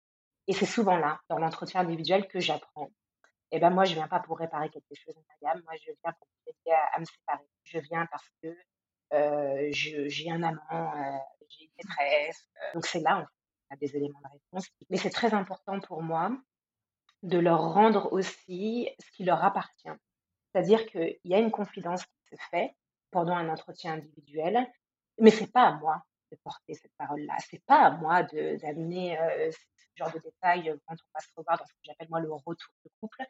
Et 0.48 0.52
c'est 0.52 0.66
souvent 0.66 0.96
là, 0.96 1.20
dans 1.28 1.38
l'entretien 1.38 1.82
individuel, 1.82 2.26
que 2.26 2.40
j'apprends. 2.40 2.90
Et 3.52 3.58
ben 3.58 3.70
moi, 3.70 3.84
je 3.84 3.94
viens 3.94 4.06
pas 4.08 4.20
pour 4.20 4.38
réparer 4.38 4.70
quelque 4.70 4.94
chose, 4.94 5.14
Myriam. 5.16 5.60
Moi, 5.64 5.74
je 5.76 5.90
viens 6.02 6.12
pour 6.12 6.28
m'aider 6.46 6.76
à 6.94 7.00
me 7.00 7.04
séparer. 7.04 7.44
Je 7.70 7.78
viens 7.78 8.06
parce 8.06 8.28
que 8.42 8.56
j'ai 9.70 10.30
un 10.30 10.42
amant, 10.42 10.92
j'ai 11.48 11.64
une 11.64 11.70
maîtresse. 11.78 12.48
Donc 12.74 12.84
c'est 12.84 13.00
là, 13.00 13.18
en 13.18 13.20
fait, 13.20 13.26
on 13.70 13.74
a 13.74 13.76
des 13.76 13.96
éléments 13.96 14.20
de 14.24 14.32
réponse. 14.32 14.68
Mais 14.88 14.96
c'est 14.96 15.10
très 15.10 15.34
important 15.34 15.80
pour 15.80 16.02
moi 16.02 16.36
de 17.22 17.38
leur 17.38 17.72
rendre 17.72 18.12
aussi 18.12 18.88
ce 18.98 19.10
qui 19.12 19.24
leur 19.24 19.44
appartient. 19.44 19.90
C'est-à-dire 20.52 20.84
qu'il 20.86 21.18
y 21.24 21.34
a 21.34 21.38
une 21.38 21.52
confidence 21.52 22.04
qui 22.04 22.36
se 22.36 22.42
fait 22.50 22.74
pendant 23.12 23.36
un 23.36 23.48
entretien 23.48 23.94
individuel, 23.94 24.66
mais 25.18 25.30
c'est 25.30 25.52
pas 25.52 25.68
à 25.68 25.72
moi 25.72 26.02
de 26.32 26.36
porter 26.42 26.74
cette 26.74 26.94
parole-là. 26.96 27.36
C'est 27.48 27.64
pas 27.66 27.86
à 27.86 27.90
moi 27.90 28.22
d'amener 28.22 29.18
euh, 29.18 29.50
ce 29.50 29.86
genre 29.96 30.12
de 30.12 30.18
détails 30.18 30.74
quand 30.86 30.94
on 30.94 31.10
va 31.14 31.20
se 31.20 31.28
revoir 31.36 31.58
dans 31.58 31.66
ce 31.66 31.72
que 31.72 31.80
j'appelle 31.84 32.08
moi 32.08 32.20
le 32.20 32.32
retour 32.32 32.72
de 32.84 32.90
couple. 33.00 33.22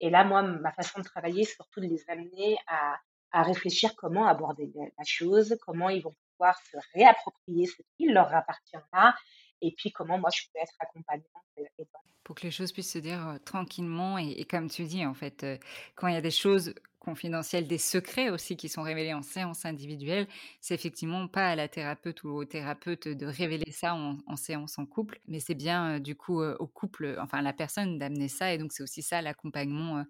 Et 0.00 0.10
là, 0.10 0.24
moi, 0.24 0.42
ma 0.42 0.72
façon 0.72 1.00
de 1.00 1.04
travailler, 1.04 1.44
c'est 1.44 1.54
surtout 1.54 1.80
de 1.80 1.86
les 1.86 2.04
amener 2.08 2.58
à, 2.66 2.98
à 3.32 3.42
réfléchir 3.42 3.94
comment 3.96 4.26
aborder 4.26 4.70
la 4.76 5.04
chose, 5.04 5.56
comment 5.64 5.88
ils 5.88 6.02
vont 6.02 6.14
pouvoir 6.32 6.58
se 6.70 6.76
réapproprier 6.94 7.66
ce 7.66 7.82
qui 7.96 8.08
leur 8.08 8.34
appartient 8.34 8.76
là, 8.92 9.14
et 9.60 9.74
puis 9.76 9.90
comment 9.92 10.18
moi 10.18 10.30
je 10.34 10.42
peux 10.52 10.60
être 10.60 10.74
accompagnante 10.78 11.26
aidante. 11.56 12.02
Pour 12.24 12.34
que 12.36 12.42
les 12.42 12.50
choses 12.50 12.72
puissent 12.72 12.92
se 12.92 12.98
dire 12.98 13.26
euh, 13.26 13.38
tranquillement 13.38 14.18
et, 14.18 14.44
comme 14.44 14.68
tu 14.68 14.84
dis, 14.84 15.04
en 15.04 15.14
fait, 15.14 15.44
euh, 15.44 15.56
quand 15.94 16.08
il 16.08 16.14
y 16.14 16.16
a 16.16 16.20
des 16.20 16.30
choses 16.30 16.74
confidentielles, 16.98 17.66
des 17.66 17.78
secrets 17.78 18.28
aussi 18.28 18.56
qui 18.56 18.68
sont 18.68 18.82
révélés 18.82 19.14
en 19.14 19.22
séance 19.22 19.64
individuelle, 19.64 20.26
c'est 20.60 20.74
effectivement 20.74 21.26
pas 21.26 21.48
à 21.48 21.56
la 21.56 21.66
thérapeute 21.66 22.22
ou 22.24 22.28
au 22.28 22.44
thérapeute 22.44 23.08
de 23.08 23.26
révéler 23.26 23.70
ça 23.72 23.94
en, 23.94 24.36
séance 24.36 24.78
en 24.78 24.84
couple, 24.84 25.18
mais 25.26 25.40
c'est 25.40 25.54
bien 25.54 25.96
euh, 25.96 25.98
du 26.00 26.14
coup 26.16 26.42
euh, 26.42 26.54
au 26.58 26.66
couple, 26.66 27.16
enfin 27.20 27.38
à 27.38 27.42
la 27.42 27.54
personne 27.54 27.98
d'amener 27.98 28.28
ça 28.28 28.52
et 28.52 28.58
donc 28.58 28.72
c'est 28.72 28.82
aussi 28.82 29.02
ça 29.02 29.22
l'accompagnement. 29.22 30.04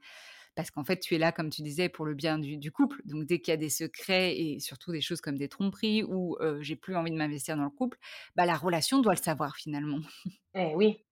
Parce 0.58 0.72
qu'en 0.72 0.82
fait, 0.82 0.98
tu 0.98 1.14
es 1.14 1.18
là, 1.18 1.30
comme 1.30 1.50
tu 1.50 1.62
disais, 1.62 1.88
pour 1.88 2.04
le 2.04 2.14
bien 2.14 2.36
du, 2.36 2.72
couple. 2.72 3.00
Donc, 3.04 3.26
dès 3.26 3.38
qu'il 3.38 3.52
y 3.52 3.54
a 3.54 3.56
des 3.56 3.68
secrets 3.68 4.36
et 4.36 4.58
surtout 4.58 4.90
des 4.90 5.00
choses 5.00 5.20
comme 5.20 5.38
des 5.38 5.48
tromperies 5.48 6.02
ou 6.02 6.36
j'ai 6.62 6.74
plus 6.74 6.96
envie 6.96 7.12
de 7.12 7.16
m'investir 7.16 7.56
dans 7.56 7.62
le 7.62 7.70
couple, 7.70 7.96
bah, 8.34 8.44
la 8.44 8.56
relation 8.56 8.98
doit 8.98 9.14
le 9.14 9.22
savoir 9.22 9.54
finalement. 9.54 10.00
Eh 10.54 10.74
oui, 10.74 11.04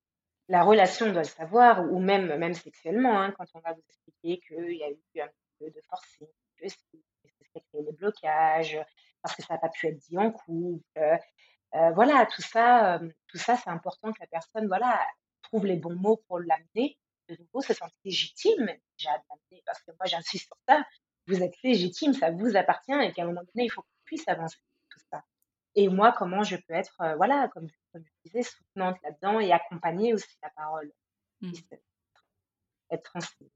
la 0.48 0.64
relation 0.64 1.12
doit 1.12 1.22
le 1.22 1.28
savoir, 1.28 1.84
ou 1.92 2.00
même, 2.00 2.36
même 2.36 2.54
sexuellement, 2.54 3.20
hein, 3.20 3.32
quand 3.38 3.44
on 3.54 3.60
va 3.60 3.74
vous 3.74 3.82
expliquer 3.88 4.40
qu'il 4.40 4.76
y 4.76 4.82
a 4.82 4.90
eu 4.90 5.20
un 5.20 5.28
peu 5.60 5.70
de 5.70 5.80
forcing, 5.88 6.26
que 6.60 6.68
c'est 6.68 7.60
créé 7.70 7.84
des 7.84 7.92
blocages, 7.92 8.76
parce 9.22 9.36
que 9.36 9.44
ça 9.44 9.54
n'a 9.54 9.60
pas 9.60 9.68
pu 9.68 9.86
être 9.86 9.98
dit 9.98 10.18
en 10.18 10.32
couple. 10.32 10.82
euh, 10.96 11.90
voilà, 11.92 12.26
tout 12.26 12.42
ça, 12.42 12.96
euh, 12.96 13.08
tout 13.28 13.38
ça, 13.38 13.56
c'est 13.56 13.70
important 13.70 14.12
que 14.12 14.18
la 14.20 14.26
personne, 14.26 14.66
voilà, 14.66 15.00
trouve 15.42 15.66
les 15.66 15.76
bons 15.76 15.94
mots 15.94 16.20
pour 16.26 16.40
l'amener. 16.40 16.98
De 17.28 17.36
nouveau, 17.38 17.60
se 17.60 17.74
sente 17.74 17.92
légitime 18.04 18.66
déjà 18.98 19.18
de 19.18 19.24
l'amener, 19.28 19.62
parce 19.66 19.80
que 19.82 19.90
moi, 19.92 20.06
j'insiste 20.06 20.46
sur 20.46 20.56
ça. 20.68 20.84
Vous 21.26 21.42
êtes 21.42 21.54
légitime, 21.64 22.12
ça 22.14 22.30
vous 22.30 22.56
appartient, 22.56 22.92
et 22.92 23.12
qu'à 23.12 23.22
un 23.22 23.26
moment 23.26 23.42
donné, 23.54 23.64
il 23.66 23.70
faut 23.70 23.82
qu'on 23.82 24.04
puisse 24.04 24.26
avancer 24.28 24.58
tout 24.90 25.00
ça. 25.10 25.22
Et 25.74 25.88
moi, 25.88 26.12
comment 26.16 26.42
je 26.44 26.56
peux 26.56 26.74
être, 26.74 27.00
euh, 27.00 27.16
voilà, 27.16 27.48
comme, 27.48 27.68
comme 27.92 28.04
je 28.04 28.30
disais, 28.30 28.42
soutenante 28.42 28.96
là-dedans 29.02 29.40
et 29.40 29.52
accompagner 29.52 30.14
aussi 30.14 30.36
la 30.42 30.50
parole, 30.50 30.92
Mm. 31.42 31.52
puisse 31.52 31.68
être 32.90 33.02
transmise 33.02 33.50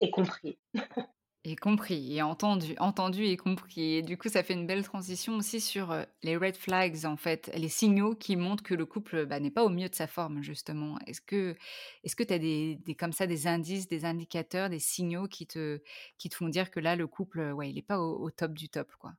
et 0.00 0.10
compris. 0.10 0.58
Et 1.48 1.54
compris, 1.54 2.16
et 2.16 2.22
entendu, 2.22 2.74
entendu 2.80 3.26
et 3.26 3.36
compris. 3.36 3.98
Et 3.98 4.02
du 4.02 4.18
coup, 4.18 4.28
ça 4.28 4.42
fait 4.42 4.54
une 4.54 4.66
belle 4.66 4.82
transition 4.82 5.36
aussi 5.36 5.60
sur 5.60 5.92
euh, 5.92 6.02
les 6.24 6.36
red 6.36 6.56
flags, 6.56 7.06
en 7.06 7.16
fait, 7.16 7.52
les 7.54 7.68
signaux 7.68 8.16
qui 8.16 8.34
montrent 8.34 8.64
que 8.64 8.74
le 8.74 8.84
couple 8.84 9.26
bah, 9.26 9.38
n'est 9.38 9.52
pas 9.52 9.62
au 9.62 9.68
mieux 9.68 9.88
de 9.88 9.94
sa 9.94 10.08
forme, 10.08 10.42
justement. 10.42 10.98
Est-ce 11.06 11.20
que 11.20 11.54
est-ce 12.02 12.16
que 12.16 12.24
tu 12.24 12.32
as 12.32 12.40
des, 12.40 12.80
comme 12.98 13.12
ça, 13.12 13.28
des 13.28 13.46
indices, 13.46 13.86
des 13.86 14.04
indicateurs, 14.04 14.70
des 14.70 14.80
signaux 14.80 15.28
qui 15.28 15.46
te, 15.46 15.80
qui 16.18 16.28
te 16.30 16.34
font 16.34 16.48
dire 16.48 16.68
que 16.68 16.80
là, 16.80 16.96
le 16.96 17.06
couple, 17.06 17.38
euh, 17.38 17.52
ouais, 17.52 17.70
il 17.70 17.76
n'est 17.76 17.82
pas 17.82 18.00
au, 18.00 18.28
top 18.32 18.52
du 18.52 18.68
top, 18.68 18.90
quoi? 18.98 19.12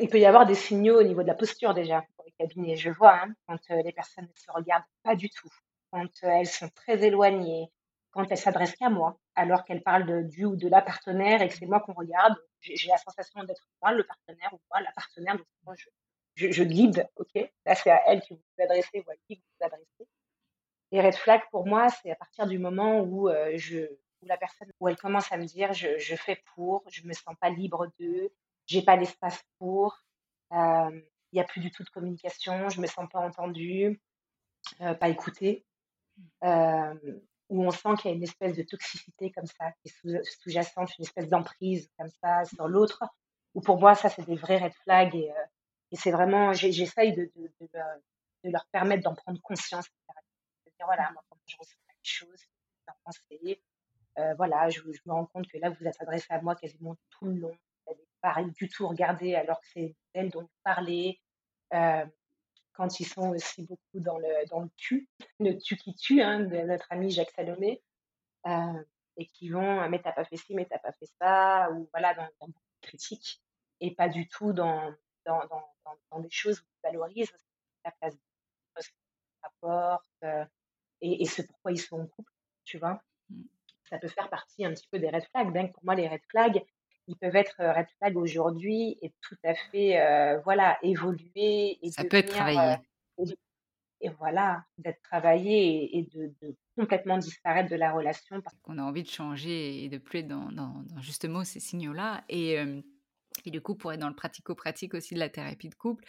Il 0.00 0.08
peut 0.08 0.20
y 0.20 0.26
avoir 0.26 0.46
des 0.46 0.54
signaux 0.54 1.00
au 1.00 1.02
niveau 1.02 1.22
de 1.22 1.26
la 1.26 1.34
posture 1.34 1.74
déjà 1.74 2.02
pour 2.14 2.24
les 2.24 2.32
cabinets. 2.38 2.76
Je 2.76 2.90
vois 2.90 3.24
hein, 3.24 3.34
quand 3.48 3.58
euh, 3.72 3.82
les 3.82 3.92
personnes 3.92 4.28
ne 4.32 4.40
se 4.40 4.52
regardent 4.52 4.84
pas 5.02 5.16
du 5.16 5.28
tout, 5.30 5.50
quand 5.90 6.06
elles 6.22 6.46
sont 6.46 6.68
très 6.76 7.04
éloignées, 7.04 7.72
quand 8.12 8.30
elles 8.30 8.38
s'adressent 8.38 8.76
qu'à 8.76 8.90
moi, 8.90 9.18
alors 9.34 9.64
qu'elles 9.64 9.82
parlent 9.82 10.06
de, 10.06 10.22
du 10.22 10.44
ou 10.44 10.54
de 10.54 10.68
la 10.68 10.82
partenaire 10.82 11.42
et 11.42 11.48
que 11.48 11.54
c'est 11.54 11.66
moi 11.66 11.80
qu'on 11.80 11.94
regarde. 11.94 12.36
J'ai 12.60 12.88
la 12.88 12.98
sensation 12.98 13.42
d'être 13.44 13.66
moi 13.80 13.92
le 13.92 14.04
partenaire 14.04 14.52
ou 14.52 14.60
moi 14.70 14.80
la 14.80 14.92
partenaire. 14.92 15.36
Donc 15.36 15.46
moi, 15.64 15.74
je, 16.36 16.50
je, 16.50 16.62
guide, 16.62 17.08
ok? 17.16 17.50
Là, 17.66 17.74
c'est 17.74 17.90
à 17.90 18.02
elle 18.06 18.20
que 18.20 18.34
vous 18.34 18.62
adressez 18.62 19.02
ou 19.06 19.10
à 19.10 19.14
qui 19.26 19.36
vous 19.36 19.42
vous 19.58 19.66
adressez. 19.66 20.08
Et 20.92 21.00
red 21.00 21.14
flag 21.14 21.40
pour 21.50 21.66
moi, 21.66 21.88
c'est 21.88 22.10
à 22.10 22.14
partir 22.14 22.46
du 22.46 22.58
moment 22.58 23.00
où 23.00 23.28
euh, 23.28 23.52
je 23.56 23.88
où 24.20 24.26
la 24.26 24.36
personne 24.36 24.70
où 24.78 24.88
elle 24.88 24.96
commence 24.96 25.32
à 25.32 25.36
me 25.36 25.44
dire 25.44 25.72
je, 25.72 26.14
fais 26.14 26.40
pour, 26.54 26.84
je 26.88 27.04
me 27.06 27.12
sens 27.12 27.34
pas 27.40 27.50
libre 27.50 27.88
d'eux, 27.98 28.30
j'ai 28.66 28.82
pas 28.82 28.94
l'espace 28.94 29.42
pour, 29.58 29.98
euh, 30.52 31.00
il 31.32 31.38
y 31.38 31.40
a 31.40 31.44
plus 31.44 31.60
du 31.60 31.72
tout 31.72 31.82
de 31.82 31.88
communication, 31.88 32.68
je 32.68 32.80
me 32.80 32.86
sens 32.86 33.08
pas 33.10 33.18
entendue, 33.18 34.00
euh, 34.80 34.94
pas 34.94 35.08
écoutée, 35.08 35.64
où 37.52 37.62
on 37.64 37.70
sent 37.70 37.90
qu'il 38.00 38.10
y 38.10 38.14
a 38.14 38.16
une 38.16 38.22
espèce 38.22 38.56
de 38.56 38.62
toxicité 38.62 39.30
comme 39.30 39.46
ça 39.46 39.72
qui 39.82 39.88
est 39.88 39.92
sous- 40.00 40.24
sous-jacente, 40.40 40.90
une 40.98 41.04
espèce 41.04 41.28
d'emprise 41.28 41.90
comme 41.98 42.08
ça 42.22 42.44
sur 42.46 42.66
l'autre. 42.66 43.04
Ou 43.54 43.60
pour 43.60 43.78
moi, 43.78 43.94
ça 43.94 44.08
c'est 44.08 44.24
des 44.24 44.36
vrais 44.36 44.56
red 44.56 44.72
flags 44.84 45.14
et, 45.14 45.30
euh, 45.30 45.44
c'est 45.92 46.10
vraiment, 46.10 46.54
j'essaye 46.54 47.12
de, 47.12 47.30
de, 47.36 48.50
leur- 48.50 48.66
permettre 48.72 49.02
d'en 49.02 49.14
prendre 49.14 49.38
conscience, 49.42 49.84
dire 50.78 50.86
voilà, 50.86 51.10
moi 51.12 51.22
je 51.46 51.56
ressens 51.58 51.76
quelque 51.86 51.98
chose, 52.02 52.40
je 52.88 52.92
penser. 53.04 53.62
Euh, 54.18 54.34
voilà, 54.34 54.70
je, 54.70 54.80
me 54.82 55.12
rends 55.12 55.26
compte 55.26 55.46
que 55.48 55.58
là, 55.58 55.68
vous 55.68 55.76
vous 55.80 55.86
êtes 55.86 56.00
adressé 56.00 56.26
à 56.30 56.40
moi 56.40 56.54
quasiment 56.54 56.96
tout 57.10 57.26
le 57.26 57.34
long. 57.34 57.56
Vous 57.86 57.92
n'avez 57.92 58.06
pas 58.22 58.42
du 58.58 58.68
tout 58.68 58.88
regardé 58.88 59.34
alors 59.34 59.60
que 59.60 59.66
c'est 59.74 59.94
elle 60.14 60.30
dont 60.30 60.42
vous 60.42 60.60
parlez. 60.64 61.20
Euh, 61.74 62.06
quand 62.72 63.00
ils 63.00 63.06
sont 63.06 63.30
aussi 63.30 63.62
beaucoup 63.62 64.00
dans 64.00 64.18
le, 64.18 64.46
dans 64.48 64.60
le 64.60 64.70
tu, 64.76 65.08
le 65.40 65.58
tu 65.58 65.76
qui 65.76 65.94
tue, 65.94 66.22
hein, 66.22 66.40
de 66.40 66.56
notre 66.58 66.90
ami 66.90 67.10
Jacques 67.10 67.30
Salomé, 67.32 67.82
euh, 68.46 68.82
et 69.16 69.26
qui 69.26 69.50
vont, 69.50 69.80
euh, 69.80 69.88
mais 69.88 70.00
t'as 70.00 70.12
pas 70.12 70.24
fait 70.24 70.36
ci, 70.36 70.54
mais 70.54 70.66
t'as 70.66 70.78
pas 70.78 70.92
fait 70.92 71.08
ça, 71.20 71.70
ou 71.72 71.88
voilà, 71.92 72.14
dans, 72.14 72.28
dans 72.40 72.46
beaucoup 72.46 72.60
de 72.82 72.86
critiques, 72.86 73.42
et 73.80 73.94
pas 73.94 74.08
du 74.08 74.28
tout 74.28 74.52
dans, 74.52 74.92
dans, 75.26 75.40
dans, 75.46 75.64
dans, 76.10 76.20
des 76.20 76.30
choses 76.30 76.60
où 76.60 76.64
ils 76.64 76.90
valorisent 76.90 77.32
la 77.84 77.90
place 77.92 78.14
de 78.14 78.82
ce 78.82 78.88
qu'ils 78.88 79.42
apportent, 79.42 80.22
euh, 80.24 80.44
et, 81.00 81.22
et 81.22 81.26
ce 81.26 81.42
pourquoi 81.42 81.72
ils 81.72 81.80
sont 81.80 82.00
en 82.00 82.06
couple, 82.06 82.32
tu 82.64 82.78
vois. 82.78 83.02
Mm. 83.28 83.42
ça 83.84 83.98
peut 83.98 84.08
faire 84.08 84.30
partie 84.30 84.64
un 84.64 84.72
petit 84.72 84.88
peu 84.88 84.98
des 84.98 85.10
red 85.10 85.24
flags. 85.30 85.52
Bien 85.52 85.68
que 85.68 85.72
pour 85.72 85.84
moi, 85.84 85.94
les 85.94 86.08
red 86.08 86.22
flags, 86.30 86.64
ils 87.08 87.16
peuvent 87.16 87.36
être 87.36 87.56
red 87.58 87.86
flags 87.98 88.16
aujourd'hui 88.16 88.98
et 89.02 89.12
tout 89.20 89.36
à 89.44 89.54
fait, 89.54 90.40
voilà, 90.44 90.78
évoluer 90.82 91.78
et 91.82 91.90
Ça 91.90 92.04
peut 92.04 92.16
être 92.18 92.26
devenir, 92.28 92.44
travaillé. 92.54 92.76
et 94.00 94.08
voilà, 94.18 94.64
d'être 94.78 95.00
travaillé 95.02 95.84
et, 95.84 95.98
et 95.98 96.02
de, 96.02 96.34
de 96.42 96.56
complètement 96.76 97.18
disparaître 97.18 97.70
de 97.70 97.76
la 97.76 97.92
relation. 97.92 98.40
parce- 98.40 98.56
Qu'on 98.62 98.78
a 98.78 98.82
envie 98.82 99.04
de 99.04 99.08
changer 99.08 99.84
et 99.84 99.88
de 99.88 99.98
plus 99.98 100.20
être 100.20 100.28
dans, 100.28 100.50
dans, 100.50 100.82
dans 100.82 101.00
justement 101.00 101.44
ces 101.44 101.60
signaux-là. 101.60 102.24
Et, 102.28 102.58
euh, 102.58 102.80
et 103.44 103.50
du 103.50 103.60
coup, 103.60 103.76
pour 103.76 103.92
être 103.92 104.00
dans 104.00 104.08
le 104.08 104.16
pratico-pratique 104.16 104.94
aussi 104.94 105.14
de 105.14 105.20
la 105.20 105.28
thérapie 105.28 105.68
de 105.68 105.74
couple, 105.76 106.04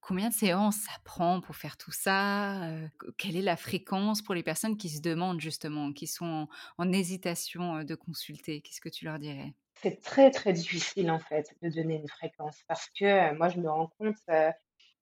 combien 0.00 0.30
de 0.30 0.34
séances 0.34 0.76
ça 0.76 0.92
prend 1.04 1.42
pour 1.42 1.56
faire 1.56 1.76
tout 1.76 1.92
ça 1.92 2.64
Euh, 2.70 2.88
Quelle 3.18 3.36
est 3.36 3.42
la 3.42 3.58
fréquence 3.58 4.22
pour 4.22 4.34
les 4.34 4.42
personnes 4.42 4.78
qui 4.78 4.88
se 4.88 5.02
demandent 5.02 5.40
justement, 5.40 5.92
qui 5.92 6.06
sont 6.06 6.24
en, 6.24 6.48
en 6.78 6.92
hésitation 6.92 7.76
euh, 7.76 7.84
de 7.84 7.94
consulter? 7.94 8.62
Qu'est-ce 8.62 8.80
que 8.80 8.88
tu 8.88 9.04
leur 9.04 9.18
dirais? 9.18 9.54
C'est 9.80 10.00
très, 10.02 10.30
très 10.30 10.52
difficile 10.52 11.10
en 11.10 11.18
fait 11.18 11.54
de 11.62 11.68
donner 11.68 11.96
une 11.96 12.08
fréquence 12.08 12.62
parce 12.66 12.88
que 12.90 13.04
euh, 13.04 13.34
moi, 13.34 13.48
je 13.48 13.58
me 13.58 13.70
rends 13.70 13.90
compte 13.98 14.16
euh, 14.28 14.50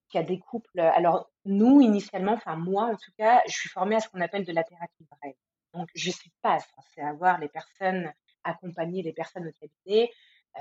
qu'il 0.09 0.21
y 0.21 0.25
a 0.25 0.27
des 0.27 0.39
couples. 0.39 0.81
Alors, 0.81 1.31
nous, 1.45 1.81
initialement, 1.81 2.33
enfin, 2.33 2.57
moi 2.57 2.85
en 2.85 2.97
tout 2.97 3.13
cas, 3.19 3.43
je 3.47 3.53
suis 3.53 3.69
formée 3.69 3.97
à 3.97 4.01
ce 4.01 4.09
qu'on 4.09 4.21
appelle 4.21 4.45
de 4.45 4.53
la 4.53 4.65
thérapie 4.65 5.07
brève. 5.11 5.35
Donc, 5.75 5.89
je 5.95 6.09
ne 6.09 6.15
suis 6.15 6.33
pas 6.43 6.59
censée 6.61 7.01
avoir 7.01 7.39
les 7.39 7.49
personnes, 7.49 8.13
accompagner 8.45 9.03
les 9.03 9.13
personnes 9.13 9.47
au 9.47 9.53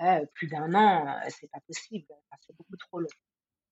euh, 0.04 0.26
plus 0.34 0.48
d'un 0.48 0.74
an, 0.74 1.08
euh, 1.08 1.30
c'est 1.30 1.50
pas 1.50 1.62
possible, 1.62 2.06
c'est 2.42 2.56
beaucoup 2.58 2.76
trop 2.76 3.00
long. 3.00 3.08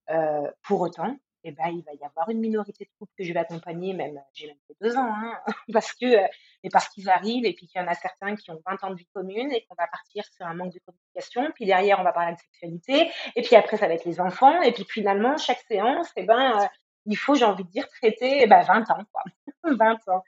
Euh, 0.10 0.50
pour 0.64 0.82
autant, 0.82 1.18
eh 1.44 1.52
ben, 1.52 1.68
il 1.68 1.84
va 1.84 1.94
y 1.94 2.04
avoir 2.06 2.30
une 2.30 2.40
minorité 2.40 2.86
de 2.86 2.90
couples 2.98 3.12
que 3.18 3.24
je 3.24 3.34
vais 3.34 3.40
accompagner, 3.40 3.94
même, 3.94 4.22
j'ai 4.34 4.48
même 4.48 4.58
fait 4.68 4.76
deux 4.82 4.96
ans, 4.96 5.14
hein, 5.14 5.40
parce 5.74 5.94
que, 5.94 6.06
euh, 6.06 7.08
arrivent, 7.08 7.46
et 7.46 7.54
puis 7.54 7.68
qu'il 7.68 7.82
y 7.82 7.84
en 7.84 7.88
a 7.88 7.94
certains 7.96 8.36
qui 8.36 8.50
ont 8.52 8.62
20 8.66 8.84
ans 8.84 8.90
de 8.92 8.96
vie 8.96 9.08
commune, 9.14 9.52
et 9.52 9.66
qu'on 9.66 9.76
va 9.76 9.88
partir 9.88 10.24
sur 10.26 10.46
un 10.46 10.54
manque 10.54 10.74
de 10.74 10.80
communication, 10.80 11.52
puis 11.54 11.66
derrière, 11.66 12.00
on 12.00 12.04
va 12.04 12.14
parler 12.14 12.34
de 12.34 12.40
sexualité, 12.40 13.12
et 13.36 13.42
puis 13.42 13.56
après, 13.56 13.78
ça 13.78 13.88
va 13.88 13.94
être 13.94 14.06
les 14.06 14.22
enfants, 14.22 14.62
et 14.62 14.72
puis 14.72 14.86
finalement, 14.90 15.38
chaque 15.38 15.62
séance, 15.68 16.10
eh 16.16 16.24
ben, 16.24 16.62
euh, 16.62 16.66
il 17.06 17.18
faut, 17.18 17.36
j'ai 17.36 17.46
envie 17.46 17.66
de 17.66 17.70
dire, 17.70 17.88
traiter 17.90 18.44
eh 18.44 18.48
ben, 18.48 18.62
20 18.62 18.90
ans, 18.92 19.04
quoi. 19.12 19.24
20 19.64 20.08
ans. 20.08 20.24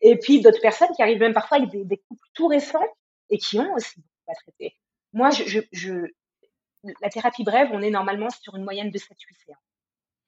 Et 0.00 0.18
puis 0.18 0.40
d'autres 0.40 0.60
personnes 0.60 0.88
qui 0.96 1.02
arrivent 1.02 1.20
même 1.20 1.34
parfois 1.34 1.58
avec 1.58 1.70
des, 1.70 2.02
couples 2.08 2.26
tout 2.32 2.46
récents, 2.46 2.86
et 3.30 3.38
qui 3.38 3.58
ont 3.58 3.72
aussi 3.74 4.00
beaucoup 4.00 4.30
à 4.30 4.34
traiter. 4.34 4.76
Moi, 5.12 5.30
la 7.00 7.10
thérapie 7.10 7.44
brève, 7.44 7.68
on 7.72 7.82
est 7.82 7.90
normalement 7.90 8.30
sur 8.30 8.56
une 8.56 8.64
moyenne 8.64 8.90
de 8.90 8.98
7-8 8.98 9.04
séances 9.46 9.73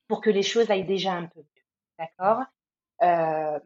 pour 0.08 0.20
que 0.20 0.30
les 0.30 0.42
choses 0.42 0.70
aillent 0.70 0.84
déjà 0.86 1.12
un 1.12 1.26
peu 1.26 1.40
mieux. 1.40 1.62
D'accord? 1.98 2.42
Euh, 3.02 3.58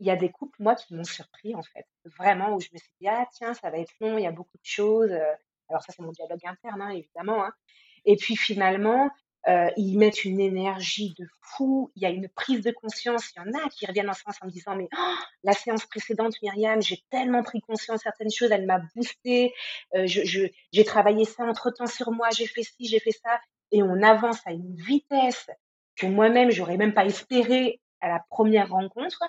Il 0.00 0.06
y 0.06 0.10
a 0.10 0.16
des 0.16 0.30
couples, 0.30 0.56
moi, 0.62 0.74
qui 0.76 0.94
m'ont 0.94 1.04
surpris, 1.04 1.54
en 1.54 1.62
fait. 1.62 1.86
Vraiment, 2.18 2.54
où 2.54 2.60
je 2.60 2.68
me 2.72 2.78
suis 2.78 2.92
dit, 3.00 3.08
ah 3.08 3.26
tiens, 3.32 3.52
ça 3.54 3.70
va 3.70 3.78
être 3.78 3.92
long, 4.00 4.16
il 4.18 4.24
y 4.24 4.26
a 4.26 4.32
beaucoup 4.32 4.56
de 4.56 4.64
choses. 4.64 5.12
Alors 5.68 5.82
ça, 5.82 5.92
c'est 5.94 6.02
mon 6.02 6.12
dialogue 6.12 6.40
interne, 6.44 6.80
hein, 6.82 6.90
évidemment. 6.90 7.44
hein. 7.44 7.52
Et 8.06 8.16
puis 8.16 8.34
finalement, 8.34 9.10
euh, 9.46 9.70
ils 9.76 9.98
mettent 9.98 10.24
une 10.24 10.40
énergie 10.40 11.14
de 11.18 11.26
fou. 11.42 11.92
Il 11.96 12.02
y 12.02 12.06
a 12.06 12.10
une 12.10 12.28
prise 12.30 12.62
de 12.62 12.70
conscience. 12.72 13.30
Il 13.36 13.38
y 13.38 13.42
en 13.42 13.52
a 13.58 13.68
qui 13.68 13.86
reviennent 13.86 14.08
en 14.10 14.14
séance 14.14 14.36
en 14.42 14.46
me 14.46 14.50
disant, 14.50 14.74
mais 14.74 14.88
oh, 14.98 15.14
la 15.44 15.52
séance 15.52 15.84
précédente, 15.86 16.34
Myriam, 16.42 16.80
j'ai 16.82 17.04
tellement 17.10 17.42
pris 17.42 17.60
conscience 17.60 17.98
de 18.00 18.02
certaines 18.02 18.30
choses, 18.30 18.50
elle 18.52 18.66
m'a 18.66 18.80
boosté. 18.94 19.54
Euh, 19.94 20.06
je, 20.06 20.24
je, 20.24 20.46
j'ai 20.72 20.84
travaillé 20.84 21.24
ça 21.26 21.44
entre-temps 21.44 21.86
sur 21.86 22.10
moi, 22.10 22.28
j'ai 22.30 22.46
fait 22.46 22.62
ci, 22.62 22.86
j'ai 22.86 23.00
fait 23.00 23.12
ça. 23.12 23.38
Et 23.70 23.82
on 23.82 24.02
avance 24.02 24.40
à 24.46 24.52
une 24.52 24.74
vitesse 24.76 25.48
que 26.00 26.06
moi-même, 26.06 26.50
j'aurais 26.50 26.76
même 26.76 26.94
pas 26.94 27.04
espéré 27.04 27.80
à 28.00 28.08
la 28.08 28.20
première 28.30 28.70
rencontre. 28.70 29.22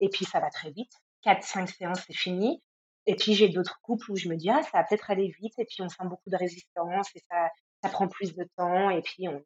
Et 0.00 0.08
puis, 0.08 0.24
ça 0.24 0.40
va 0.40 0.50
très 0.50 0.70
vite. 0.70 0.92
Quatre, 1.22 1.44
cinq 1.44 1.68
séances, 1.68 2.02
c'est 2.06 2.16
fini. 2.16 2.62
Et 3.06 3.16
puis, 3.16 3.34
j'ai 3.34 3.48
d'autres 3.48 3.80
couples 3.82 4.10
où 4.10 4.16
je 4.16 4.28
me 4.28 4.36
dis, 4.36 4.50
ah, 4.50 4.62
ça 4.62 4.78
va 4.78 4.84
peut-être 4.84 5.10
aller 5.10 5.34
vite. 5.40 5.54
Et 5.58 5.66
puis, 5.66 5.82
on 5.82 5.88
sent 5.88 6.04
beaucoup 6.04 6.30
de 6.30 6.36
résistance 6.36 7.08
et 7.14 7.20
ça, 7.30 7.50
ça 7.82 7.88
prend 7.90 8.08
plus 8.08 8.34
de 8.34 8.48
temps. 8.56 8.90
Et 8.90 9.02
puis, 9.02 9.28
on, 9.28 9.42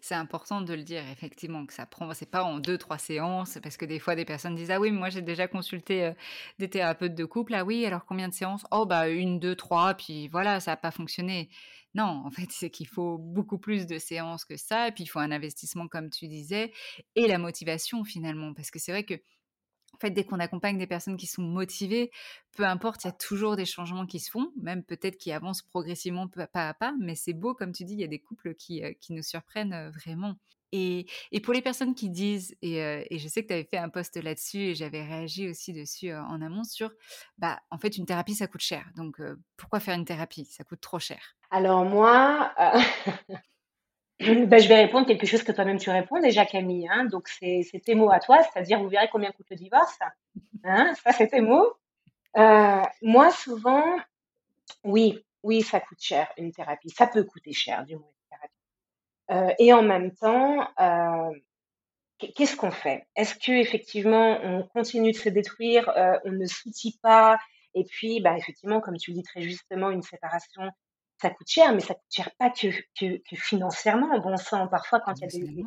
C'est 0.00 0.14
important 0.14 0.60
de 0.60 0.74
le 0.74 0.82
dire, 0.82 1.02
effectivement, 1.10 1.66
que 1.66 1.72
ça 1.72 1.86
prend, 1.86 2.12
c'est 2.14 2.30
pas 2.30 2.44
en 2.44 2.58
deux, 2.58 2.78
trois 2.78 2.98
séances, 2.98 3.58
parce 3.62 3.76
que 3.76 3.84
des 3.84 3.98
fois, 3.98 4.14
des 4.14 4.24
personnes 4.24 4.54
disent 4.54 4.70
Ah 4.70 4.80
oui, 4.80 4.90
mais 4.90 4.98
moi 4.98 5.10
j'ai 5.10 5.22
déjà 5.22 5.48
consulté 5.48 6.04
euh, 6.04 6.12
des 6.58 6.68
thérapeutes 6.70 7.14
de 7.14 7.24
couple. 7.24 7.54
Ah 7.54 7.64
oui, 7.64 7.84
alors 7.86 8.04
combien 8.04 8.28
de 8.28 8.34
séances? 8.34 8.64
Oh, 8.70 8.86
bah 8.86 9.08
une, 9.08 9.38
deux, 9.38 9.56
trois, 9.56 9.94
puis 9.94 10.28
voilà, 10.28 10.60
ça 10.60 10.72
n'a 10.72 10.76
pas 10.76 10.90
fonctionné. 10.90 11.48
Non, 11.94 12.22
en 12.24 12.30
fait, 12.30 12.50
c'est 12.50 12.70
qu'il 12.70 12.88
faut 12.88 13.18
beaucoup 13.18 13.58
plus 13.58 13.86
de 13.86 13.98
séances 13.98 14.44
que 14.44 14.56
ça, 14.56 14.88
et 14.88 14.92
puis 14.92 15.04
il 15.04 15.06
faut 15.08 15.18
un 15.18 15.30
investissement, 15.30 15.88
comme 15.88 16.08
tu 16.10 16.26
disais, 16.28 16.72
et 17.16 17.26
la 17.28 17.38
motivation 17.38 18.02
finalement, 18.04 18.54
parce 18.54 18.70
que 18.70 18.78
c'est 18.78 18.92
vrai 18.92 19.04
que 19.04 19.14
en 19.94 19.98
fait, 19.98 20.10
dès 20.10 20.24
qu'on 20.24 20.40
accompagne 20.40 20.78
des 20.78 20.86
personnes 20.86 21.16
qui 21.16 21.26
sont 21.26 21.42
motivées, 21.42 22.10
peu 22.56 22.64
importe, 22.64 23.04
il 23.04 23.08
y 23.08 23.10
a 23.10 23.12
toujours 23.12 23.56
des 23.56 23.66
changements 23.66 24.06
qui 24.06 24.20
se 24.20 24.30
font, 24.30 24.52
même 24.60 24.82
peut-être 24.84 25.18
qui 25.18 25.32
avancent 25.32 25.62
progressivement 25.62 26.28
pas 26.28 26.68
à 26.68 26.74
pas, 26.74 26.94
mais 27.00 27.14
c'est 27.14 27.34
beau, 27.34 27.54
comme 27.54 27.72
tu 27.72 27.84
dis, 27.84 27.94
il 27.94 28.00
y 28.00 28.04
a 28.04 28.08
des 28.08 28.18
couples 28.20 28.54
qui, 28.54 28.82
euh, 28.84 28.92
qui 29.00 29.12
nous 29.12 29.22
surprennent 29.22 29.74
euh, 29.74 29.90
vraiment. 29.90 30.36
Et, 30.72 31.06
pour 31.42 31.52
les 31.52 31.62
personnes 31.62 31.94
qui 31.94 32.08
disent, 32.08 32.56
et, 32.62 33.18
je 33.18 33.28
sais 33.28 33.42
que 33.42 33.48
tu 33.48 33.54
avais 33.54 33.64
fait 33.64 33.78
un 33.78 33.90
post 33.90 34.16
là-dessus, 34.16 34.58
et 34.58 34.74
j'avais 34.74 35.02
réagi 35.02 35.48
aussi 35.48 35.72
dessus 35.72 36.12
en 36.12 36.40
amont 36.40 36.64
sur, 36.64 36.90
bah, 37.38 37.60
en 37.70 37.78
fait, 37.78 37.96
une 37.98 38.06
thérapie, 38.06 38.34
ça 38.34 38.46
coûte 38.46 38.62
cher. 38.62 38.86
Donc, 38.96 39.20
pourquoi 39.56 39.80
faire 39.80 39.94
une 39.94 40.04
thérapie? 40.04 40.46
Ça 40.46 40.64
coûte 40.64 40.80
trop 40.80 40.98
cher. 40.98 41.36
Alors 41.52 41.84
moi, 41.84 42.54
ben, 44.20 44.58
je 44.58 44.68
vais 44.68 44.76
répondre 44.76 45.06
quelque 45.06 45.26
chose 45.26 45.42
que 45.42 45.52
toi-même 45.52 45.78
tu 45.78 45.90
réponds 45.90 46.18
déjà 46.18 46.46
Camille. 46.46 46.88
Hein, 46.88 47.04
donc 47.04 47.28
c'est 47.28 47.62
tes 47.84 47.94
mots 47.94 48.10
à 48.10 48.20
toi, 48.20 48.42
c'est-à-dire 48.42 48.80
vous 48.80 48.88
verrez 48.88 49.08
combien 49.12 49.30
coûte 49.32 49.50
le 49.50 49.56
divorce. 49.56 49.98
Hein, 50.64 50.94
ça 51.04 51.12
c'est 51.12 51.28
tes 51.28 51.42
mots. 51.42 51.74
Moi 52.34 53.30
souvent, 53.32 53.84
oui, 54.82 55.22
oui, 55.42 55.60
ça 55.60 55.78
coûte 55.78 56.00
cher 56.00 56.32
une 56.38 56.52
thérapie. 56.52 56.88
Ça 56.88 57.06
peut 57.06 57.24
coûter 57.24 57.52
cher 57.52 57.84
du 57.84 57.96
moins 57.96 58.11
et 59.58 59.72
en 59.72 59.82
même 59.82 60.12
temps, 60.14 60.68
euh, 60.80 61.30
qu'est- 62.18 62.32
qu'est-ce 62.32 62.56
qu'on 62.56 62.70
fait? 62.70 63.06
Est-ce 63.16 63.34
que 63.34 63.52
effectivement 63.52 64.38
on 64.42 64.62
continue 64.68 65.12
de 65.12 65.16
se 65.16 65.28
détruire, 65.28 65.88
euh, 65.90 66.18
on 66.24 66.32
ne 66.32 66.46
s'outille 66.46 66.98
pas, 67.02 67.38
et 67.74 67.84
puis 67.84 68.20
bah, 68.20 68.36
effectivement, 68.36 68.80
comme 68.80 68.96
tu 68.96 69.10
le 69.10 69.16
dis 69.16 69.22
très 69.22 69.42
justement, 69.42 69.90
une 69.90 70.02
séparation, 70.02 70.62
ça 71.20 71.30
coûte 71.30 71.48
cher, 71.48 71.72
mais 71.74 71.80
ça 71.80 71.94
coûte 71.94 72.04
cher 72.10 72.30
pas 72.38 72.50
que, 72.50 72.68
que, 72.98 73.16
que 73.18 73.36
financièrement, 73.36 74.18
bon 74.18 74.36
sang. 74.36 74.66
Parfois, 74.68 75.00
quand 75.00 75.14
il 75.14 75.20
y 75.22 75.24
a 75.24 75.28
des, 75.28 75.64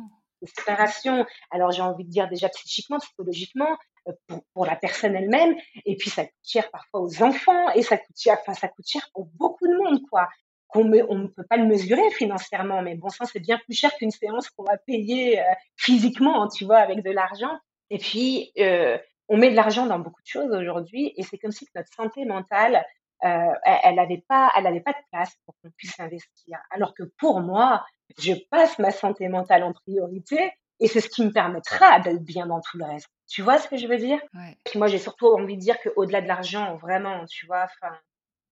séparations, 0.54 1.26
alors 1.50 1.72
j'ai 1.72 1.82
envie 1.82 2.04
de 2.04 2.10
dire 2.10 2.28
déjà 2.28 2.48
psychiquement, 2.50 2.98
psychologiquement, 2.98 3.76
euh, 4.06 4.12
pour, 4.26 4.44
pour 4.52 4.66
la 4.66 4.76
personne 4.76 5.16
elle-même, 5.16 5.56
et 5.86 5.96
puis 5.96 6.10
ça 6.10 6.24
coûte 6.24 6.34
cher 6.44 6.70
parfois 6.70 7.00
aux 7.00 7.22
enfants, 7.22 7.70
et 7.70 7.82
ça 7.82 7.96
coûte 7.96 8.16
cher, 8.16 8.36
enfin 8.40 8.54
ça 8.54 8.68
coûte 8.68 8.86
cher 8.86 9.08
pour 9.12 9.24
beaucoup 9.34 9.66
de 9.66 9.74
monde, 9.76 10.02
quoi. 10.10 10.28
Qu'on 10.68 10.84
me- 10.84 11.08
on 11.10 11.18
ne 11.18 11.26
peut 11.28 11.44
pas 11.48 11.56
le 11.56 11.66
mesurer 11.66 12.10
financièrement, 12.10 12.82
mais 12.82 12.94
bon 12.96 13.08
sang, 13.08 13.24
c'est 13.24 13.40
bien 13.40 13.58
plus 13.58 13.74
cher 13.74 13.94
qu'une 13.96 14.10
séance 14.10 14.50
qu'on 14.50 14.64
va 14.64 14.76
payer 14.78 15.40
euh, 15.40 15.44
physiquement, 15.76 16.48
tu 16.48 16.64
vois, 16.64 16.78
avec 16.78 17.02
de 17.04 17.10
l'argent. 17.10 17.56
Et 17.90 17.98
puis, 17.98 18.52
euh, 18.58 18.98
on 19.28 19.36
met 19.36 19.50
de 19.50 19.56
l'argent 19.56 19.86
dans 19.86 19.98
beaucoup 19.98 20.22
de 20.22 20.26
choses 20.28 20.52
aujourd'hui, 20.52 21.12
et 21.16 21.22
c'est 21.22 21.38
comme 21.38 21.52
si 21.52 21.66
notre 21.74 21.92
santé 21.94 22.24
mentale, 22.24 22.84
euh, 23.24 23.28
elle 23.64 23.78
elle 23.84 23.98
avait 23.98 24.24
pas, 24.28 24.50
elle 24.56 24.66
avait 24.66 24.80
pas 24.80 24.92
de 24.92 24.98
place 25.12 25.32
pour 25.44 25.54
qu'on 25.62 25.70
puisse 25.76 25.98
investir. 26.00 26.58
Alors 26.70 26.94
que 26.94 27.04
pour 27.18 27.40
moi, 27.40 27.84
je 28.18 28.32
passe 28.50 28.78
ma 28.78 28.90
santé 28.90 29.28
mentale 29.28 29.62
en 29.62 29.72
priorité, 29.72 30.52
et 30.80 30.88
c'est 30.88 31.00
ce 31.00 31.08
qui 31.08 31.24
me 31.24 31.30
permettra 31.32 32.00
d'être 32.00 32.22
bien 32.22 32.46
dans 32.46 32.60
tout 32.60 32.76
le 32.76 32.84
reste. 32.84 33.08
Tu 33.28 33.40
vois 33.42 33.58
ce 33.58 33.66
que 33.68 33.76
je 33.76 33.86
veux 33.86 33.96
dire? 33.98 34.20
Ouais. 34.34 34.56
Puis 34.64 34.78
moi, 34.78 34.88
j'ai 34.88 34.98
surtout 34.98 35.28
envie 35.28 35.56
de 35.56 35.60
dire 35.62 35.80
qu'au-delà 35.80 36.20
de 36.20 36.26
l'argent, 36.28 36.76
vraiment, 36.76 37.24
tu 37.26 37.46
vois, 37.46 37.64
enfin, 37.64 37.96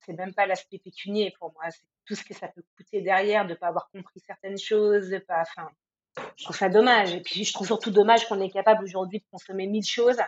c'est 0.06 0.14
même 0.14 0.32
pas 0.34 0.46
l'aspect 0.46 0.78
pécunier 0.78 1.34
pour 1.38 1.52
moi, 1.54 1.70
c'est 1.70 1.82
tout 2.06 2.14
ce 2.14 2.24
que 2.24 2.34
ça 2.34 2.48
peut 2.48 2.62
coûter 2.76 3.00
derrière 3.00 3.46
de 3.46 3.54
pas 3.54 3.68
avoir 3.68 3.88
compris 3.90 4.20
certaines 4.26 4.58
choses, 4.58 5.16
pas, 5.26 5.42
enfin, 5.42 5.68
je 6.36 6.44
trouve 6.44 6.56
ça 6.56 6.68
dommage. 6.68 7.14
Et 7.14 7.20
puis, 7.20 7.44
je 7.44 7.52
trouve 7.52 7.66
surtout 7.66 7.90
dommage 7.90 8.28
qu'on 8.28 8.40
est 8.40 8.50
capable 8.50 8.84
aujourd'hui 8.84 9.18
de 9.20 9.24
consommer 9.30 9.66
mille 9.66 9.84
choses 9.84 10.20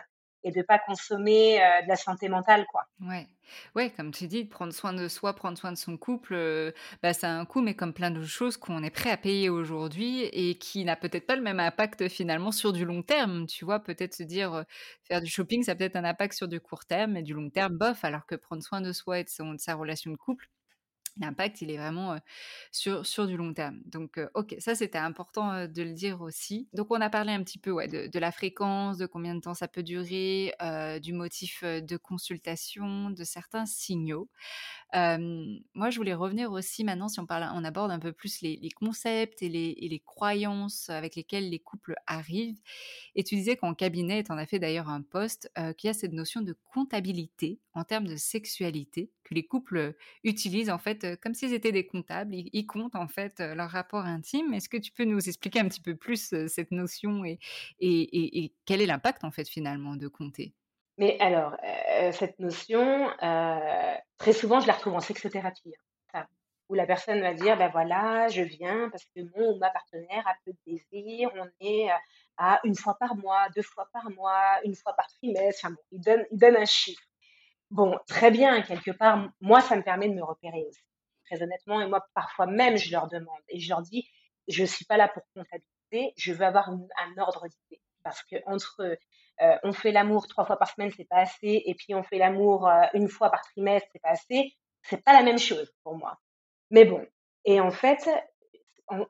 et 0.43 0.51
de 0.51 0.61
pas 0.61 0.79
consommer 0.79 1.61
euh, 1.61 1.81
de 1.81 1.87
la 1.87 1.95
santé 1.95 2.29
mentale, 2.29 2.65
quoi. 2.71 2.83
Ouais. 3.01 3.27
ouais, 3.75 3.89
comme 3.89 4.11
tu 4.11 4.27
dis, 4.27 4.45
prendre 4.45 4.71
soin 4.71 4.93
de 4.93 5.07
soi, 5.07 5.33
prendre 5.33 5.57
soin 5.57 5.71
de 5.71 5.77
son 5.77 5.97
couple, 5.97 6.35
euh, 6.35 6.71
bah, 7.01 7.13
ça 7.13 7.29
a 7.29 7.33
un 7.33 7.45
coût, 7.45 7.61
mais 7.61 7.75
comme 7.75 7.93
plein 7.93 8.11
de 8.11 8.23
choses 8.23 8.55
qu'on 8.55 8.83
est 8.83 8.91
prêt 8.91 9.09
à 9.09 9.17
payer 9.17 9.49
aujourd'hui 9.49 10.23
et 10.25 10.57
qui 10.57 10.85
n'a 10.85 10.95
peut-être 10.95 11.25
pas 11.25 11.35
le 11.35 11.41
même 11.41 11.59
impact 11.59 12.07
finalement 12.07 12.51
sur 12.51 12.71
du 12.71 12.85
long 12.85 13.01
terme. 13.01 13.47
Tu 13.47 13.65
vois, 13.65 13.79
peut-être 13.79 14.13
se 14.13 14.23
dire 14.23 14.53
euh, 14.53 14.63
faire 15.03 15.21
du 15.21 15.29
shopping, 15.29 15.63
ça 15.63 15.71
a 15.73 15.75
peut-être 15.75 15.95
un 15.95 16.05
impact 16.05 16.33
sur 16.33 16.47
du 16.47 16.61
court 16.61 16.85
terme, 16.85 17.13
mais 17.13 17.23
du 17.23 17.33
long 17.33 17.49
terme, 17.49 17.75
bof, 17.75 18.03
alors 18.05 18.25
que 18.25 18.35
prendre 18.35 18.63
soin 18.63 18.81
de 18.81 18.93
soi 18.93 19.19
et 19.19 19.23
de 19.23 19.29
sa 19.57 19.73
relation 19.73 20.11
de 20.11 20.17
couple, 20.17 20.47
l'impact, 21.19 21.61
il 21.61 21.71
est 21.71 21.77
vraiment 21.77 22.17
sur, 22.71 23.05
sur 23.05 23.27
du 23.27 23.37
long 23.37 23.53
terme. 23.53 23.81
Donc, 23.85 24.19
ok, 24.33 24.55
ça 24.59 24.75
c'était 24.75 24.97
important 24.97 25.67
de 25.67 25.83
le 25.83 25.93
dire 25.93 26.21
aussi. 26.21 26.67
Donc, 26.73 26.87
on 26.91 27.01
a 27.01 27.09
parlé 27.09 27.31
un 27.33 27.43
petit 27.43 27.59
peu 27.59 27.71
de, 27.87 28.19
la 28.19 28.31
fréquence, 28.31 28.97
de 28.97 29.05
combien 29.05 29.35
de 29.35 29.41
temps 29.41 29.53
ça 29.53 29.67
peut 29.67 29.83
durer, 29.83 30.53
du 31.01 31.13
motif 31.13 31.63
de 31.63 31.97
consultation, 31.97 33.09
de 33.09 33.23
certains 33.23 33.65
signaux. 33.65 34.29
moi, 34.93 35.89
je 35.89 35.97
voulais 35.97 36.13
revenir 36.13 36.51
aussi 36.51 36.83
maintenant, 36.83 37.07
si 37.07 37.19
on, 37.19 37.25
parle, 37.25 37.49
on 37.53 37.63
aborde 37.63 37.91
un 37.91 37.99
peu 37.99 38.11
plus 38.11 38.41
les, 38.41 38.69
concepts 38.75 39.41
et 39.41 39.49
les, 39.49 39.75
les, 39.79 39.99
croyances 39.99 40.89
avec 40.89 41.15
lesquelles 41.15 41.49
les 41.49 41.59
couples 41.59 41.95
arrivent. 42.05 42.59
Et 43.15 43.23
tu 43.23 43.35
disais 43.35 43.55
qu'en 43.55 43.73
cabinet, 43.73 44.23
tu 44.23 44.31
en 44.31 44.37
as 44.37 44.45
fait 44.45 44.59
d'ailleurs 44.59 44.89
un 44.89 45.01
poste, 45.01 45.51
qui 45.77 45.87
a 45.87 45.93
cette 45.93 46.13
notion 46.13 46.41
de 46.41 46.55
comptabilité 46.73 47.59
en 47.73 47.83
termes 47.83 48.07
de 48.07 48.15
sexualité 48.15 49.11
que 49.23 49.33
les 49.33 49.45
couples 49.45 49.95
utilisent 50.23 50.69
en 50.69 50.77
fait 50.77 51.06
comme 51.21 51.33
s'ils 51.33 51.53
étaient 51.53 51.71
des 51.71 51.85
comptables. 51.85 52.33
Ils, 52.35 52.65
comptent 52.65 52.95
en 52.95 53.07
fait 53.07 53.39
leur 53.39 53.69
rapport 53.69 54.05
intime. 54.05 54.53
Est-ce 54.53 54.69
que 54.69 54.77
tu 54.77 54.91
peux 54.91 55.05
nous 55.05 55.27
expliquer 55.27 55.59
un 55.59 55.67
petit 55.67 55.81
peu 55.81 55.95
plus 55.95 56.33
cette 56.47 56.71
notion 56.71 57.23
et, 57.25 57.39
et, 57.79 58.53
quel 58.65 58.81
est 58.81 58.85
l'impact 58.85 59.23
en 59.23 59.31
fait 59.31 59.47
finalement 59.47 59.95
de 59.95 60.07
compter? 60.07 60.53
Mais 60.97 61.17
alors, 61.19 61.55
cette 62.11 62.39
notion, 62.39 63.09
très 63.19 64.33
souvent, 64.33 64.59
je 64.59 64.67
la 64.67 64.73
retrouve 64.73 64.95
en 64.95 64.99
sexothérapie. 64.99 65.73
Hein, 66.13 66.25
où 66.69 66.73
la 66.73 66.85
personne 66.85 67.21
va 67.21 67.33
dire, 67.33 67.57
ben 67.57 67.69
voilà, 67.69 68.27
je 68.27 68.41
viens 68.41 68.89
parce 68.89 69.05
que 69.05 69.21
mon 69.35 69.53
ou 69.53 69.57
ma 69.57 69.69
partenaire 69.69 70.27
a 70.27 70.33
peu 70.43 70.51
de 70.51 70.73
désir, 70.91 71.29
on 71.35 71.47
est 71.61 71.87
à 72.37 72.59
une 72.63 72.75
fois 72.75 72.97
par 72.99 73.15
mois, 73.15 73.47
deux 73.55 73.61
fois 73.61 73.87
par 73.91 74.09
mois, 74.11 74.59
une 74.63 74.75
fois 74.75 74.93
par 74.93 75.07
trimestre, 75.07 75.61
enfin 75.63 75.73
bon, 75.73 75.81
il 75.91 76.01
donne, 76.01 76.25
il 76.31 76.37
donne 76.37 76.55
un 76.55 76.65
chiffre. 76.65 77.01
Bon, 77.71 77.97
très 78.07 78.31
bien, 78.31 78.61
quelque 78.61 78.91
part, 78.91 79.29
moi, 79.41 79.61
ça 79.61 79.75
me 79.75 79.81
permet 79.81 80.07
de 80.07 80.13
me 80.13 80.23
repérer 80.23 80.63
aussi, 80.67 80.81
très 81.27 81.41
honnêtement. 81.41 81.81
Et 81.81 81.87
moi, 81.87 82.05
parfois 82.13 82.47
même, 82.47 82.77
je 82.77 82.91
leur 82.91 83.07
demande 83.07 83.39
et 83.49 83.59
je 83.59 83.69
leur 83.69 83.81
dis, 83.81 84.09
je 84.47 84.61
ne 84.61 84.67
suis 84.67 84.85
pas 84.85 84.97
là 84.97 85.07
pour 85.07 85.23
comptabiliser, 85.33 86.13
je 86.17 86.33
veux 86.33 86.45
avoir 86.45 86.69
un 86.69 87.17
ordre 87.17 87.47
d'idée. 87.47 87.81
Parce 88.03 88.23
que 88.23 88.37
entre 88.45 88.97
euh, 89.41 89.57
on 89.63 89.73
fait 89.73 89.91
l'amour 89.91 90.27
trois 90.27 90.45
fois 90.45 90.57
par 90.57 90.69
semaine, 90.69 90.91
c'est 90.95 91.05
pas 91.05 91.17
assez, 91.17 91.61
et 91.65 91.75
puis 91.75 91.93
on 91.93 92.03
fait 92.03 92.17
l'amour 92.17 92.67
euh, 92.67 92.83
une 92.93 93.09
fois 93.09 93.29
par 93.29 93.41
trimestre, 93.41 93.87
c'est 93.91 94.01
pas 94.01 94.11
assez, 94.11 94.55
c'est 94.81 95.03
pas 95.03 95.13
la 95.13 95.23
même 95.23 95.37
chose 95.37 95.71
pour 95.83 95.95
moi. 95.95 96.17
Mais 96.71 96.85
bon, 96.85 97.05
et 97.45 97.59
en 97.59 97.71
fait, 97.71 98.09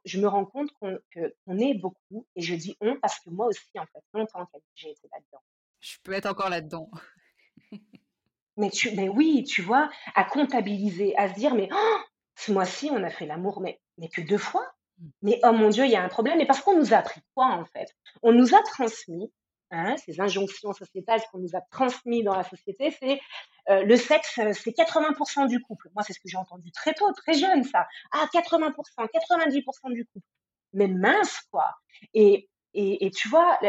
je 0.04 0.20
me 0.20 0.28
rends 0.28 0.46
compte 0.46 0.70
qu'on 0.82 1.60
est 1.60 1.74
beaucoup, 1.76 2.28
et 2.36 2.42
je 2.42 2.56
dis 2.56 2.76
on 2.82 2.98
parce 3.00 3.20
que 3.20 3.30
moi 3.30 3.48
aussi, 3.48 3.80
en 3.80 3.86
fait, 3.86 4.04
longtemps 4.14 4.48
j'ai 4.76 4.92
été 4.92 5.08
là-dedans. 5.12 5.42
Je 5.80 5.98
peux 6.04 6.14
être 6.14 6.26
encore 6.26 6.50
là-dedans. 6.50 6.90
Mais, 8.58 8.70
tu, 8.70 8.92
mais 8.96 9.08
oui, 9.08 9.44
tu 9.44 9.62
vois, 9.62 9.90
à 10.16 10.24
comptabiliser, 10.24 11.16
à 11.18 11.30
se 11.30 11.36
dire, 11.36 11.56
mais 11.56 11.70
oh, 11.72 11.98
ce 12.36 12.52
mois-ci, 12.52 12.90
on 12.92 13.04
a 13.04 13.10
fait 13.10 13.26
l'amour, 13.26 13.62
mais, 13.62 13.80
mais 13.98 14.10
que 14.10 14.22
deux 14.22 14.38
fois. 14.38 14.66
Mmh. 15.00 15.08
Mais 15.22 15.40
oh 15.44 15.52
mon 15.52 15.70
Dieu, 15.70 15.86
il 15.86 15.92
y 15.92 15.96
a 15.96 16.04
un 16.04 16.10
problème. 16.10 16.40
Et 16.42 16.46
parce 16.46 16.62
qu'on 16.62 16.78
nous 16.78 16.94
a 16.94 16.98
appris 16.98 17.22
quoi, 17.36 17.48
en 17.48 17.66
fait? 17.66 17.96
On 18.24 18.32
nous 18.32 18.56
a 18.56 18.64
transmis, 18.64 19.32
hein, 19.72 19.96
ces 19.98 20.20
injonctions 20.22 20.74
sociétales 20.74 21.22
qu'on 21.32 21.40
nous 21.40 21.56
a 21.56 21.62
transmis 21.72 22.24
dans 22.24 22.36
la 22.36 22.44
société, 22.44 22.92
c'est 23.00 23.20
euh, 23.70 23.84
le 23.84 23.96
sexe, 23.98 24.36
c'est 24.36 24.72
80% 24.72 25.48
du 25.48 25.62
couple. 25.62 25.90
Moi, 25.94 26.04
c'est 26.04 26.14
ce 26.14 26.20
que 26.20 26.30
j'ai 26.30 26.38
entendu 26.38 26.72
très 26.72 26.94
tôt, 26.94 27.12
très 27.14 27.34
jeune, 27.34 27.64
ça. 27.64 27.88
Ah, 28.12 28.28
80%, 28.34 28.74
90% 28.74 29.94
du 29.94 30.06
couple. 30.06 30.26
Mais 30.74 30.88
mince, 30.88 31.42
quoi. 31.52 31.76
Et 32.14 32.50
et, 32.80 33.10
tu 33.10 33.28
vois, 33.28 33.60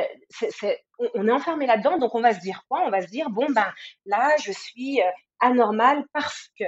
on, 1.15 1.27
est 1.27 1.33
enfermé 1.33 1.67
là-dedans, 1.67 1.97
donc 1.97 2.15
on 2.15 2.21
va 2.21 2.35
se 2.35 2.41
dire 2.41 2.63
quoi? 2.69 2.83
On 2.85 2.91
va 2.91 3.01
se 3.01 3.07
dire, 3.07 3.31
bon, 3.31 3.47
ben 3.51 3.73
là, 4.05 4.37
je 4.37 4.53
suis 4.53 5.01
euh, 5.01 5.11
anormal 5.41 6.05
parce 6.13 6.51
que, 6.59 6.65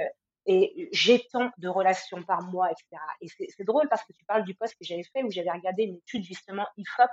et 0.47 0.89
j'ai 0.91 1.23
tant 1.31 1.51
de 1.59 1.67
relations 1.67 2.23
par 2.23 2.41
mois, 2.41 2.71
etc. 2.71 2.99
Et 3.21 3.27
c'est 3.27 3.63
drôle 3.63 3.87
parce 3.89 4.03
que 4.03 4.13
tu 4.13 4.25
parles 4.25 4.43
du 4.43 4.55
poste 4.55 4.73
que 4.73 4.83
j'avais 4.83 5.03
fait 5.03 5.21
où 5.21 5.29
j'avais 5.29 5.51
regardé 5.51 5.83
une 5.83 5.97
étude 5.97 6.23
justement 6.23 6.65
IFOP 6.77 7.11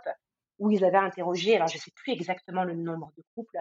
où 0.60 0.70
ils 0.70 0.82
avaient 0.82 0.96
interrogé, 0.96 1.56
alors 1.56 1.68
je 1.68 1.76
ne 1.76 1.80
sais 1.80 1.92
plus 1.94 2.12
exactement 2.12 2.64
le 2.64 2.74
nombre 2.74 3.12
de 3.18 3.22
couples, 3.34 3.58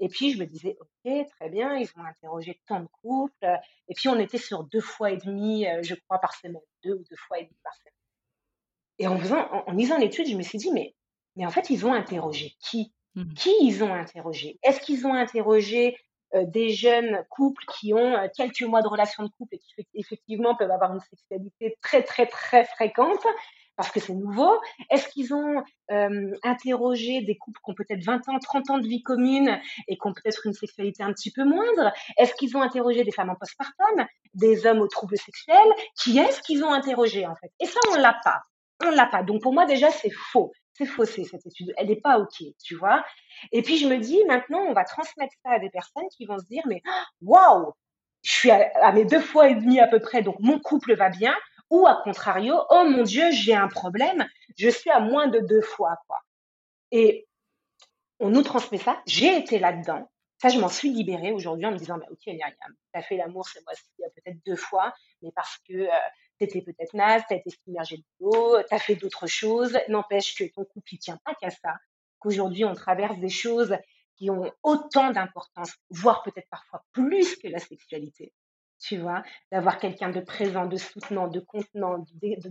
et 0.00 0.08
puis 0.08 0.32
je 0.32 0.38
me 0.38 0.46
disais, 0.46 0.76
ok, 0.80 1.28
très 1.38 1.48
bien, 1.48 1.76
ils 1.76 1.88
ont 1.96 2.04
interrogé 2.04 2.60
tant 2.66 2.80
de 2.80 2.88
couples, 3.02 3.60
et 3.88 3.94
puis 3.94 4.08
on 4.08 4.18
était 4.18 4.38
sur 4.38 4.64
deux 4.64 4.80
fois 4.80 5.12
et 5.12 5.16
demi, 5.16 5.66
euh, 5.66 5.80
je 5.82 5.94
crois, 5.94 6.18
par 6.18 6.34
semaine, 6.34 6.60
deux 6.82 6.94
ou 6.94 7.04
deux 7.08 7.16
fois 7.16 7.38
et 7.38 7.44
demi 7.44 7.56
par 7.62 7.72
semaine. 7.74 7.94
Et 8.98 9.06
en, 9.06 9.18
faisant, 9.18 9.48
en 9.66 9.72
lisant 9.72 9.98
l'étude, 9.98 10.26
je 10.26 10.36
me 10.36 10.42
suis 10.42 10.58
dit, 10.58 10.72
mais 10.72 10.94
mais 11.36 11.46
en 11.46 11.50
fait, 11.50 11.70
ils 11.70 11.86
ont 11.86 11.92
interrogé 11.92 12.54
qui? 12.60 12.92
Mmh. 13.14 13.34
Qui 13.34 13.50
ils 13.62 13.84
ont 13.84 13.94
interrogé? 13.94 14.58
Est-ce 14.62 14.80
qu'ils 14.80 15.06
ont 15.06 15.14
interrogé 15.14 15.96
euh, 16.34 16.44
des 16.46 16.70
jeunes 16.70 17.24
couples 17.30 17.62
qui 17.78 17.94
ont 17.94 18.16
euh, 18.16 18.26
quelques 18.36 18.62
mois 18.62 18.82
de 18.82 18.88
relation 18.88 19.22
de 19.22 19.28
couple 19.28 19.54
et 19.54 19.58
qui 19.58 19.86
effectivement 19.94 20.56
peuvent 20.56 20.70
avoir 20.70 20.92
une 20.92 21.00
sexualité 21.00 21.76
très 21.80 22.02
très 22.02 22.26
très 22.26 22.64
fréquente 22.64 23.24
parce 23.76 23.90
que 23.90 24.00
c'est 24.00 24.14
nouveau? 24.14 24.60
Est-ce 24.90 25.08
qu'ils 25.08 25.32
ont 25.32 25.62
euh, 25.92 26.32
interrogé 26.42 27.20
des 27.20 27.36
couples 27.36 27.60
qui 27.64 27.70
ont 27.70 27.74
peut-être 27.74 28.02
20 28.02 28.28
ans, 28.28 28.38
30 28.40 28.70
ans 28.70 28.78
de 28.78 28.86
vie 28.86 29.02
commune 29.02 29.60
et 29.86 29.96
qui 29.96 30.06
ont 30.06 30.12
peut-être 30.12 30.46
une 30.46 30.54
sexualité 30.54 31.04
un 31.04 31.12
petit 31.12 31.30
peu 31.30 31.44
moindre? 31.44 31.92
Est-ce 32.18 32.34
qu'ils 32.34 32.56
ont 32.56 32.62
interrogé 32.62 33.04
des 33.04 33.12
femmes 33.12 33.30
en 33.30 33.36
postpartum, 33.36 34.04
des 34.34 34.66
hommes 34.66 34.80
aux 34.80 34.88
troubles 34.88 35.18
sexuels? 35.18 35.72
Qui 36.02 36.18
est-ce 36.18 36.40
qu'ils 36.42 36.64
ont 36.64 36.72
interrogé 36.72 37.26
en 37.26 37.36
fait? 37.36 37.52
Et 37.60 37.66
ça, 37.66 37.78
on 37.92 37.96
l'a 37.96 38.18
pas. 38.24 38.40
On 38.84 38.90
l'a 38.90 39.06
pas. 39.06 39.22
Donc 39.22 39.40
pour 39.40 39.52
moi 39.52 39.66
déjà, 39.66 39.90
c'est 39.90 40.10
faux 40.10 40.52
c'est 40.74 40.86
faussé 40.86 41.24
cette 41.24 41.46
étude, 41.46 41.72
elle 41.76 41.88
n'est 41.88 42.00
pas 42.00 42.18
OK, 42.18 42.42
tu 42.62 42.76
vois. 42.76 43.04
Et 43.52 43.62
puis 43.62 43.78
je 43.78 43.86
me 43.86 43.98
dis, 43.98 44.22
maintenant, 44.26 44.60
on 44.60 44.72
va 44.72 44.84
transmettre 44.84 45.34
ça 45.44 45.52
à 45.52 45.58
des 45.58 45.70
personnes 45.70 46.08
qui 46.16 46.26
vont 46.26 46.38
se 46.38 46.46
dire, 46.46 46.62
mais 46.66 46.82
waouh, 47.22 47.72
je 48.22 48.32
suis 48.32 48.50
à, 48.50 48.92
mes 48.92 49.04
deux 49.04 49.20
fois 49.20 49.48
et 49.48 49.54
demi 49.54 49.80
à 49.80 49.86
peu 49.86 50.00
près, 50.00 50.22
donc 50.22 50.36
mon 50.40 50.58
couple 50.58 50.94
va 50.94 51.10
bien. 51.10 51.34
Ou 51.70 51.86
à 51.86 52.00
contrario, 52.02 52.60
oh 52.70 52.84
mon 52.84 53.02
Dieu, 53.02 53.30
j'ai 53.30 53.54
un 53.54 53.68
problème, 53.68 54.26
je 54.56 54.68
suis 54.68 54.90
à 54.90 55.00
moins 55.00 55.28
de 55.28 55.40
deux 55.40 55.62
fois, 55.62 55.96
quoi. 56.06 56.18
Et 56.90 57.26
on 58.20 58.30
nous 58.30 58.42
transmet 58.42 58.78
ça. 58.78 59.00
J'ai 59.06 59.36
été 59.36 59.58
là-dedans. 59.58 60.08
Ça, 60.40 60.48
je 60.48 60.58
m'en 60.58 60.68
suis 60.68 60.90
libérée 60.90 61.32
aujourd'hui 61.32 61.66
en 61.66 61.72
me 61.72 61.78
disant, 61.78 61.96
bah, 61.98 62.06
ok, 62.10 62.18
tu 62.24 62.40
as 62.92 63.02
fait 63.02 63.16
l'amour 63.16 63.48
ce 63.48 63.58
mois-ci 63.64 63.84
peut-être 63.96 64.38
deux 64.44 64.56
fois, 64.56 64.92
mais 65.22 65.30
parce 65.34 65.56
que 65.66 65.74
euh, 65.74 65.98
t'étais 66.38 66.62
peut-être 66.62 66.94
naze, 66.94 67.22
t'as 67.28 67.36
été 67.36 67.50
submergé 67.50 67.96
de 67.98 68.04
l'eau, 68.20 68.62
t'as 68.68 68.78
fait 68.78 68.96
d'autres 68.96 69.26
choses. 69.26 69.78
N'empêche 69.88 70.36
que 70.36 70.44
ton 70.44 70.64
couple, 70.64 70.94
il 70.94 70.98
tient 70.98 71.18
pas 71.24 71.34
qu'à 71.34 71.50
ça. 71.50 71.74
Qu'aujourd'hui, 72.18 72.64
on 72.64 72.74
traverse 72.74 73.18
des 73.18 73.28
choses 73.28 73.76
qui 74.16 74.30
ont 74.30 74.50
autant 74.62 75.10
d'importance, 75.10 75.72
voire 75.90 76.22
peut-être 76.22 76.48
parfois 76.48 76.84
plus 76.92 77.36
que 77.36 77.48
la 77.48 77.58
sexualité. 77.58 78.32
Tu 78.80 78.98
vois, 78.98 79.22
d'avoir 79.50 79.78
quelqu'un 79.78 80.10
de 80.10 80.20
présent, 80.20 80.66
de 80.66 80.76
soutenant, 80.76 81.28
de 81.28 81.40
contenant, 81.40 82.04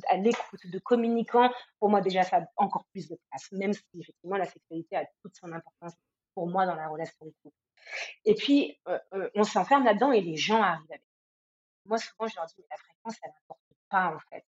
à 0.09 0.17
l'écoute, 0.17 0.65
de 0.65 0.79
communicant, 0.79 1.51
pour 1.79 1.89
moi 1.89 2.01
déjà 2.01 2.23
ça 2.23 2.37
a 2.37 2.45
encore 2.55 2.85
plus 2.91 3.07
de 3.07 3.17
place, 3.29 3.51
même 3.51 3.73
si 3.73 3.83
effectivement 3.99 4.37
la 4.37 4.45
sexualité 4.45 4.95
a 4.95 5.05
toute 5.21 5.35
son 5.35 5.51
importance 5.51 5.93
pour 6.33 6.47
moi 6.47 6.65
dans 6.65 6.75
la 6.75 6.87
relation 6.87 7.25
de 7.25 7.33
couple. 7.43 7.55
Et 8.25 8.33
puis, 8.35 8.79
euh, 8.87 8.97
euh, 9.13 9.29
on 9.35 9.43
s'enferme 9.43 9.83
là-dedans 9.83 10.11
et 10.11 10.21
les 10.21 10.37
gens 10.37 10.61
arrivent 10.61 10.85
avec. 10.89 11.03
Moi, 11.85 11.97
souvent, 11.97 12.27
je 12.27 12.35
leur 12.35 12.45
dis, 12.45 12.55
mais 12.57 12.65
la 12.71 12.77
fréquence, 12.77 13.17
elle 13.21 13.31
en 13.99 14.19
fait. 14.29 14.43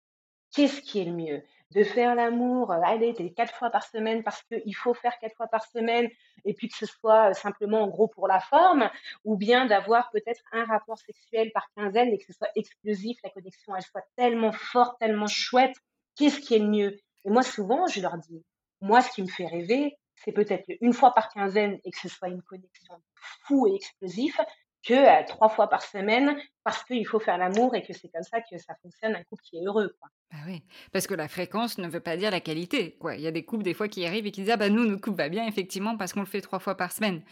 Qu'est-ce 0.54 0.82
qui 0.82 1.02
est 1.02 1.06
le 1.06 1.14
mieux? 1.14 1.44
De 1.72 1.84
faire 1.84 2.16
l'amour, 2.16 2.72
euh, 2.72 2.80
allez, 2.84 3.14
quatre 3.36 3.54
fois 3.56 3.70
par 3.70 3.84
semaine 3.84 4.24
parce 4.24 4.42
qu'il 4.44 4.76
faut 4.76 4.94
faire 4.94 5.18
quatre 5.20 5.36
fois 5.36 5.48
par 5.48 5.66
semaine 5.66 6.10
et 6.46 6.54
puis 6.54 6.70
que 6.70 6.78
ce 6.78 6.86
soit 6.86 7.32
euh, 7.32 7.34
simplement 7.34 7.82
en 7.82 7.88
gros 7.88 8.08
pour 8.08 8.28
la 8.28 8.40
forme, 8.40 8.90
ou 9.26 9.36
bien 9.36 9.66
d'avoir 9.66 10.10
peut-être 10.12 10.42
un 10.54 10.64
rapport 10.64 10.98
sexuel 11.00 11.52
par 11.54 11.68
quinzaine 11.76 12.10
et 12.10 12.18
que 12.18 12.26
ce 12.26 12.34
soit 12.34 12.50
explosif, 12.56 13.18
la 13.24 13.32
connexion 13.32 13.76
elle 13.76 13.84
soit 13.84 14.06
tellement 14.16 14.54
forte, 14.54 14.98
tellement 15.00 15.28
chouette. 15.28 15.76
Qu'est-ce 16.16 16.40
qui 16.40 16.56
est 16.56 16.60
le 16.60 16.70
mieux? 16.70 17.00
Et 17.26 17.30
moi, 17.30 17.44
souvent, 17.44 17.88
je 17.88 18.00
leur 18.00 18.18
dis, 18.18 18.46
moi, 18.80 19.02
ce 19.02 19.12
qui 19.12 19.24
me 19.24 19.28
fait 19.28 19.48
rêver, 19.48 19.98
c'est 20.16 20.32
peut-être 20.32 20.66
une 20.80 20.94
fois 20.94 21.14
par 21.14 21.30
quinzaine 21.30 21.80
et 21.84 21.92
que 21.92 22.00
ce 22.00 22.08
soit 22.08 22.30
une 22.30 22.42
connexion 22.44 22.96
fou 23.16 23.68
et 23.68 23.76
explosif, 23.76 24.40
que 24.86 24.94
euh, 24.94 25.24
trois 25.28 25.50
fois 25.50 25.68
par 25.68 25.82
semaine 25.82 26.38
parce 26.64 26.84
qu'il 26.84 27.06
faut 27.06 27.20
faire 27.20 27.38
l'amour 27.38 27.76
et 27.76 27.82
que 27.82 27.94
c'est 27.94 28.08
comme 28.10 28.24
ça 28.24 28.40
que 28.42 28.58
ça 28.58 28.76
fonctionne 28.82 29.16
un 29.16 29.24
couple 29.24 29.44
qui 29.44 29.58
est 29.58 29.66
heureux. 29.66 29.96
Quoi. 30.00 30.10
Bah 30.32 30.38
oui, 30.48 30.64
parce 30.92 31.08
que 31.08 31.14
la 31.14 31.28
fréquence 31.28 31.78
ne 31.78 31.88
veut 31.88 32.00
pas 32.00 32.18
dire 32.18 32.32
la 32.32 32.40
qualité. 32.40 32.98
Quoi. 33.00 33.16
Il 33.16 33.22
y 33.22 33.28
a 33.28 33.32
des 33.32 33.44
couples 33.44 33.64
des 33.64 33.74
fois 33.74 33.88
qui 33.88 34.06
arrivent 34.06 34.26
et 34.26 34.32
qui 34.32 34.42
disent 34.42 34.52
ah 34.52 34.58
bah 34.58 34.70
nous 34.70 34.86
notre 34.86 35.02
couple 35.02 35.18
va 35.18 35.30
bien 35.30 35.46
effectivement 35.48 35.98
parce 35.98 36.14
qu'on 36.14 36.22
le 36.22 36.26
fait 36.26 36.42
trois 36.42 36.60
fois 36.60 36.76
par 36.76 36.92
semaine. 36.92 37.24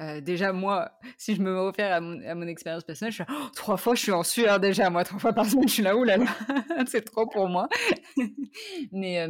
Euh, 0.00 0.20
déjà 0.20 0.52
moi, 0.52 0.90
si 1.16 1.34
je 1.34 1.40
me 1.42 1.60
réfère 1.60 1.94
à 1.94 2.00
mon, 2.00 2.46
expérience 2.46 2.84
personnelle, 2.84 3.12
je 3.12 3.22
suis 3.22 3.32
oh, 3.32 3.48
trois 3.54 3.76
fois 3.76 3.94
je 3.94 4.02
suis 4.02 4.12
en 4.12 4.22
sueur 4.22 4.60
déjà 4.60 4.90
moi 4.90 5.04
trois 5.04 5.18
fois 5.18 5.32
par 5.32 5.46
semaine 5.46 5.68
je 5.68 5.74
suis 5.74 5.82
là 5.82 5.96
où 5.96 6.04
là 6.04 6.16
là 6.18 6.26
c'est 6.86 7.04
trop 7.04 7.26
pour 7.26 7.48
moi. 7.48 7.68
Mais 8.92 9.26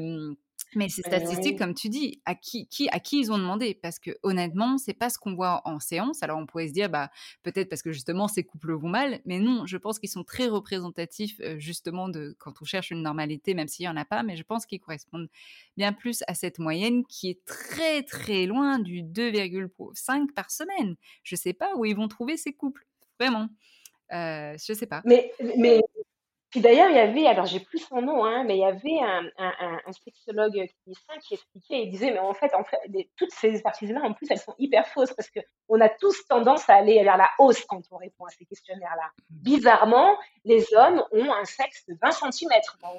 mais 0.74 0.88
ces 0.88 1.02
statistiques, 1.02 1.58
comme 1.58 1.74
tu 1.74 1.88
dis, 1.88 2.20
à 2.24 2.34
qui, 2.34 2.66
qui, 2.68 2.88
à 2.90 3.00
qui 3.00 3.20
ils 3.20 3.32
ont 3.32 3.38
demandé? 3.38 3.74
Parce 3.74 3.98
que 3.98 4.10
honnêtement, 4.22 4.78
c'est 4.78 4.94
pas 4.94 5.10
ce 5.10 5.18
qu'on 5.18 5.34
voit 5.34 5.62
en 5.64 5.80
séance. 5.80 6.22
Alors 6.22 6.38
on 6.38 6.46
pourrait 6.46 6.68
se 6.68 6.72
dire, 6.72 6.88
bah 6.90 7.10
peut-être 7.42 7.68
parce 7.68 7.82
que 7.82 7.92
justement 7.92 8.28
ces 8.28 8.44
couples 8.44 8.72
vont 8.74 8.88
mal, 8.88 9.20
mais 9.24 9.38
non, 9.38 9.66
je 9.66 9.76
pense 9.76 9.98
qu'ils 9.98 10.08
sont 10.10 10.24
très 10.24 10.46
représentatifs 10.46 11.40
justement 11.56 12.08
de 12.08 12.36
quand 12.38 12.60
on 12.60 12.64
cherche 12.64 12.90
une 12.90 13.02
normalité, 13.02 13.54
même 13.54 13.68
s'il 13.68 13.86
y 13.86 13.88
en 13.88 13.96
a 13.96 14.04
pas. 14.04 14.22
Mais 14.22 14.36
je 14.36 14.42
pense 14.42 14.66
qu'ils 14.66 14.80
correspondent 14.80 15.28
bien 15.76 15.92
plus 15.92 16.22
à 16.26 16.34
cette 16.34 16.58
moyenne 16.58 17.04
qui 17.06 17.30
est 17.30 17.44
très 17.44 18.02
très 18.02 18.46
loin 18.46 18.78
du 18.78 19.02
2,5 19.02 20.32
par 20.32 20.50
semaine. 20.50 20.96
Je 21.22 21.36
sais 21.36 21.52
pas 21.52 21.74
où 21.76 21.84
ils 21.84 21.96
vont 21.96 22.08
trouver 22.08 22.36
ces 22.36 22.52
couples, 22.52 22.86
vraiment. 23.18 23.48
Euh, 24.12 24.56
je 24.58 24.72
sais 24.72 24.86
pas. 24.86 25.02
Mais 25.04 25.32
mais 25.56 25.80
Puis 26.50 26.60
d'ailleurs, 26.60 26.88
il 26.88 26.96
y 26.96 26.98
avait, 26.98 27.26
alors 27.26 27.44
j'ai 27.44 27.60
plus 27.60 27.78
son 27.78 28.00
nom, 28.00 28.24
hein, 28.24 28.42
mais 28.44 28.56
il 28.56 28.60
y 28.60 28.64
avait 28.64 29.00
un, 29.02 29.26
un, 29.36 29.78
un, 29.86 29.92
sexologue 29.92 30.52
clinicien 30.52 31.14
qui 31.22 31.34
expliquait, 31.34 31.82
il 31.82 31.90
disait, 31.90 32.10
mais 32.10 32.20
en 32.20 32.32
fait, 32.32 32.54
en 32.54 32.64
fait 32.64 32.78
toutes 33.16 33.32
ces 33.32 33.48
expertises-là, 33.48 34.00
en 34.02 34.14
plus, 34.14 34.26
elles 34.30 34.38
sont 34.38 34.54
hyper 34.58 34.86
fausses 34.88 35.12
parce 35.12 35.28
que 35.28 35.40
on 35.68 35.78
a 35.80 35.90
tous 35.90 36.26
tendance 36.26 36.68
à 36.70 36.76
aller 36.76 37.02
vers 37.04 37.18
la 37.18 37.28
hausse 37.38 37.64
quand 37.66 37.82
on 37.90 37.98
répond 37.98 38.24
à 38.24 38.30
ces 38.30 38.46
questionnaires-là. 38.46 39.10
Mmh. 39.30 39.42
Bizarrement, 39.42 40.16
les 40.44 40.64
hommes 40.74 41.04
ont 41.12 41.30
un 41.30 41.44
sexe 41.44 41.84
de 41.86 41.96
20 42.00 42.32
cm 42.32 42.50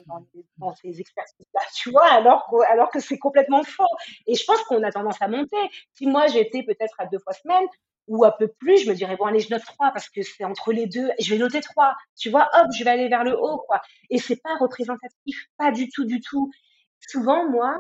dans, 0.06 0.24
dans, 0.58 0.76
ces 0.76 1.00
expertises-là, 1.00 1.62
tu 1.76 1.90
vois, 1.90 2.06
alors, 2.06 2.48
alors 2.68 2.92
que 2.92 3.00
c'est 3.00 3.18
complètement 3.18 3.64
faux. 3.64 3.84
Et 4.28 4.36
je 4.36 4.46
pense 4.46 4.62
qu'on 4.64 4.84
a 4.84 4.92
tendance 4.92 5.22
à 5.22 5.28
monter. 5.28 5.58
Si 5.94 6.06
moi, 6.06 6.28
j'étais 6.28 6.62
peut-être 6.62 7.00
à 7.00 7.08
deux 7.08 7.20
fois 7.20 7.34
semaine, 7.34 7.66
ou 8.10 8.26
un 8.26 8.32
peu 8.32 8.48
plus, 8.48 8.84
je 8.84 8.90
me 8.90 8.96
dirais, 8.96 9.16
bon, 9.18 9.26
allez, 9.26 9.40
je 9.40 9.50
note 9.50 9.64
trois 9.64 9.92
parce 9.92 10.10
que 10.10 10.22
c'est 10.22 10.44
entre 10.44 10.74
les 10.74 10.88
deux, 10.88 11.10
je 11.20 11.30
vais 11.30 11.38
noter 11.38 11.62
trois. 11.62 11.96
Tu 12.18 12.30
vois, 12.30 12.50
hop, 12.54 12.68
je 12.78 12.84
vais 12.84 12.90
aller 12.90 13.08
vers 13.08 13.24
le 13.24 13.40
haut, 13.40 13.60
quoi. 13.68 13.82
Et 14.10 14.20
c'est 14.20 14.42
pas 14.42 14.56
représentatif, 14.60 15.46
pas 15.58 15.72
du 15.72 15.90
tout, 15.90 16.06
du 16.06 16.20
tout. 16.20 16.52
Souvent, 17.08 17.50
moi, 17.50 17.78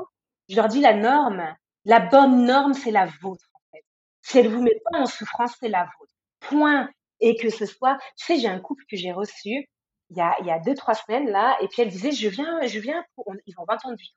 je 0.47 0.55
leur 0.55 0.67
dis 0.67 0.81
la 0.81 0.93
norme, 0.93 1.43
la 1.85 1.99
bonne 1.99 2.45
norme, 2.45 2.73
c'est 2.73 2.91
la 2.91 3.07
vôtre, 3.21 3.45
en 3.53 3.59
fait. 3.73 3.83
Si 4.21 4.37
elle 4.39 4.49
vous 4.49 4.61
met 4.61 4.79
pas 4.91 4.99
en 4.99 5.05
souffrance, 5.05 5.53
c'est 5.59 5.69
la 5.69 5.89
vôtre. 5.99 6.13
Point. 6.39 6.89
Et 7.21 7.35
que 7.35 7.49
ce 7.49 7.65
soit, 7.65 7.97
tu 8.17 8.25
sais, 8.25 8.39
j'ai 8.39 8.47
un 8.47 8.59
couple 8.59 8.83
que 8.89 8.95
j'ai 8.95 9.11
reçu 9.11 9.67
il 10.09 10.17
y 10.17 10.21
a, 10.21 10.35
il 10.39 10.47
y 10.47 10.51
a 10.51 10.59
deux, 10.59 10.73
trois 10.73 10.95
semaines, 10.95 11.29
là, 11.29 11.57
et 11.61 11.67
puis 11.67 11.81
elle 11.81 11.89
disait, 11.89 12.11
je 12.11 12.27
viens, 12.29 12.65
je 12.65 12.79
viens 12.79 13.03
pour, 13.15 13.31
ils 13.45 13.59
ont 13.59 13.65
20 13.67 13.85
ans 13.85 13.91
de 13.91 13.97
vie 13.97 14.11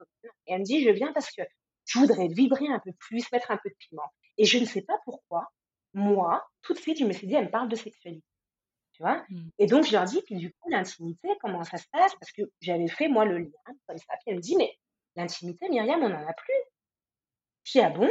Et 0.47 0.53
elle 0.55 0.61
me 0.61 0.65
dit, 0.65 0.83
je 0.83 0.91
viens 0.91 1.13
parce 1.13 1.31
que 1.31 1.43
je 1.85 1.99
voudrais 1.99 2.29
vibrer 2.29 2.69
un 2.69 2.79
peu 2.79 2.93
plus, 2.99 3.31
mettre 3.33 3.51
un 3.51 3.59
peu 3.63 3.69
de 3.69 3.75
piment. 3.79 4.11
Et 4.39 4.45
je 4.45 4.59
ne 4.59 4.65
sais 4.65 4.83
pas 4.83 4.99
pourquoi, 5.05 5.53
moi, 5.95 6.49
tout 6.63 6.75
de 6.75 6.79
suite, 6.79 6.99
je 6.99 7.05
me 7.05 7.13
suis 7.13 7.27
dit, 7.27 7.35
elle 7.35 7.47
me 7.47 7.51
parle 7.51 7.69
de 7.69 7.77
sexualité. 7.77 8.25
Tu 8.93 9.03
vois? 9.03 9.25
Mmh. 9.29 9.49
Et 9.59 9.67
donc, 9.67 9.85
je 9.85 9.93
leur 9.93 10.05
dis, 10.05 10.21
puis 10.23 10.37
du 10.37 10.53
coup, 10.53 10.69
l'intimité, 10.69 11.29
comment 11.41 11.65
ça 11.65 11.79
se 11.79 11.87
passe? 11.91 12.15
Parce 12.17 12.31
que 12.33 12.43
j'avais 12.61 12.89
fait, 12.89 13.09
moi, 13.09 13.25
le 13.25 13.39
lien, 13.39 13.75
comme 13.87 13.99
ça. 13.99 14.15
Puis 14.15 14.25
elle 14.27 14.37
me 14.37 14.41
dit, 14.41 14.57
mais 14.57 14.77
l'intimité, 15.17 15.69
Myriam, 15.69 16.03
on 16.03 16.09
n'en 16.09 16.27
a 16.27 16.33
plus. 16.33 16.55
Dis, 17.65 17.81
ah 17.81 17.91
bon? 17.91 18.11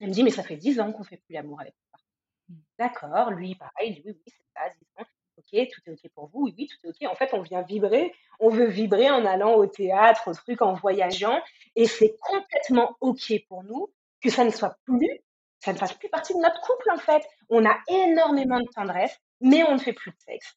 Elle 0.00 0.08
me 0.08 0.12
dit, 0.12 0.22
mais 0.22 0.30
ça 0.30 0.42
fait 0.42 0.56
dix 0.56 0.80
ans 0.80 0.92
qu'on 0.92 1.04
fait 1.04 1.16
plus 1.16 1.32
l'amour 1.32 1.60
avec 1.60 1.74
toi. 1.90 2.00
Mmh. 2.48 2.54
D'accord, 2.78 3.30
lui, 3.30 3.54
pareil, 3.54 3.94
dit, 3.94 4.02
oui, 4.04 4.12
oui, 4.12 4.22
c'est 4.26 4.44
ça, 4.54 4.68
dix 4.78 4.86
ans. 4.98 5.06
Ok, 5.38 5.68
tout 5.70 5.90
est 5.90 5.92
ok 5.92 6.10
pour 6.14 6.28
vous, 6.28 6.44
oui, 6.44 6.54
oui, 6.56 6.66
tout 6.66 6.86
est 6.86 6.88
ok. 6.88 7.12
En 7.12 7.14
fait, 7.14 7.34
on 7.34 7.42
vient 7.42 7.62
vibrer, 7.62 8.14
on 8.40 8.48
veut 8.48 8.66
vibrer 8.66 9.10
en 9.10 9.24
allant 9.26 9.54
au 9.54 9.66
théâtre, 9.66 10.28
au 10.28 10.34
truc, 10.34 10.62
en 10.62 10.72
voyageant, 10.72 11.38
et 11.74 11.86
c'est 11.86 12.16
complètement 12.20 12.96
ok 13.00 13.32
pour 13.48 13.62
nous 13.64 13.92
que 14.22 14.30
ça 14.30 14.44
ne 14.44 14.50
soit 14.50 14.78
plus 14.84 15.20
ça 15.66 15.72
ne 15.72 15.78
fasse 15.78 15.94
plus 15.94 16.08
partie 16.08 16.32
de 16.32 16.38
notre 16.38 16.60
couple 16.60 16.88
en 16.92 16.96
fait. 16.96 17.28
On 17.48 17.66
a 17.66 17.76
énormément 17.88 18.60
de 18.60 18.68
tendresse, 18.72 19.18
mais 19.40 19.64
on 19.64 19.72
ne 19.72 19.78
fait 19.78 19.92
plus 19.92 20.12
de 20.12 20.16
sexe. 20.20 20.54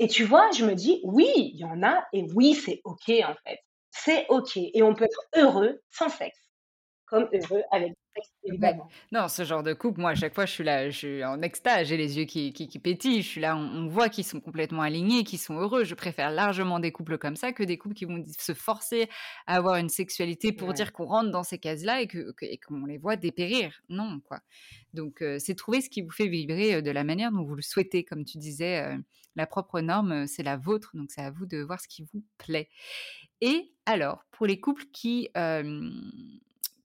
Et 0.00 0.08
tu 0.08 0.24
vois, 0.24 0.50
je 0.50 0.64
me 0.64 0.74
dis, 0.74 1.00
oui, 1.04 1.30
il 1.36 1.60
y 1.60 1.64
en 1.64 1.84
a, 1.84 2.04
et 2.12 2.26
oui, 2.34 2.54
c'est 2.54 2.80
OK 2.82 3.08
en 3.08 3.34
fait. 3.46 3.60
C'est 3.92 4.26
OK. 4.30 4.56
Et 4.56 4.82
on 4.82 4.96
peut 4.96 5.04
être 5.04 5.22
heureux 5.36 5.80
sans 5.90 6.08
sexe, 6.08 6.50
comme 7.06 7.28
heureux 7.32 7.62
avec 7.70 7.92
non, 9.12 9.28
ce 9.28 9.44
genre 9.44 9.62
de 9.62 9.72
couple, 9.72 10.00
moi, 10.00 10.10
à 10.10 10.14
chaque 10.14 10.34
fois, 10.34 10.46
je 10.46 10.52
suis 10.52 10.64
là, 10.64 10.90
je 10.90 10.96
suis 10.96 11.24
en 11.24 11.40
extase, 11.42 11.88
j'ai 11.88 11.96
les 11.96 12.18
yeux 12.18 12.24
qui, 12.24 12.52
qui, 12.52 12.78
pétillent, 12.78 13.22
je 13.22 13.28
suis 13.28 13.40
là, 13.40 13.56
on, 13.56 13.88
voit 13.88 14.08
qu'ils 14.08 14.24
sont 14.24 14.40
complètement 14.40 14.82
alignés, 14.82 15.24
qu'ils 15.24 15.38
sont 15.38 15.58
heureux. 15.58 15.84
Je 15.84 15.94
préfère 15.94 16.30
largement 16.30 16.80
des 16.80 16.92
couples 16.92 17.18
comme 17.18 17.36
ça 17.36 17.52
que 17.52 17.62
des 17.62 17.78
couples 17.78 17.94
qui 17.94 18.04
vont 18.04 18.24
se 18.38 18.54
forcer 18.54 19.08
à 19.46 19.56
avoir 19.56 19.76
une 19.76 19.88
sexualité 19.88 20.52
pour 20.52 20.72
dire 20.72 20.92
qu'on 20.92 21.06
rentre 21.06 21.30
dans 21.30 21.42
ces 21.42 21.58
cases-là 21.58 22.00
et 22.02 22.08
qu'on 22.08 22.32
que, 22.32 22.86
les 22.86 22.98
voit 22.98 23.16
dépérir. 23.16 23.80
Non, 23.88 24.20
quoi. 24.20 24.40
Donc, 24.92 25.22
euh, 25.22 25.38
c'est 25.38 25.54
trouver 25.54 25.80
ce 25.80 25.88
qui 25.88 26.02
vous 26.02 26.10
fait 26.10 26.28
vibrer 26.28 26.74
euh, 26.74 26.82
de 26.82 26.90
la 26.90 27.04
manière 27.04 27.32
dont 27.32 27.44
vous 27.44 27.54
le 27.54 27.62
souhaitez. 27.62 28.04
Comme 28.04 28.24
tu 28.24 28.38
disais, 28.38 28.82
euh, 28.84 28.98
la 29.36 29.46
propre 29.46 29.80
norme, 29.80 30.26
c'est 30.26 30.42
la 30.42 30.56
vôtre, 30.56 30.90
donc 30.94 31.10
c'est 31.10 31.22
à 31.22 31.30
vous 31.30 31.46
de 31.46 31.62
voir 31.62 31.80
ce 31.80 31.88
qui 31.88 32.06
vous 32.12 32.22
plaît. 32.38 32.68
Et 33.40 33.72
alors, 33.86 34.24
pour 34.30 34.46
les 34.46 34.60
couples 34.60 34.84
qui 34.92 35.28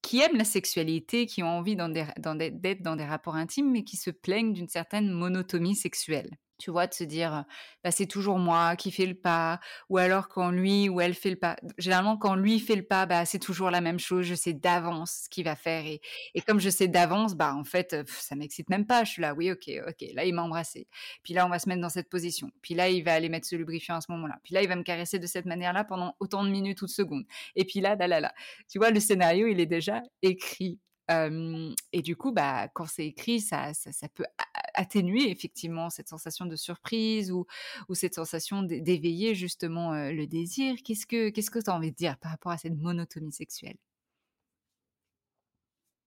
qui 0.07 0.21
aiment 0.21 0.37
la 0.37 0.45
sexualité, 0.45 1.25
qui 1.25 1.43
ont 1.43 1.49
envie 1.49 1.75
d'être 1.75 2.81
dans, 2.81 2.95
des 2.95 3.03
rapports 3.03 3.35
intimes, 3.35 3.69
mais 3.69 3.83
qui 3.83 3.97
se 3.97 4.09
plaignent 4.09 4.53
d'une 4.53 4.69
certaine 4.69 5.11
monotomie 5.11 5.75
sexuelle 5.75 6.29
tu 6.57 6.71
vois, 6.71 6.87
de 6.87 6.93
se 6.93 7.03
dire, 7.03 7.45
bah, 7.83 7.91
c'est 7.91 8.07
toujours 8.07 8.39
moi 8.39 8.75
qui 8.75 8.91
fais 8.91 9.05
le 9.05 9.13
pas, 9.15 9.59
ou 9.89 9.97
alors 9.97 10.27
quand 10.27 10.51
lui 10.51 10.89
ou 10.89 11.01
elle 11.01 11.13
fait 11.13 11.29
le 11.29 11.35
pas. 11.35 11.55
Généralement, 11.77 12.17
quand 12.17 12.35
lui 12.35 12.59
fait 12.59 12.75
le 12.75 12.83
pas, 12.83 13.05
bah, 13.05 13.25
c'est 13.25 13.39
toujours 13.39 13.71
la 13.71 13.81
même 13.81 13.99
chose, 13.99 14.25
je 14.25 14.35
sais 14.35 14.53
d'avance 14.53 15.23
ce 15.25 15.29
qu'il 15.29 15.45
va 15.45 15.55
faire. 15.55 15.85
Et, 15.85 16.01
et, 16.33 16.41
comme 16.41 16.59
je 16.59 16.69
sais 16.69 16.87
d'avance, 16.87 17.35
bah, 17.35 17.53
en 17.55 17.63
fait, 17.63 17.95
ça 18.07 18.35
m'excite 18.35 18.69
même 18.69 18.85
pas. 18.85 19.03
Je 19.03 19.11
suis 19.11 19.21
là, 19.21 19.33
oui, 19.33 19.51
ok, 19.51 19.69
ok, 19.87 20.05
là, 20.13 20.25
il 20.25 20.33
m'a 20.33 20.43
embrassé. 20.43 20.87
Puis 21.23 21.33
là, 21.33 21.45
on 21.45 21.49
va 21.49 21.59
se 21.59 21.69
mettre 21.69 21.81
dans 21.81 21.89
cette 21.89 22.09
position. 22.09 22.49
Puis 22.61 22.73
là, 22.73 22.89
il 22.89 23.03
va 23.03 23.13
aller 23.13 23.29
mettre 23.29 23.47
ce 23.47 23.55
lubrifiant 23.55 23.95
à 23.95 24.01
ce 24.01 24.11
moment-là. 24.11 24.37
Puis 24.43 24.53
là, 24.53 24.61
il 24.61 24.67
va 24.67 24.75
me 24.75 24.83
caresser 24.83 25.19
de 25.19 25.27
cette 25.27 25.45
manière-là 25.45 25.83
pendant 25.83 26.15
autant 26.19 26.43
de 26.43 26.49
minutes 26.49 26.81
ou 26.81 26.85
de 26.85 26.91
secondes. 26.91 27.25
Et 27.55 27.65
puis 27.65 27.81
là, 27.81 27.95
là, 27.95 28.07
là, 28.07 28.19
là. 28.19 28.33
Tu 28.69 28.79
vois, 28.79 28.91
le 28.91 28.99
scénario, 28.99 29.47
il 29.47 29.59
est 29.59 29.65
déjà 29.65 30.01
écrit 30.21 30.79
et 31.09 32.01
du 32.01 32.15
coup, 32.15 32.31
bah, 32.31 32.67
quand 32.73 32.85
c'est 32.85 33.05
écrit, 33.05 33.39
ça, 33.39 33.73
ça, 33.73 34.09
peut 34.09 34.25
atténuer 34.73 35.29
effectivement 35.31 35.89
cette 35.89 36.09
sensation 36.09 36.45
de 36.45 36.55
surprise 36.55 37.31
ou, 37.31 37.45
cette 37.93 38.15
sensation 38.15 38.61
d'éveiller 38.63 39.35
justement 39.35 39.93
le 39.93 40.25
désir. 40.25 40.75
Qu'est-ce 40.83 41.05
que 41.07 41.29
qu'est-ce 41.29 41.51
que 41.51 41.59
tu 41.59 41.69
as 41.69 41.73
envie 41.73 41.91
de 41.91 41.95
dire 41.95 42.17
par 42.17 42.31
rapport 42.31 42.51
à 42.51 42.57
cette 42.57 42.75
monotomie 42.75 43.31
sexuelle? 43.31 43.77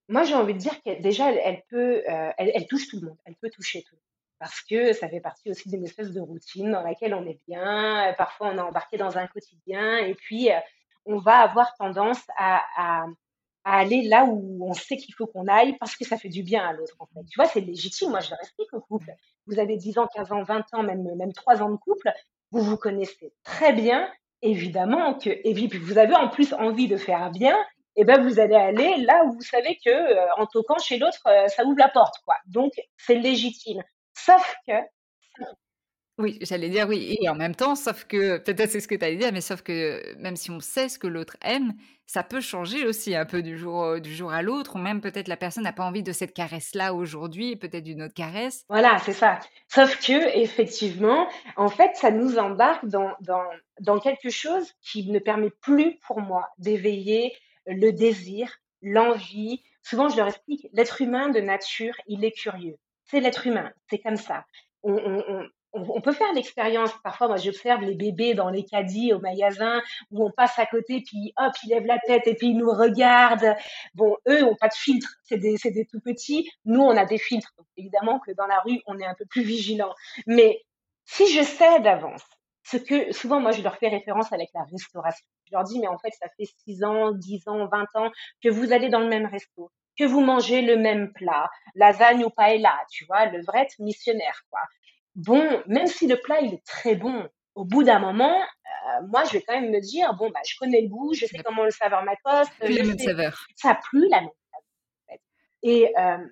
Moi, 0.09 0.25
j'ai 0.25 0.35
envie 0.35 0.55
de 0.55 0.59
dire 0.59 0.83
que 0.83 1.01
déjà, 1.01 1.31
elle, 1.33 1.63
peut, 1.69 2.03
elle, 2.07 2.67
touche 2.67 2.89
tout 2.89 3.01
le 3.01 3.09
monde. 3.09 3.19
Elle 3.25 3.37
peut 3.37 3.51
toucher 3.51 3.83
tout 3.83 3.95
le 3.95 3.99
monde 3.99 4.05
parce 4.39 4.63
que 4.63 4.93
ça 4.95 5.09
fait 5.09 5.21
partie 5.21 5.51
aussi 5.51 5.69
d'une 5.69 5.85
espèce 5.85 6.13
de 6.13 6.21
routine 6.21 6.73
dans 6.73 6.83
laquelle 6.83 7.15
on 7.15 7.27
est 7.27 7.41
bien. 7.47 8.15
Parfois, 8.19 8.49
on 8.49 8.57
est 8.57 8.61
embarqué 8.61 8.97
dans 8.97 9.17
un 9.19 9.27
quotidien 9.29 9.99
et 9.99 10.15
puis 10.15 10.49
on 11.07 11.19
va 11.19 11.39
avoir 11.39 11.75
tendance 11.77 12.23
à 12.37 13.07
aller 13.65 14.03
là 14.03 14.25
où 14.25 14.67
on 14.67 14.73
sait 14.73 14.97
qu'il 14.97 15.15
faut 15.15 15.27
qu'on 15.27 15.47
aille 15.47 15.77
parce 15.79 15.97
que 15.97 16.05
ça 16.05 16.17
fait 16.17 16.29
du 16.29 16.43
bien 16.43 16.67
à 16.67 16.73
l'autre, 16.73 16.97
en 16.99 17.07
fait. 17.07 17.25
Tu 17.31 17.37
vois, 17.37 17.47
c'est 17.47 17.61
légitime. 17.61 18.11
Moi, 18.11 18.21
je 18.21 18.31
le 18.31 18.37
explique 18.41 18.73
au 18.73 18.81
couple. 18.81 19.13
Vous 19.47 19.59
avez 19.59 19.77
10 19.77 19.99
ans, 19.99 20.07
15 20.15 20.33
ans, 20.33 20.43
20 20.43 20.75
ans, 20.75 20.83
même, 20.83 21.03
même 21.17 21.33
3 21.33 21.63
ans 21.63 21.71
de 21.71 21.77
couple. 21.77 22.11
Vous 22.51 22.63
vous 22.63 22.77
connaissez 22.77 23.33
très 23.45 23.73
bien. 23.73 24.11
Évidemment 24.43 25.15
que, 25.15 25.31
puis 25.43 25.79
vous 25.79 25.99
avez 25.99 26.15
en 26.15 26.29
plus 26.29 26.55
envie 26.55 26.89
de 26.89 26.97
faire 26.97 27.31
bien. 27.31 27.57
Et 27.97 28.03
eh 28.03 28.05
ben, 28.05 28.23
vous 28.23 28.39
allez 28.39 28.55
aller 28.55 28.97
là 28.99 29.25
où 29.25 29.33
vous 29.33 29.43
savez 29.43 29.77
que, 29.85 29.91
euh, 29.91 30.27
en 30.39 30.47
toquant 30.47 30.79
chez 30.79 30.97
l'autre, 30.97 31.21
euh, 31.27 31.49
ça 31.49 31.65
ouvre 31.65 31.79
la 31.79 31.89
porte, 31.89 32.15
quoi. 32.25 32.37
Donc, 32.47 32.73
c'est 32.97 33.17
légitime. 33.17 33.83
Sauf 34.15 34.55
que, 34.67 34.73
oui, 36.21 36.39
j'allais 36.43 36.69
dire 36.69 36.87
oui. 36.89 37.17
Et 37.21 37.29
en 37.29 37.35
même 37.35 37.55
temps, 37.55 37.75
sauf 37.75 38.05
que, 38.05 38.39
peut-être 38.39 38.71
c'est 38.71 38.81
ce 38.81 38.89
que 38.89 38.95
tu 38.95 39.05
allais 39.05 39.17
dire, 39.17 39.33
mais 39.33 39.41
sauf 39.41 39.63
que 39.63 40.17
même 40.19 40.37
si 40.37 40.51
on 40.51 40.61
sait 40.61 40.89
ce 40.89 40.99
que 40.99 41.07
l'autre 41.07 41.37
aime, 41.43 41.75
ça 42.07 42.23
peut 42.23 42.41
changer 42.41 42.87
aussi 42.87 43.15
un 43.15 43.25
peu 43.25 43.43
du 43.43 43.57
jour, 43.57 44.01
du 44.01 44.15
jour 44.15 44.33
à 44.33 44.43
l'autre, 44.43 44.77
ou 44.77 44.79
même 44.79 45.01
peut-être 45.01 45.29
la 45.29 45.37
personne 45.37 45.63
n'a 45.63 45.73
pas 45.73 45.85
envie 45.85 46.03
de 46.03 46.13
cette 46.13 46.35
caresse-là 46.35 46.93
aujourd'hui, 46.93 47.57
peut-être 47.57 47.85
d'une 47.85 48.03
autre 48.03 48.15
caresse. 48.15 48.65
Voilà, 48.69 48.99
c'est 48.99 49.13
ça. 49.13 49.39
Sauf 49.69 49.97
que, 50.05 50.37
effectivement, 50.37 51.29
en 51.57 51.69
fait, 51.69 51.93
ça 51.95 52.11
nous 52.11 52.39
embarque 52.39 52.85
dans, 52.87 53.13
dans, 53.21 53.45
dans 53.81 53.99
quelque 54.01 54.31
chose 54.31 54.73
qui 54.83 55.11
ne 55.11 55.19
permet 55.21 55.51
plus 55.61 55.99
pour 56.07 56.21
moi 56.21 56.49
d'éveiller 56.59 57.33
le 57.67 57.93
désir, 57.93 58.57
l'envie. 58.83 59.63
Souvent, 59.83 60.09
je 60.09 60.17
leur 60.17 60.29
explique, 60.29 60.67
l'être 60.73 61.01
humain 61.01 61.29
de 61.29 61.41
nature, 61.41 61.95
il 62.07 62.25
est 62.25 62.33
curieux. 62.33 62.77
C'est 63.05 63.21
l'être 63.21 63.47
humain, 63.47 63.73
c'est 63.89 63.99
comme 63.99 64.17
ça. 64.17 64.45
on, 64.83 65.45
peut 66.03 66.13
faire 66.13 66.33
l'expérience. 66.33 66.91
Parfois, 67.03 67.29
moi, 67.29 67.37
j'observe 67.37 67.83
les 67.83 67.95
bébés 67.95 68.35
dans 68.35 68.51
les 68.51 68.65
caddies 68.65 69.13
au 69.13 69.21
magasin 69.21 69.81
où 70.11 70.25
on 70.25 70.31
passe 70.31 70.59
à 70.59 70.67
côté, 70.67 71.03
puis 71.07 71.33
hop, 71.37 71.53
ils 71.65 71.71
lèvent 71.71 71.87
la 71.87 71.99
tête 71.99 72.27
et 72.27 72.35
puis 72.35 72.49
ils 72.49 72.57
nous 72.57 72.71
regardent. 72.71 73.55
Bon, 73.95 74.17
eux 74.29 74.43
n'ont 74.43 74.57
pas 74.57 74.69
de 74.69 74.75
filtre, 74.75 75.09
c'est 75.23 75.39
des, 75.39 75.57
des 75.65 75.87
tout 75.87 76.01
petits. 76.01 76.51
Nous, 76.65 76.81
on 76.81 76.97
a 76.97 77.05
des 77.05 77.19
filtres. 77.19 77.53
Évidemment 77.77 78.19
que 78.21 78.33
dans 78.33 78.47
la 78.47 78.61
rue, 78.61 78.81
on 78.87 78.99
est 78.99 79.07
un 79.07 79.15
peu 79.15 79.27
plus 79.27 79.43
vigilant. 79.43 79.95
Mais 80.27 80.63
si 81.05 81.33
je 81.33 81.43
sais 81.43 81.81
d'avance, 81.81 82.25
ce 82.65 82.77
que 82.77 83.13
souvent, 83.13 83.41
moi, 83.41 83.53
je 83.53 83.63
leur 83.63 83.77
fais 83.77 83.89
référence 83.89 84.33
avec 84.33 84.51
la 84.55 84.63
restauration. 84.65 85.27
Je 85.47 85.53
leur 85.53 85.65
dis, 85.65 85.81
mais 85.81 85.89
en 85.89 85.99
fait, 85.99 86.13
ça 86.21 86.29
fait 86.37 86.49
6 86.65 86.85
ans, 86.85 87.13
10 87.13 87.49
ans, 87.49 87.67
20 87.67 87.87
ans 87.95 88.11
que 88.43 88.49
vous 88.49 88.73
allez 88.73 88.89
dans 88.89 89.01
le 89.01 89.09
même 89.09 89.27
resto, 89.27 89.71
que 89.99 90.05
vous 90.05 90.21
mangez 90.21 90.63
le 90.63 90.77
même 90.77 91.13
plat, 91.13 91.51
lasagne 91.75 92.25
ou 92.25 92.31
paella, 92.31 92.79
tu 92.91 93.05
vois, 93.07 93.27
le 93.27 93.43
vrai 93.43 93.67
missionnaire, 93.79 94.45
quoi 94.51 94.61
bon, 95.21 95.63
même 95.67 95.87
si 95.87 96.07
le 96.07 96.17
plat 96.17 96.41
il 96.41 96.55
est 96.55 96.65
très 96.65 96.95
bon, 96.95 97.29
au 97.55 97.65
bout 97.65 97.83
d'un 97.83 97.99
moment, 97.99 98.41
euh, 98.41 99.07
moi 99.09 99.25
je 99.25 99.33
vais 99.33 99.43
quand 99.43 99.61
même 99.61 99.71
me 99.71 99.81
dire 99.81 100.15
bon 100.15 100.31
bah 100.31 100.41
je 100.47 100.55
connais 100.59 100.81
le 100.81 100.89
goût, 100.89 101.13
je 101.15 101.27
sais 101.27 101.39
comment 101.45 101.65
le 101.65 101.71
saveur 101.71 102.03
m'accoste. 102.05 102.53
Plus 102.61 102.77
la 102.77 102.85
même 102.85 102.99
saveur. 102.99 103.47
Ça 103.57 103.79
plus 103.91 104.09
la 104.09 104.21
même 104.21 104.31
saveur. 105.09 105.19
Et 105.63 105.93
euh, 105.99 106.27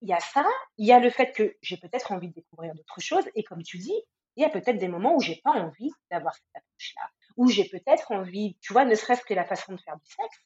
il 0.00 0.08
y 0.08 0.12
a 0.12 0.20
ça, 0.20 0.44
il 0.76 0.86
y 0.86 0.92
a 0.92 0.98
le 0.98 1.08
fait 1.08 1.32
que 1.32 1.56
j'ai 1.62 1.76
peut-être 1.76 2.12
envie 2.12 2.28
de 2.28 2.34
découvrir 2.34 2.74
d'autres 2.74 3.00
choses, 3.00 3.24
et 3.34 3.42
comme 3.42 3.62
tu 3.62 3.78
dis, 3.78 3.94
il 4.36 4.42
y 4.42 4.44
a 4.44 4.50
peut-être 4.50 4.78
des 4.78 4.88
moments 4.88 5.14
où 5.14 5.20
j'ai 5.20 5.40
pas 5.44 5.52
envie 5.52 5.92
d'avoir 6.10 6.34
cette 6.34 6.56
approche-là, 6.56 7.08
où 7.36 7.48
j'ai 7.48 7.64
peut-être 7.64 8.10
envie, 8.10 8.56
tu 8.60 8.72
vois, 8.72 8.84
ne 8.84 8.94
serait-ce 8.94 9.24
que 9.24 9.34
la 9.34 9.44
façon 9.44 9.72
de 9.72 9.80
faire 9.80 9.96
du 9.96 10.06
sexe. 10.06 10.38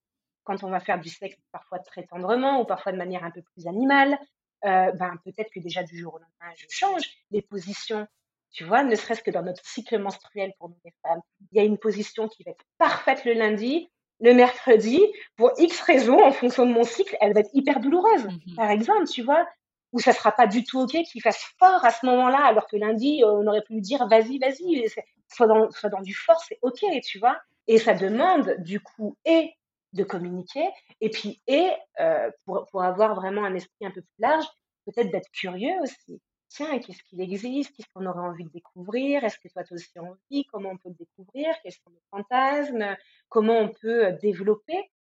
Quand 0.45 0.63
on 0.65 0.71
va 0.71 0.81
faire 0.81 1.01
du 1.01 1.09
sexe, 1.09 1.37
parfois 1.51 1.79
très 1.81 2.05
tendrement 2.05 2.61
ou 2.61 2.65
parfois 2.65 2.93
de 2.93 2.99
manière 2.99 3.25
un 3.25 3.31
peu 3.31 3.43
plus 3.43 3.67
animale, 3.67 4.19
euh, 4.65 4.93
ben, 4.93 5.17
peut-être 5.25 5.51
que 5.53 5.61
déjà 5.61 5.83
du 5.83 5.99
jour 5.99 6.15
au 6.15 6.19
lendemain, 6.19 6.55
je 6.57 6.67
change 6.69 7.03
les 7.31 7.43
positions. 7.43 8.07
Tu 8.51 8.65
vois, 8.65 8.83
ne 8.83 8.95
serait-ce 8.95 9.23
que 9.23 9.31
dans 9.31 9.43
notre 9.43 9.65
cycle 9.65 9.99
menstruel 9.99 10.53
pour 10.59 10.71
nous 10.71 10.79
les 10.85 10.95
femmes, 11.03 11.21
il 11.53 11.59
y 11.59 11.61
a 11.61 11.65
une 11.65 11.79
position 11.79 12.29
qui 12.29 12.43
va 12.45 12.53
être 12.53 12.65
parfaite 12.79 13.25
le 13.25 13.35
lundi, 13.35 13.91
le 14.21 14.35
mercredi, 14.35 15.01
pour 15.37 15.53
X 15.59 15.81
raisons, 15.83 16.21
en 16.25 16.33
fonction 16.33 16.67
de 16.67 16.73
mon 16.73 16.83
cycle, 16.83 17.17
elle 17.21 17.35
va 17.35 17.41
être 17.41 17.51
hyper 17.53 17.81
douloureuse, 17.81 18.25
mmh 18.25 18.57
par 18.57 18.71
exemple, 18.71 19.07
tu 19.07 19.23
vois, 19.23 19.47
ou 19.93 20.01
ça 20.01 20.13
sera 20.13 20.33
pas 20.33 20.47
du 20.47 20.65
tout 20.65 20.81
OK 20.81 20.91
qu'il 20.91 21.23
fasse 21.23 21.43
fort 21.59 21.85
à 21.85 21.91
ce 21.91 22.05
moment-là, 22.07 22.45
alors 22.45 22.67
que 22.67 22.77
lundi, 22.77 23.23
on 23.25 23.47
aurait 23.47 23.63
pu 23.63 23.75
lui 23.75 23.81
dire 23.81 24.07
vas-y, 24.09 24.39
vas-y, 24.39 24.87
soit 25.29 25.47
dans, 25.47 25.71
soit 25.71 25.89
dans 25.89 26.01
du 26.01 26.15
fort, 26.15 26.41
c'est 26.47 26.59
OK, 26.63 26.81
tu 27.05 27.19
vois. 27.19 27.39
Et 27.67 27.79
ça 27.79 27.95
demande, 27.95 28.57
du 28.59 28.81
coup, 28.81 29.17
et 29.25 29.53
de 29.93 30.05
communiquer, 30.05 30.69
et 31.01 31.11
puis, 31.11 31.41
et 31.47 31.71
euh, 32.01 32.31
pour, 32.45 32.67
pour 32.71 32.83
avoir 32.83 33.15
vraiment 33.15 33.45
un 33.45 33.55
esprit 33.55 33.87
un 33.87 33.91
peu 33.91 34.03
plus 34.03 34.21
large, 34.21 34.45
peut-être 34.85 35.11
d'être 35.11 35.31
curieux 35.33 35.75
aussi. 35.83 36.21
Tiens, 36.51 36.79
qu'est-ce 36.79 37.03
qu'il 37.05 37.21
existe, 37.21 37.75
qu'est-ce 37.75 37.89
qu'on 37.93 38.07
aurait 38.07 38.27
envie 38.27 38.45
de 38.45 38.51
découvrir, 38.51 39.23
est-ce 39.25 39.39
que 39.39 39.49
toi 39.49 39.65
tu 39.65 39.75
as 39.75 39.77
aussi 39.77 39.99
envie, 39.99 40.45
comment 40.47 40.71
on 40.71 40.77
peut 40.79 40.89
le 40.89 40.95
découvrir, 40.95 41.55
quels 41.63 41.73
sont 41.73 41.91
nos 41.91 42.03
fantasmes, 42.11 42.97
comment 43.29 43.59
on 43.59 43.69
peut 43.69 44.07
euh, 44.07 44.13
développer 44.13 44.91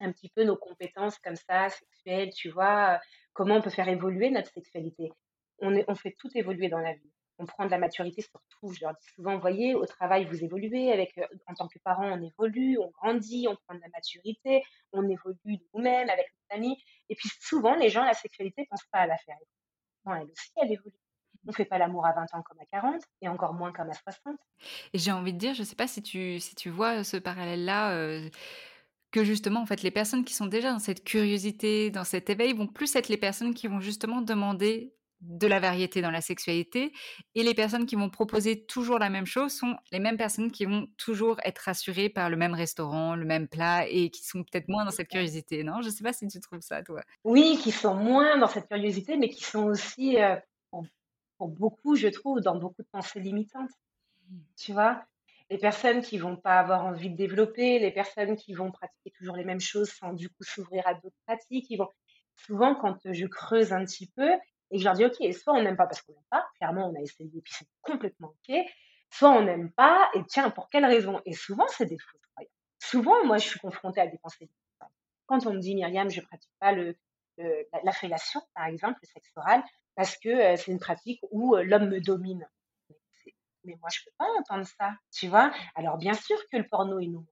un 0.00 0.12
petit 0.12 0.30
peu 0.30 0.44
nos 0.44 0.56
compétences 0.56 1.18
comme 1.18 1.36
ça, 1.36 1.68
sexuelles, 1.68 2.30
tu 2.30 2.50
vois, 2.50 3.00
comment 3.32 3.56
on 3.56 3.62
peut 3.62 3.70
faire 3.70 3.88
évoluer 3.88 4.30
notre 4.30 4.50
sexualité? 4.52 5.12
On, 5.60 5.76
on 5.86 5.94
fait 5.94 6.14
tout 6.18 6.30
évoluer 6.34 6.68
dans 6.68 6.80
la 6.80 6.94
vie. 6.94 7.12
On 7.40 7.46
prend 7.46 7.64
de 7.64 7.70
la 7.70 7.78
maturité 7.78 8.22
sur 8.22 8.40
tout. 8.48 8.72
Je 8.72 8.84
leur 8.84 8.92
dis 8.92 9.06
souvent, 9.14 9.38
voyez, 9.38 9.74
au 9.74 9.86
travail, 9.86 10.26
vous 10.26 10.44
évoluez. 10.44 10.92
Avec, 10.92 11.16
euh, 11.18 11.26
en 11.46 11.54
tant 11.54 11.68
que 11.68 11.78
parent, 11.82 12.06
on 12.06 12.22
évolue, 12.22 12.78
on 12.78 12.90
grandit, 12.90 13.46
on 13.48 13.56
prend 13.66 13.74
de 13.74 13.80
la 13.80 13.88
maturité, 13.94 14.62
on 14.92 15.08
évolue 15.08 15.56
de 15.56 15.64
nous-mêmes, 15.74 16.10
avec 16.10 16.26
nos 16.50 16.56
amis. 16.56 16.76
Et 17.08 17.14
puis 17.14 17.30
souvent, 17.40 17.74
les 17.74 17.88
gens, 17.88 18.04
la 18.04 18.14
sexualité, 18.14 18.66
pensent 18.70 18.86
pas 18.92 19.00
à 19.00 19.06
la 19.06 19.16
faire 19.16 19.36
elle 20.06 20.22
aussi, 20.24 20.50
elle 20.56 20.72
évolue. 20.72 20.94
On 21.46 21.50
ne 21.50 21.54
fait 21.54 21.64
pas 21.64 21.78
l'amour 21.78 22.04
à 22.04 22.12
20 22.12 22.22
ans 22.34 22.42
comme 22.42 22.60
à 22.60 22.66
40 22.66 23.00
et 23.22 23.28
encore 23.28 23.54
moins 23.54 23.72
comme 23.72 23.88
à 23.88 23.94
60. 23.94 24.36
Et 24.92 24.98
j'ai 24.98 25.10
envie 25.10 25.32
de 25.32 25.38
dire, 25.38 25.54
je 25.54 25.60
ne 25.60 25.64
sais 25.64 25.76
pas 25.76 25.86
si 25.86 26.02
tu, 26.02 26.38
si 26.38 26.54
tu 26.54 26.68
vois 26.68 27.02
ce 27.02 27.16
parallèle-là, 27.16 27.92
euh, 27.92 28.28
que 29.10 29.24
justement, 29.24 29.60
en 29.60 29.66
fait, 29.66 29.82
les 29.82 29.90
personnes 29.90 30.24
qui 30.24 30.34
sont 30.34 30.46
déjà 30.46 30.70
dans 30.70 30.78
cette 30.78 31.02
curiosité, 31.02 31.90
dans 31.90 32.04
cet 32.04 32.28
éveil, 32.28 32.52
vont 32.52 32.66
plus 32.66 32.94
être 32.94 33.08
les 33.08 33.16
personnes 33.16 33.54
qui 33.54 33.68
vont 33.68 33.80
justement 33.80 34.20
demander 34.20 34.94
de 35.20 35.46
la 35.46 35.60
variété 35.60 36.00
dans 36.00 36.10
la 36.10 36.20
sexualité 36.20 36.92
et 37.34 37.42
les 37.42 37.54
personnes 37.54 37.86
qui 37.86 37.96
vont 37.96 38.08
proposer 38.08 38.64
toujours 38.64 38.98
la 38.98 39.10
même 39.10 39.26
chose 39.26 39.52
sont 39.52 39.76
les 39.92 39.98
mêmes 39.98 40.16
personnes 40.16 40.50
qui 40.50 40.64
vont 40.64 40.88
toujours 40.96 41.38
être 41.44 41.58
rassurées 41.58 42.08
par 42.08 42.30
le 42.30 42.36
même 42.36 42.54
restaurant, 42.54 43.14
le 43.14 43.26
même 43.26 43.48
plat 43.48 43.86
et 43.86 44.10
qui 44.10 44.24
sont 44.24 44.42
peut-être 44.42 44.68
moins 44.68 44.84
dans 44.84 44.90
cette 44.90 45.08
curiosité, 45.08 45.62
non? 45.62 45.82
Je 45.82 45.88
ne 45.88 45.92
sais 45.92 46.02
pas 46.02 46.12
si 46.12 46.26
tu 46.26 46.40
trouves 46.40 46.60
ça, 46.60 46.82
toi. 46.82 47.02
Oui, 47.24 47.58
qui 47.62 47.70
sont 47.70 47.94
moins 47.94 48.38
dans 48.38 48.46
cette 48.46 48.68
curiosité, 48.68 49.16
mais 49.16 49.28
qui 49.28 49.44
sont 49.44 49.64
aussi, 49.64 50.20
euh, 50.20 50.36
pour, 51.38 51.48
beaucoup, 51.48 51.96
je 51.96 52.08
trouve, 52.08 52.40
dans 52.40 52.56
beaucoup 52.56 52.82
de 52.82 52.88
pensées 52.90 53.20
limitantes. 53.20 53.70
Mmh. 54.28 54.36
Tu 54.56 54.72
vois? 54.72 55.04
Les 55.50 55.58
personnes 55.58 56.00
qui 56.00 56.18
vont 56.18 56.36
pas 56.36 56.60
avoir 56.60 56.84
envie 56.84 57.10
de 57.10 57.16
développer, 57.16 57.78
les 57.78 57.90
personnes 57.90 58.36
qui 58.36 58.54
vont 58.54 58.70
pratiquer 58.70 59.10
toujours 59.10 59.36
les 59.36 59.44
mêmes 59.44 59.60
choses 59.60 59.90
sans 59.90 60.12
du 60.12 60.28
coup 60.28 60.44
s'ouvrir 60.44 60.86
à 60.86 60.94
d'autres 60.94 61.16
pratiques, 61.26 61.66
ils 61.70 61.76
vont 61.76 61.88
souvent 62.36 62.74
quand 62.74 62.98
je 63.04 63.26
creuse 63.26 63.72
un 63.72 63.84
petit 63.84 64.06
peu, 64.16 64.30
et 64.70 64.78
je 64.78 64.84
leur 64.84 64.94
dis, 64.94 65.04
OK, 65.04 65.16
soit 65.34 65.54
on 65.54 65.62
n'aime 65.62 65.76
pas 65.76 65.86
parce 65.86 66.02
qu'on 66.02 66.12
n'aime 66.12 66.22
pas, 66.30 66.46
clairement 66.56 66.88
on 66.88 66.94
a 66.94 67.00
essayé 67.00 67.30
et 67.36 67.40
puis 67.40 67.52
c'est 67.52 67.68
complètement 67.82 68.28
OK, 68.28 68.56
soit 69.10 69.30
on 69.30 69.42
n'aime 69.42 69.72
pas, 69.72 70.10
et 70.14 70.24
tiens, 70.28 70.50
pour 70.50 70.68
quelle 70.68 70.84
raison? 70.84 71.20
Et 71.24 71.32
souvent, 71.32 71.66
c'est 71.68 71.86
des 71.86 71.98
fausses 71.98 72.26
croyances. 72.32 72.52
Souvent, 72.78 73.24
moi, 73.24 73.38
je 73.38 73.48
suis 73.48 73.60
confrontée 73.60 74.00
à 74.00 74.06
des 74.06 74.18
pensées 74.18 74.48
Quand 75.26 75.46
on 75.46 75.54
me 75.54 75.58
dit, 75.58 75.74
Myriam, 75.74 76.08
je 76.10 76.20
ne 76.20 76.26
pratique 76.26 76.52
pas 76.60 76.72
le, 76.72 76.96
la, 77.36 77.92
fellation, 77.92 78.40
par 78.54 78.66
exemple, 78.66 79.00
le 79.02 79.08
sexe 79.08 79.30
oral, 79.36 79.62
parce 79.96 80.16
que 80.16 80.28
euh, 80.28 80.56
c'est 80.56 80.70
une 80.70 80.78
pratique 80.78 81.20
où 81.30 81.56
euh, 81.56 81.64
l'homme 81.64 81.88
me 81.88 82.00
domine. 82.00 82.48
Mais 83.64 83.76
moi, 83.80 83.88
je 83.92 84.00
ne 84.00 84.04
peux 84.04 84.16
pas 84.16 84.26
entendre 84.38 84.66
ça, 84.78 84.92
tu 85.12 85.28
vois? 85.28 85.52
Alors, 85.74 85.98
bien 85.98 86.14
sûr 86.14 86.38
que 86.50 86.56
le 86.56 86.66
porno, 86.66 86.98
il 87.00 87.10
nous 87.10 87.26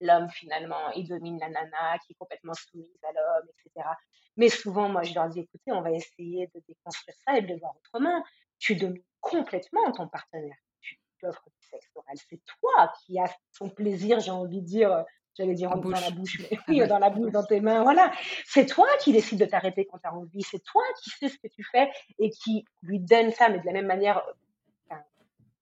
l'homme 0.00 0.28
finalement, 0.30 0.90
il 0.92 1.08
domine 1.08 1.38
la 1.38 1.48
nana 1.48 1.98
qui 1.98 2.12
est 2.12 2.16
complètement 2.16 2.54
soumise 2.54 2.98
à 3.02 3.12
l'homme, 3.12 3.48
etc. 3.48 3.88
Mais 4.36 4.48
souvent, 4.48 4.88
moi, 4.88 5.02
je 5.02 5.14
leur 5.14 5.28
dis, 5.28 5.40
écoutez, 5.40 5.72
on 5.72 5.80
va 5.80 5.92
essayer 5.92 6.48
de 6.54 6.62
déconstruire 6.68 7.16
ça 7.26 7.36
et 7.38 7.42
de 7.42 7.48
le 7.48 7.58
voir 7.58 7.74
autrement. 7.76 8.24
Tu 8.58 8.74
domines 8.74 9.02
complètement 9.20 9.90
ton 9.92 10.08
partenaire. 10.08 10.56
Tu 10.80 10.98
offres 11.26 11.44
du 11.48 11.68
sexe 11.68 11.88
oral. 11.94 12.16
C'est 12.28 12.40
toi 12.44 12.92
qui 13.04 13.18
as 13.18 13.32
son 13.52 13.68
plaisir, 13.68 14.20
j'ai 14.20 14.30
envie 14.30 14.60
de 14.60 14.66
dire, 14.66 14.92
euh, 14.92 15.02
j'allais 15.36 15.54
dire 15.54 15.70
dans 15.70 15.88
la 15.88 16.10
bouche, 16.10 16.40
mais 16.40 16.58
oui, 16.68 16.86
dans 16.86 16.98
la 16.98 17.10
bouche, 17.10 17.32
dans 17.32 17.44
tes 17.44 17.60
mains, 17.60 17.82
voilà. 17.82 18.12
C'est 18.46 18.66
toi 18.66 18.86
qui 19.00 19.12
décides 19.12 19.38
de 19.38 19.44
t'arrêter 19.44 19.86
quand 19.86 19.98
tu 19.98 20.08
as 20.08 20.14
envie. 20.14 20.42
C'est 20.42 20.62
toi 20.62 20.82
qui 21.02 21.10
sais 21.10 21.28
ce 21.28 21.38
que 21.38 21.48
tu 21.48 21.64
fais 21.64 21.90
et 22.18 22.30
qui 22.30 22.64
lui 22.82 22.98
donne 22.98 23.30
ça, 23.30 23.48
mais 23.48 23.60
de 23.60 23.66
la 23.66 23.72
même 23.72 23.86
manière, 23.86 24.22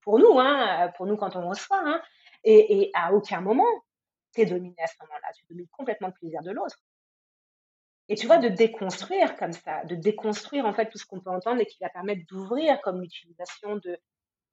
pour 0.00 0.18
nous, 0.18 0.38
hein, 0.38 0.90
pour 0.96 1.06
nous 1.06 1.16
quand 1.16 1.36
on 1.36 1.48
reçoit, 1.48 1.80
hein, 1.80 2.02
et, 2.44 2.80
et 2.80 2.90
à 2.94 3.12
aucun 3.12 3.40
moment, 3.40 3.68
tu 4.34 4.40
es 4.40 4.46
dominé 4.46 4.74
à 4.82 4.86
ce 4.86 4.94
moment-là. 5.02 5.28
Tu 5.36 5.44
domines 5.48 5.68
complètement 5.68 6.08
le 6.08 6.14
plaisir 6.14 6.42
de 6.42 6.50
l'autre. 6.50 6.78
Et 8.08 8.14
tu 8.14 8.26
vois, 8.26 8.38
de 8.38 8.48
déconstruire 8.48 9.36
comme 9.36 9.52
ça, 9.52 9.84
de 9.84 9.94
déconstruire 9.94 10.66
en 10.66 10.72
fait 10.72 10.90
tout 10.90 10.98
ce 10.98 11.06
qu'on 11.06 11.20
peut 11.20 11.30
entendre 11.30 11.60
et 11.60 11.66
qui 11.66 11.78
va 11.80 11.88
permettre 11.88 12.22
d'ouvrir 12.28 12.80
comme 12.82 13.00
l'utilisation 13.00 13.76
de, 13.76 13.96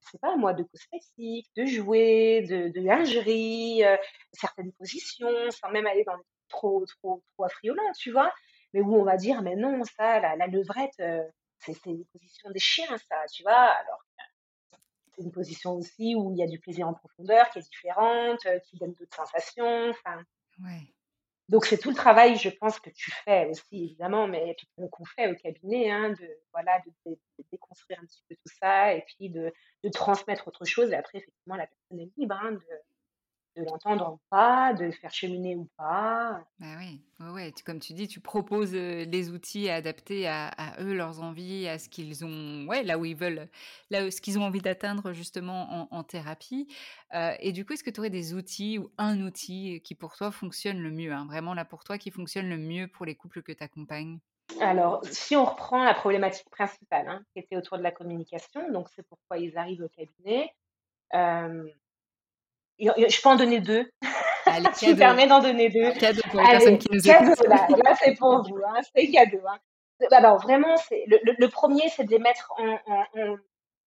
je 0.00 0.10
sais 0.10 0.18
pas 0.18 0.36
moi, 0.36 0.54
de 0.54 0.62
cosmétiques, 0.62 1.50
de 1.56 1.66
jouets, 1.66 2.42
de, 2.42 2.68
de 2.68 2.80
lingerie, 2.80 3.84
euh, 3.84 3.96
certaines 4.32 4.72
positions, 4.72 5.50
sans 5.50 5.70
même 5.70 5.86
aller 5.86 6.04
dans 6.04 6.16
les 6.16 6.24
trop, 6.48 6.84
trop, 6.86 7.22
trop 7.34 7.44
affriolants, 7.44 7.92
tu 7.98 8.12
vois, 8.12 8.32
mais 8.72 8.80
où 8.80 8.94
on 8.94 9.04
va 9.04 9.16
dire, 9.16 9.42
mais 9.42 9.56
non, 9.56 9.82
ça, 9.84 10.20
la, 10.20 10.36
la 10.36 10.46
levrette, 10.46 10.98
euh, 11.00 11.22
c'est 11.58 11.74
une 11.86 12.04
position 12.06 12.50
des 12.50 12.58
chiens, 12.58 12.96
ça, 13.08 13.26
tu 13.32 13.42
vois, 13.42 13.52
alors 13.52 14.04
c'est 15.14 15.22
une 15.22 15.32
position 15.32 15.74
aussi 15.74 16.14
où 16.14 16.32
il 16.32 16.38
y 16.38 16.42
a 16.42 16.46
du 16.46 16.58
plaisir 16.58 16.88
en 16.88 16.94
profondeur 16.94 17.50
qui 17.50 17.58
est 17.58 17.62
différente, 17.62 18.46
euh, 18.46 18.58
qui 18.60 18.76
donne 18.78 18.92
d'autres 18.94 19.16
sensations. 19.16 19.90
Enfin, 19.90 20.22
Donc 21.50 21.66
c'est 21.66 21.78
tout 21.78 21.90
le 21.90 21.96
travail, 21.96 22.36
je 22.36 22.48
pense, 22.48 22.78
que 22.78 22.90
tu 22.90 23.10
fais 23.10 23.46
aussi, 23.46 23.84
évidemment, 23.84 24.28
mais 24.28 24.54
qu'on 24.76 25.04
fait 25.04 25.28
au 25.28 25.34
cabinet, 25.34 25.90
hein, 25.90 26.10
de, 26.10 26.28
voilà, 26.52 26.80
de, 27.04 27.18
déconstruire 27.50 27.98
un 28.00 28.06
petit 28.06 28.22
peu 28.28 28.36
tout 28.36 28.54
ça 28.60 28.94
et 28.94 29.02
puis 29.02 29.30
de, 29.30 29.52
transmettre 29.92 30.46
autre 30.46 30.64
chose. 30.64 30.92
Et 30.92 30.94
après, 30.94 31.18
effectivement, 31.18 31.56
la 31.56 31.66
personne 31.66 31.98
est 31.98 32.12
libre 32.16 32.38
hein, 32.40 32.56
de, 33.56 33.64
l'entendre 33.64 34.14
ou 34.14 34.20
pas, 34.30 34.72
de 34.74 34.86
le 34.86 34.92
faire 34.92 35.12
cheminer 35.12 35.56
ou 35.56 35.68
pas. 35.76 36.42
Bah 36.58 36.66
oui, 36.78 37.02
ouais, 37.32 37.52
comme 37.64 37.80
tu 37.80 37.94
dis, 37.94 38.06
tu 38.06 38.20
proposes 38.20 38.74
les 38.74 39.30
outils 39.30 39.70
adaptés 39.70 40.28
à, 40.28 40.52
eux, 40.80 40.92
leurs 40.92 41.22
envies, 41.22 41.66
à 41.66 41.78
ce 41.78 41.88
qu'ils 41.88 42.24
ont, 42.24 42.66
ouais, 42.66 42.82
là 42.82 42.98
où 42.98 43.04
ils 43.04 43.16
veulent, 43.16 43.48
là 43.90 44.04
où, 44.04 44.10
ce 44.10 44.20
qu'ils 44.20 44.38
ont 44.38 44.42
envie 44.42 44.60
d'atteindre 44.60 45.12
justement 45.12 45.88
en, 45.90 46.04
thérapie. 46.04 46.68
et 47.12 47.52
du 47.52 47.64
coup, 47.64 47.72
est-ce 47.72 47.84
que 47.84 47.90
tu 47.90 48.00
aurais 48.00 48.10
des 48.10 48.34
outils 48.34 48.78
ou 48.78 48.90
un 48.98 49.20
outil 49.22 49.80
qui 49.82 49.94
pour 49.94 50.16
toi 50.16 50.30
fonctionne 50.30 50.80
le 50.80 50.90
mieux, 50.90 51.12
hein, 51.12 51.26
vraiment 51.26 51.54
là 51.54 51.64
pour 51.64 51.82
toi 51.82 51.96
qui 51.96 52.10
fonctionne 52.10 52.48
le 52.48 52.58
mieux 52.58 52.88
pour 52.88 53.06
les 53.06 53.14
couples 53.14 53.42
que 53.42 53.52
tu 53.52 53.64
accompagnes? 53.64 54.18
Alors, 54.60 55.02
si 55.04 55.36
on 55.36 55.44
reprend 55.44 55.82
la 55.82 55.94
problématique 55.94 56.50
principale, 56.50 57.08
hein, 57.08 57.22
qui 57.32 57.38
était 57.38 57.56
autour 57.56 57.78
de 57.78 57.82
la 57.82 57.92
communication, 57.92 58.70
donc 58.70 58.88
c'est 58.94 59.06
pourquoi 59.06 59.38
ils 59.38 59.56
arrivent 59.56 59.82
au 59.82 59.88
cabinet, 59.88 60.52
je 62.80 63.22
peux 63.22 63.28
en 63.28 63.36
donner 63.36 63.60
deux. 63.60 63.90
Allez, 64.46 64.66
je 64.82 64.90
me 64.90 64.96
permets 64.96 65.26
d'en 65.26 65.40
donner 65.40 65.68
deux. 65.68 65.92
Cadeau 65.92 66.22
pour 66.30 66.40
les 66.40 66.46
personnes 66.46 66.78
qui 66.78 66.88
nous 66.90 67.00
cadeau, 67.00 67.34
là, 67.48 67.66
là 67.84 67.94
c'est 68.02 68.14
pour 68.16 68.42
vous. 68.42 68.58
Hein, 68.66 68.80
c'est 68.94 69.08
cadeau. 69.08 69.40
Hein. 69.48 69.58
Alors, 70.12 70.40
vraiment, 70.40 70.74
le, 70.90 71.18
le, 71.22 71.34
le, 71.38 71.48
premier, 71.48 71.88
c'est 71.90 72.04
de 72.04 72.10
les 72.10 72.18
mettre 72.18 72.52
en, 72.56 72.78
en, 72.86 73.36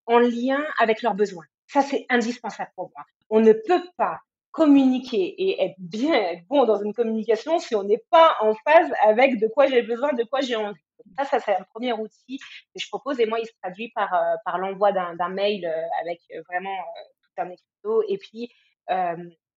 en, 0.05 0.19
lien 0.19 0.63
avec 0.79 1.01
leurs 1.01 1.15
besoins. 1.15 1.45
Ça, 1.67 1.81
c'est 1.81 2.05
indispensable 2.09 2.69
pour 2.75 2.91
moi. 2.95 3.05
On 3.29 3.39
ne 3.39 3.53
peut 3.53 3.81
pas 3.97 4.19
communiquer 4.51 5.33
et 5.41 5.63
être 5.63 5.75
bien, 5.79 6.13
être 6.13 6.45
bon 6.47 6.65
dans 6.65 6.81
une 6.81 6.93
communication 6.93 7.57
si 7.57 7.75
on 7.75 7.83
n'est 7.83 8.03
pas 8.11 8.37
en 8.39 8.53
phase 8.63 8.91
avec 9.01 9.39
de 9.39 9.47
quoi 9.47 9.65
j'ai 9.65 9.81
besoin, 9.81 10.13
de 10.13 10.23
quoi 10.23 10.41
j'ai 10.41 10.55
envie. 10.55 10.79
Ça, 11.17 11.25
ça 11.25 11.39
c'est 11.39 11.55
un 11.55 11.63
premier 11.73 11.91
outil 11.93 12.37
que 12.37 12.79
je 12.79 12.87
propose 12.87 13.19
et 13.19 13.25
moi, 13.25 13.39
il 13.39 13.47
se 13.47 13.51
traduit 13.61 13.91
par, 13.95 14.13
euh, 14.13 14.35
par 14.45 14.59
l'envoi 14.59 14.91
d'un 14.91 15.29
mail 15.29 15.65
euh, 15.65 15.81
avec 16.01 16.21
euh, 16.35 16.43
vraiment 16.47 16.77
tout 17.23 17.41
un 17.41 17.49
écriteau 17.49 18.03
et 18.07 18.19
puis 18.19 18.51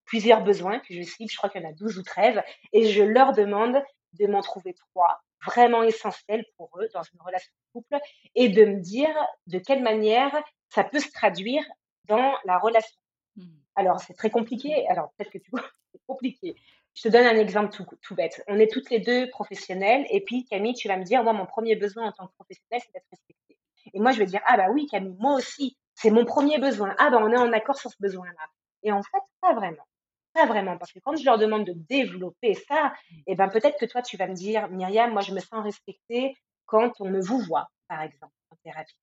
plusieurs 0.05 0.43
besoins 0.43 0.79
que 0.81 0.95
je 0.95 1.03
cible, 1.03 1.31
je 1.31 1.37
crois 1.37 1.51
qu'il 1.51 1.63
y 1.63 1.67
en 1.67 1.71
a 1.71 1.73
12 1.73 1.99
ou 1.99 2.03
13, 2.03 2.41
et 2.73 2.87
je 2.91 3.03
leur 3.03 3.33
demande 3.33 3.83
de 4.15 4.27
m'en 4.27 4.41
trouver 4.41 4.75
trois 4.75 5.21
vraiment 5.45 5.83
essentiels 5.83 6.45
pour 6.57 6.71
eux 6.79 6.89
dans 6.95 7.03
une 7.03 7.21
relation 7.21 7.53
de 7.53 7.81
couple 7.81 7.99
et 8.35 8.49
de 8.49 8.65
me 8.65 8.81
dire 8.81 9.15
de 9.47 9.59
quelle 9.59 9.83
manière 9.83 10.33
ça 10.71 10.85
peut 10.85 11.01
se 11.01 11.11
traduire 11.11 11.63
dans 12.05 12.35
la 12.45 12.59
relation. 12.59 12.99
Mmh. 13.37 13.45
Alors, 13.75 14.01
c'est 14.01 14.15
très 14.15 14.31
compliqué. 14.31 14.87
Alors, 14.89 15.13
peut-être 15.17 15.31
que 15.31 15.39
tu 15.39 15.51
vois, 15.51 15.63
c'est 15.93 16.01
compliqué. 16.07 16.57
Je 16.95 17.03
te 17.03 17.09
donne 17.09 17.27
un 17.27 17.37
exemple 17.37 17.75
tout, 17.75 17.85
tout, 18.01 18.15
bête. 18.15 18.43
On 18.47 18.59
est 18.59 18.73
toutes 18.73 18.91
les 18.91 19.01
deux 19.01 19.29
professionnelles 19.29 20.07
et 20.11 20.23
puis 20.23 20.47
Camille, 20.47 20.75
tu 20.75 20.89
vas 20.89 20.97
me 20.97 21.05
dire, 21.05 21.23
moi, 21.23 21.35
mon 21.35 21.47
premier 21.47 21.77
besoin 21.77 22.07
en 22.07 22.13
tant 22.13 22.27
que 22.27 22.33
professionnelle, 22.35 22.81
c'est 22.85 22.93
d'être 22.93 23.11
respectée. 23.11 23.59
Et 23.93 24.01
moi, 24.01 24.13
je 24.13 24.19
vais 24.19 24.27
dire, 24.27 24.41
ah 24.47 24.57
bah 24.57 24.69
oui, 24.71 24.87
Camille, 24.87 25.17
moi 25.19 25.35
aussi, 25.35 25.77
c'est 25.95 26.11
mon 26.11 26.25
premier 26.25 26.59
besoin. 26.59 26.95
Ah 26.99 27.11
bah 27.11 27.19
on 27.21 27.31
est 27.31 27.37
en 27.37 27.53
accord 27.53 27.77
sur 27.77 27.91
ce 27.91 27.97
besoin-là. 28.01 28.49
Et 28.87 28.93
en 28.93 29.03
fait, 29.03 29.23
pas 29.41 29.53
vraiment. 29.53 29.85
Pas 30.33 30.47
vraiment. 30.47 30.79
Parce 30.79 30.93
que 30.93 31.01
quand 31.01 31.17
je 31.17 31.25
leur 31.25 31.39
demande 31.39 31.65
de 31.65 31.73
développer 31.73 32.55
ça, 32.55 32.95
eh 33.27 33.35
ben, 33.35 33.49
peut-être 33.49 33.79
que 33.81 33.85
toi, 33.85 34.01
tu 34.01 34.17
vas 34.17 34.29
me 34.29 34.35
dire, 34.35 34.69
Myriam, 34.69 35.13
moi, 35.13 35.23
je 35.23 35.35
me 35.35 35.41
sens 35.41 35.63
respectée 35.65 36.37
quand 36.67 36.93
on 37.01 37.11
me 37.11 37.21
vous 37.21 37.41
voit, 37.41 37.69
par 37.89 38.03
exemple, 38.03 38.33
en 38.53 38.57
thérapie. 38.63 38.95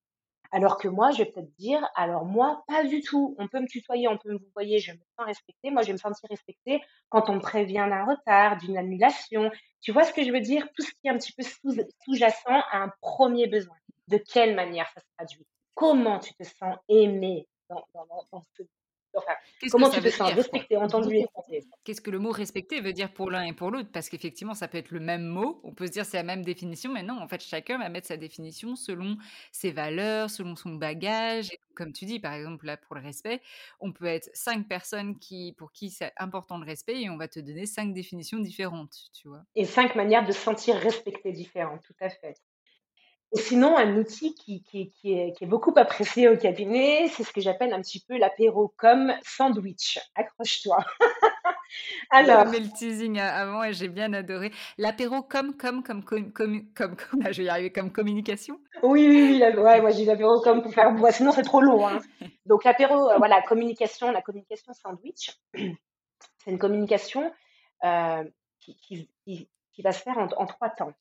Alors 0.52 0.78
que 0.78 0.88
moi, 0.88 1.12
je 1.12 1.18
vais 1.18 1.26
peut-être 1.26 1.54
dire, 1.58 1.86
alors 1.96 2.24
moi, 2.24 2.64
pas 2.68 2.86
du 2.86 3.02
tout. 3.02 3.36
On 3.40 3.50
peut 3.50 3.60
me 3.60 3.68
tutoyer, 3.68 4.08
on 4.08 4.18
peut 4.18 4.32
me 4.32 4.40
voyer, 4.54 4.80
je 4.80 4.94
me 4.94 4.98
sens 5.18 5.26
respectée. 5.26 5.70
Moi, 5.70 5.82
je 5.82 5.88
vais 5.88 5.94
me 5.94 5.98
sentir 5.98 6.30
respectée 6.30 6.82
quand 7.10 7.30
on 7.30 7.36
me 7.36 7.42
prévient 7.42 7.88
d'un 7.90 8.06
retard, 8.06 8.58
d'une 8.58 8.78
annulation. 8.78 9.52
Tu 9.82 9.92
vois 9.92 10.06
ce 10.06 10.14
que 10.14 10.24
je 10.24 10.32
veux 10.32 10.40
dire? 10.40 10.66
Tout 10.78 10.84
ce 10.84 10.92
qui 10.92 11.08
est 11.08 11.10
un 11.10 11.18
petit 11.18 11.34
peu 11.34 11.44
sous-jacent 11.44 12.62
à 12.72 12.84
un 12.84 12.94
premier 13.02 13.48
besoin. 13.48 13.76
De 14.08 14.18
quelle 14.18 14.56
manière 14.56 14.88
ça 14.94 15.02
se 15.02 15.08
traduit? 15.18 15.46
Comment 15.74 16.20
tu 16.20 16.34
te 16.36 16.44
sens 16.44 16.78
aimé 16.88 17.48
dans, 17.70 17.84
ce 18.56 18.64
comment 19.72 19.90
tu 19.90 20.02
te 20.02 20.10
sens? 20.10 20.32
respecté, 20.34 20.78
entendu 20.78 21.16
et 21.16 21.28
Qu'est-ce 21.84 22.02
que 22.02 22.12
le 22.12 22.20
mot 22.20 22.32
respecter 22.32 22.82
veut 22.82 22.94
dire 22.94 23.14
pour 23.14 23.30
l'un 23.30 23.44
et 23.44 23.54
pour 23.54 23.72
l'autre? 23.72 23.90
Parce 23.92 24.10
qu'effectivement, 24.10 24.54
ça 24.54 24.68
peut 24.68 24.78
être 24.78 24.92
le 24.92 25.00
même 25.00 25.26
mot. 25.26 25.60
On 25.64 25.74
peut 25.74 25.88
se 25.88 25.92
dire 25.92 26.06
c'est 26.06 26.18
la 26.18 26.24
même 26.24 26.44
définition, 26.44 26.92
mais 26.92 27.04
non, 27.04 27.20
en 27.20 27.28
fait, 27.28 27.42
chacun 27.42 27.78
va 27.78 27.90
mettre 27.90 28.08
sa 28.08 28.18
définition 28.18 28.76
selon 28.76 29.18
ses 29.52 29.72
valeurs, 29.72 30.30
selon 30.30 30.56
son 30.56 30.76
bagage. 30.76 31.50
comme 31.76 31.94
tu 31.94 32.06
dis, 32.06 32.20
par 32.20 32.34
exemple, 32.34 32.66
là, 32.66 32.78
pour 32.78 32.96
le 32.96 33.02
respect, 33.02 33.42
on 33.80 33.92
peut 33.92 34.06
être 34.06 34.30
cinq 34.34 34.68
personnes 34.68 35.18
qui, 35.20 35.54
pour 35.58 35.72
qui 35.72 35.90
c'est 35.90 36.12
important 36.18 36.58
le 36.58 36.66
respect 36.66 37.02
et 37.02 37.10
on 37.10 37.18
va 37.18 37.28
te 37.28 37.40
donner 37.40 37.66
cinq 37.66 37.94
définitions 37.94 38.40
différentes, 38.40 38.96
tu 39.14 39.28
vois. 39.28 39.44
Et 39.56 39.66
cinq 39.66 39.96
manières 39.96 40.26
de 40.26 40.32
sentir 40.32 40.76
respecté 40.76 41.32
différentes, 41.32 41.82
tout 41.84 41.96
à 42.00 42.10
fait. 42.10 42.36
Et 43.36 43.40
sinon, 43.40 43.76
un 43.78 43.98
outil 43.98 44.36
qui, 44.36 44.62
qui, 44.62 44.92
qui, 44.92 45.14
est, 45.14 45.32
qui, 45.34 45.44
est, 45.44 45.48
beaucoup 45.48 45.74
apprécié 45.76 46.30
au 46.30 46.38
cabinet, 46.38 47.08
c'est 47.08 47.24
ce 47.24 47.34
que 47.34 47.42
j'appelle 47.42 47.74
un 47.74 47.82
petit 47.82 48.00
peu 48.00 48.16
l'apéro 48.16 48.72
comme 48.78 49.12
sandwich. 49.24 49.98
Accroche-toi. 50.14 50.78
Alors. 52.12 52.54
J'ai 52.54 52.60
le 52.60 52.70
teasing 52.70 53.20
avant 53.20 53.64
et 53.64 53.74
j'ai 53.74 53.88
bien 53.88 54.14
adoré. 54.14 54.52
L'apéro 54.78 55.24
comme, 55.24 55.58
comme, 55.58 55.82
comme, 55.82 56.04
comme, 56.04 56.32
comme, 56.32 56.72
comme, 56.76 56.96
comme, 57.10 57.24
je 57.32 57.42
vais 57.42 57.46
y 57.46 57.50
arriver, 57.50 57.72
comme 57.72 57.92
communication? 57.92 58.60
Oui, 58.84 59.08
oui, 59.08 59.42
oui. 59.42 59.62
ouais, 59.62 59.82
moi 59.82 59.90
j'ai 59.90 60.06
l'apéro 60.06 60.40
comme 60.42 60.62
pour 60.62 60.72
faire. 60.72 60.94
sinon, 61.12 61.32
c'est 61.32 61.42
trop 61.42 61.62
long. 61.62 61.88
Hein. 61.88 62.02
Donc, 62.46 62.64
l'apéro, 62.66 63.10
euh, 63.10 63.18
voilà, 63.18 63.42
communication, 63.42 64.12
la 64.12 64.22
communication 64.22 64.74
sandwich, 64.74 65.32
c'est 65.56 66.52
une 66.52 66.60
communication 66.60 67.34
euh, 67.84 68.24
qui, 68.60 68.76
qui, 68.76 69.10
qui, 69.26 69.82
va 69.82 69.92
se 69.92 70.04
faire 70.04 70.20
en, 70.20 70.28
en 70.38 70.46
trois 70.46 70.70
temps. 70.70 70.94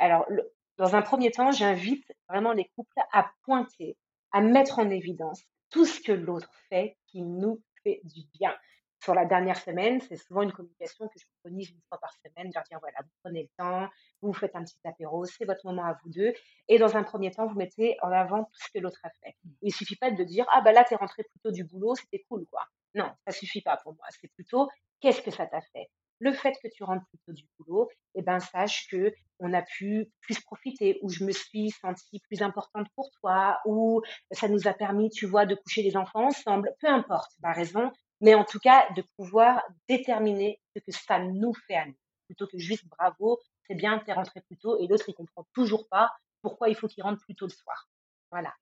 Alors, 0.00 0.24
le, 0.28 0.50
dans 0.78 0.94
un 0.94 1.02
premier 1.02 1.30
temps, 1.30 1.50
j'invite 1.50 2.10
vraiment 2.28 2.52
les 2.52 2.66
couples 2.76 3.00
à 3.12 3.30
pointer, 3.42 3.96
à 4.32 4.40
mettre 4.40 4.78
en 4.78 4.88
évidence 4.90 5.42
tout 5.70 5.84
ce 5.84 6.00
que 6.00 6.12
l'autre 6.12 6.50
fait 6.68 6.96
qui 7.06 7.22
nous 7.22 7.60
fait 7.82 8.00
du 8.04 8.22
bien. 8.38 8.54
Sur 9.02 9.14
la 9.14 9.24
dernière 9.24 9.58
semaine, 9.58 10.00
c'est 10.00 10.16
souvent 10.16 10.42
une 10.42 10.52
communication 10.52 11.06
que 11.08 11.18
je 11.18 11.24
préconise 11.40 11.70
une 11.70 11.80
fois 11.88 11.98
par 11.98 12.12
semaine, 12.14 12.48
de 12.48 12.54
leur 12.54 12.64
dire 12.64 12.78
voilà, 12.80 12.98
vous 13.02 13.10
prenez 13.22 13.42
le 13.42 13.48
temps, 13.56 13.88
vous 14.22 14.32
faites 14.32 14.56
un 14.56 14.64
petit 14.64 14.78
apéro, 14.84 15.24
c'est 15.24 15.44
votre 15.44 15.64
moment 15.66 15.84
à 15.84 15.96
vous 16.02 16.10
deux. 16.10 16.32
Et 16.66 16.78
dans 16.78 16.96
un 16.96 17.04
premier 17.04 17.30
temps, 17.30 17.46
vous 17.46 17.54
mettez 17.56 17.96
en 18.02 18.10
avant 18.10 18.44
tout 18.44 18.58
ce 18.60 18.70
que 18.72 18.78
l'autre 18.80 18.98
a 19.04 19.10
fait. 19.22 19.36
Il 19.62 19.72
suffit 19.72 19.96
pas 19.96 20.10
de 20.10 20.24
dire 20.24 20.46
ah 20.52 20.62
bah 20.62 20.72
là, 20.72 20.84
t'es 20.84 20.96
rentré 20.96 21.22
plutôt 21.24 21.52
du 21.52 21.64
boulot, 21.64 21.94
c'était 21.94 22.24
cool 22.28 22.46
quoi. 22.50 22.64
Non, 22.94 23.10
ça 23.26 23.32
suffit 23.32 23.62
pas 23.62 23.76
pour 23.76 23.94
moi. 23.94 24.06
C'est 24.10 24.32
plutôt 24.34 24.68
qu'est-ce 25.00 25.22
que 25.22 25.30
ça 25.30 25.46
t'a 25.46 25.60
fait? 25.60 25.88
Le 26.20 26.32
fait 26.32 26.54
que 26.62 26.68
tu 26.68 26.82
rentres 26.84 27.06
plutôt 27.08 27.32
du 27.32 27.44
boulot, 27.58 27.88
eh 28.14 28.22
ben, 28.22 28.40
sache 28.40 28.88
que 28.90 29.12
on 29.40 29.52
a 29.52 29.62
pu 29.62 30.10
plus 30.20 30.40
profiter, 30.40 30.98
ou 31.02 31.10
je 31.10 31.24
me 31.24 31.30
suis 31.30 31.70
sentie 31.70 32.20
plus 32.28 32.42
importante 32.42 32.88
pour 32.94 33.10
toi, 33.20 33.60
ou 33.64 34.02
ça 34.32 34.48
nous 34.48 34.66
a 34.66 34.72
permis, 34.72 35.10
tu 35.10 35.26
vois, 35.26 35.46
de 35.46 35.54
coucher 35.54 35.82
les 35.82 35.96
enfants 35.96 36.26
ensemble, 36.26 36.74
peu 36.80 36.88
importe 36.88 37.30
la 37.42 37.52
raison, 37.52 37.92
mais 38.20 38.34
en 38.34 38.44
tout 38.44 38.58
cas, 38.58 38.88
de 38.96 39.04
pouvoir 39.16 39.62
déterminer 39.88 40.60
ce 40.74 40.80
que 40.80 40.90
ça 40.90 41.20
nous 41.20 41.52
fait 41.66 41.76
à 41.76 41.86
nous, 41.86 41.96
plutôt 42.26 42.46
que 42.46 42.58
juste 42.58 42.86
bravo, 42.88 43.38
c'est 43.66 43.76
bien, 43.76 43.98
t'es 44.00 44.12
rentré 44.12 44.40
plus 44.40 44.56
tôt, 44.56 44.78
et 44.80 44.86
l'autre, 44.88 45.08
il 45.08 45.14
comprend 45.14 45.46
toujours 45.54 45.88
pas 45.88 46.10
pourquoi 46.42 46.68
il 46.68 46.74
faut 46.74 46.88
qu'il 46.88 47.02
rentre 47.02 47.22
plus 47.22 47.34
tôt 47.34 47.46
le 47.46 47.52
soir. 47.52 47.88
Voilà. 48.30 48.52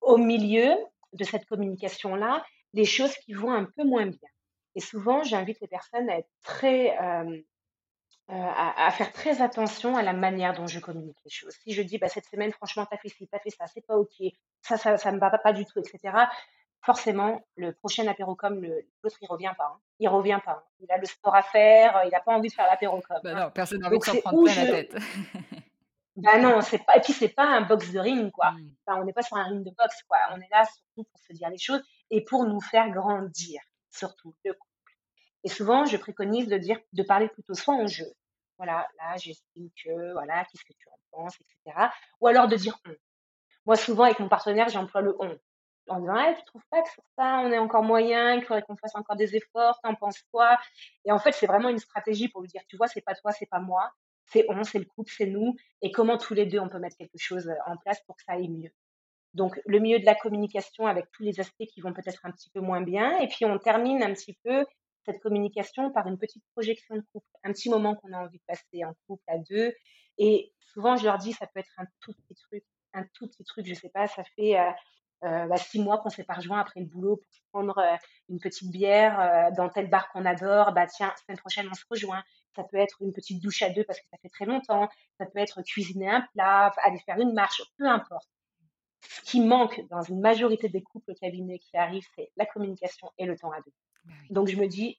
Au 0.00 0.18
milieu 0.18 0.74
de 1.12 1.24
cette 1.24 1.46
communication-là, 1.46 2.44
les 2.74 2.84
choses 2.84 3.14
qui 3.24 3.34
vont 3.34 3.52
un 3.52 3.64
peu 3.64 3.84
moins 3.84 4.06
bien. 4.06 4.28
Et 4.74 4.80
souvent, 4.80 5.22
j'invite 5.22 5.60
les 5.60 5.68
personnes 5.68 6.08
à 6.08 6.18
être 6.18 6.30
très, 6.42 6.98
euh, 6.98 7.40
à, 8.28 8.90
faire 8.92 9.12
très 9.12 9.42
attention 9.42 9.96
à 9.96 10.02
la 10.02 10.12
manière 10.12 10.54
dont 10.54 10.66
je 10.66 10.80
communique 10.80 11.18
les 11.24 11.30
choses. 11.30 11.54
Si 11.62 11.72
je 11.72 11.82
dis, 11.82 11.98
bah, 11.98 12.08
cette 12.08 12.26
semaine, 12.26 12.52
franchement, 12.52 12.86
t'as 12.86 12.96
fait 12.96 13.08
ci, 13.08 13.28
t'as 13.28 13.38
fait 13.38 13.50
ça, 13.50 13.66
c'est 13.66 13.84
pas 13.86 13.96
ok, 13.96 14.14
ça, 14.62 14.76
ça, 14.76 14.96
ça 14.96 15.12
me 15.12 15.18
va 15.18 15.30
pas, 15.30 15.52
du 15.52 15.66
tout, 15.66 15.78
etc. 15.78 16.16
Forcément, 16.80 17.42
le 17.56 17.72
prochain 17.72 18.06
apérocom, 18.06 18.60
l'autre, 19.02 19.16
il 19.20 19.28
revient 19.28 19.52
pas. 19.56 19.72
Hein. 19.74 19.80
Il 19.98 20.08
revient 20.08 20.40
pas. 20.44 20.52
Hein. 20.52 20.62
Il 20.80 20.90
a 20.90 20.96
le 20.96 21.06
sport 21.06 21.34
à 21.34 21.42
faire, 21.42 22.02
il 22.04 22.10
n'a 22.10 22.20
pas 22.20 22.34
envie 22.34 22.48
de 22.48 22.54
faire 22.54 22.66
l'apérocom. 22.66 23.18
Bah 23.22 23.30
hein. 23.30 23.44
non, 23.44 23.50
personne 23.50 23.80
n'a 23.80 23.88
envie 23.88 23.98
de 23.98 24.04
s'en 24.04 24.20
prendre 24.20 24.44
plein 24.44 24.64
la 24.64 24.70
tête. 24.70 24.96
bah 26.16 26.38
non, 26.38 26.60
c'est 26.62 26.84
pas, 26.84 26.96
et 26.96 27.00
puis 27.00 27.12
c'est 27.12 27.28
pas 27.28 27.44
un 27.44 27.60
box 27.60 27.92
de 27.92 27.98
ring, 27.98 28.30
quoi. 28.30 28.52
Mmh. 28.52 28.70
on 28.88 29.04
n'est 29.04 29.12
pas 29.12 29.22
sur 29.22 29.36
un 29.36 29.44
ring 29.44 29.62
de 29.62 29.70
boxe, 29.70 30.02
quoi. 30.08 30.18
On 30.32 30.40
est 30.40 30.50
là 30.50 30.64
surtout 30.64 31.04
pour 31.04 31.20
se 31.20 31.32
dire 31.34 31.50
les 31.50 31.58
choses 31.58 31.82
et 32.10 32.24
pour 32.24 32.46
nous 32.46 32.60
faire 32.60 32.90
grandir 32.90 33.60
surtout 33.92 34.34
le 34.44 34.52
couple. 34.52 34.96
Et 35.44 35.48
souvent, 35.48 35.84
je 35.84 35.96
préconise 35.96 36.48
de 36.48 36.58
dire, 36.58 36.78
de 36.92 37.02
parler 37.02 37.28
plutôt 37.28 37.54
soit 37.54 37.74
en 37.74 37.86
jeu. 37.86 38.06
Voilà, 38.58 38.88
là, 38.98 39.16
j'estime 39.16 39.70
que, 39.82 40.12
voilà, 40.12 40.44
qu'est-ce 40.44 40.64
que 40.64 40.72
tu 40.78 40.88
en 40.88 40.98
penses, 41.10 41.36
etc. 41.40 41.88
Ou 42.20 42.28
alors 42.28 42.48
de 42.48 42.56
dire 42.56 42.78
on. 42.86 42.94
Moi, 43.66 43.76
souvent, 43.76 44.04
avec 44.04 44.18
mon 44.18 44.28
partenaire, 44.28 44.68
j'emploie 44.68 45.00
le 45.00 45.16
on. 45.20 45.38
En 45.88 45.98
disant, 45.98 46.14
ah, 46.16 46.34
tu 46.34 46.44
trouves 46.44 46.64
pas 46.70 46.80
que 46.82 46.90
sur 46.90 47.02
ça, 47.18 47.40
on 47.44 47.50
est 47.50 47.58
encore 47.58 47.82
moyen, 47.82 48.36
qu'il 48.36 48.46
faudrait 48.46 48.62
qu'on 48.62 48.76
fasse 48.76 48.94
encore 48.94 49.16
des 49.16 49.34
efforts, 49.34 49.80
t'en 49.82 49.94
penses 49.96 50.22
quoi? 50.30 50.58
Et 51.04 51.10
en 51.10 51.18
fait, 51.18 51.32
c'est 51.32 51.46
vraiment 51.46 51.70
une 51.70 51.78
stratégie 51.78 52.28
pour 52.28 52.40
lui 52.40 52.48
dire, 52.48 52.62
tu 52.68 52.76
vois, 52.76 52.86
c'est 52.86 53.00
pas 53.00 53.16
toi, 53.16 53.32
c'est 53.32 53.46
pas 53.46 53.58
moi, 53.58 53.92
c'est 54.26 54.46
on, 54.48 54.62
c'est 54.62 54.78
le 54.78 54.84
couple, 54.84 55.12
c'est 55.12 55.26
nous, 55.26 55.56
et 55.82 55.90
comment 55.90 56.18
tous 56.18 56.34
les 56.34 56.46
deux, 56.46 56.60
on 56.60 56.68
peut 56.68 56.78
mettre 56.78 56.96
quelque 56.96 57.18
chose 57.18 57.52
en 57.66 57.76
place 57.76 58.00
pour 58.06 58.16
que 58.16 58.22
ça 58.22 58.34
aille 58.34 58.48
mieux? 58.48 58.70
Donc, 59.34 59.58
le 59.66 59.78
milieu 59.78 59.98
de 59.98 60.04
la 60.04 60.14
communication 60.14 60.86
avec 60.86 61.06
tous 61.12 61.22
les 61.22 61.40
aspects 61.40 61.64
qui 61.72 61.80
vont 61.80 61.92
peut-être 61.92 62.20
un 62.24 62.30
petit 62.30 62.50
peu 62.50 62.60
moins 62.60 62.82
bien. 62.82 63.18
Et 63.20 63.28
puis, 63.28 63.44
on 63.44 63.58
termine 63.58 64.02
un 64.02 64.12
petit 64.12 64.36
peu 64.44 64.66
cette 65.04 65.20
communication 65.20 65.90
par 65.90 66.06
une 66.06 66.18
petite 66.18 66.44
projection 66.54 66.96
de 66.96 67.02
couple, 67.12 67.26
un 67.44 67.52
petit 67.52 67.70
moment 67.70 67.94
qu'on 67.96 68.12
a 68.12 68.18
envie 68.18 68.38
de 68.38 68.44
passer 68.46 68.84
en 68.84 68.94
couple 69.06 69.24
à 69.26 69.38
deux. 69.38 69.74
Et 70.18 70.52
souvent, 70.60 70.96
je 70.96 71.04
leur 71.04 71.18
dis, 71.18 71.32
ça 71.32 71.46
peut 71.46 71.60
être 71.60 71.72
un 71.78 71.86
tout 72.00 72.12
petit 72.12 72.34
truc, 72.34 72.64
un 72.94 73.04
tout 73.14 73.26
petit 73.26 73.44
truc, 73.44 73.66
je 73.66 73.74
sais 73.74 73.88
pas, 73.88 74.06
ça 74.06 74.22
fait 74.36 74.58
euh, 74.58 74.70
euh, 75.24 75.46
bah, 75.46 75.56
six 75.56 75.80
mois 75.80 75.98
qu'on 75.98 76.10
s'est 76.10 76.24
pas 76.24 76.34
rejoint 76.34 76.60
après 76.60 76.80
le 76.80 76.86
boulot 76.86 77.16
pour 77.16 77.26
prendre 77.52 77.78
euh, 77.78 77.96
une 78.28 78.38
petite 78.38 78.70
bière 78.70 79.50
dans 79.56 79.68
tel 79.68 79.88
bar 79.88 80.10
qu'on 80.10 80.24
adore. 80.24 80.72
Bah 80.72 80.86
tiens, 80.86 81.12
semaine 81.24 81.38
prochaine 81.38 81.68
on 81.70 81.74
se 81.74 81.84
rejoint. 81.90 82.22
Ça 82.54 82.64
peut 82.64 82.76
être 82.76 82.96
une 83.00 83.12
petite 83.12 83.42
douche 83.42 83.62
à 83.62 83.70
deux 83.70 83.84
parce 83.84 83.98
que 83.98 84.06
ça 84.10 84.18
fait 84.18 84.28
très 84.28 84.44
longtemps. 84.44 84.88
Ça 85.18 85.26
peut 85.26 85.38
être 85.38 85.62
cuisiner 85.62 86.08
un 86.08 86.26
plat, 86.32 86.72
aller 86.84 86.98
faire 87.00 87.18
une 87.18 87.32
marche, 87.32 87.62
peu 87.78 87.86
importe 87.86 88.28
ce 89.08 89.20
qui 89.22 89.40
manque 89.40 89.80
dans 89.90 90.02
une 90.02 90.20
majorité 90.20 90.68
des 90.68 90.82
couples 90.82 91.12
au 91.12 91.14
cabinet 91.14 91.58
qui 91.58 91.76
arrivent, 91.76 92.06
c'est 92.16 92.30
la 92.36 92.46
communication 92.46 93.10
et 93.18 93.26
le 93.26 93.36
temps 93.36 93.52
à 93.52 93.60
deux. 93.60 93.72
Bah 94.04 94.12
Donc 94.30 94.48
je 94.48 94.56
me 94.56 94.66
dis, 94.66 94.98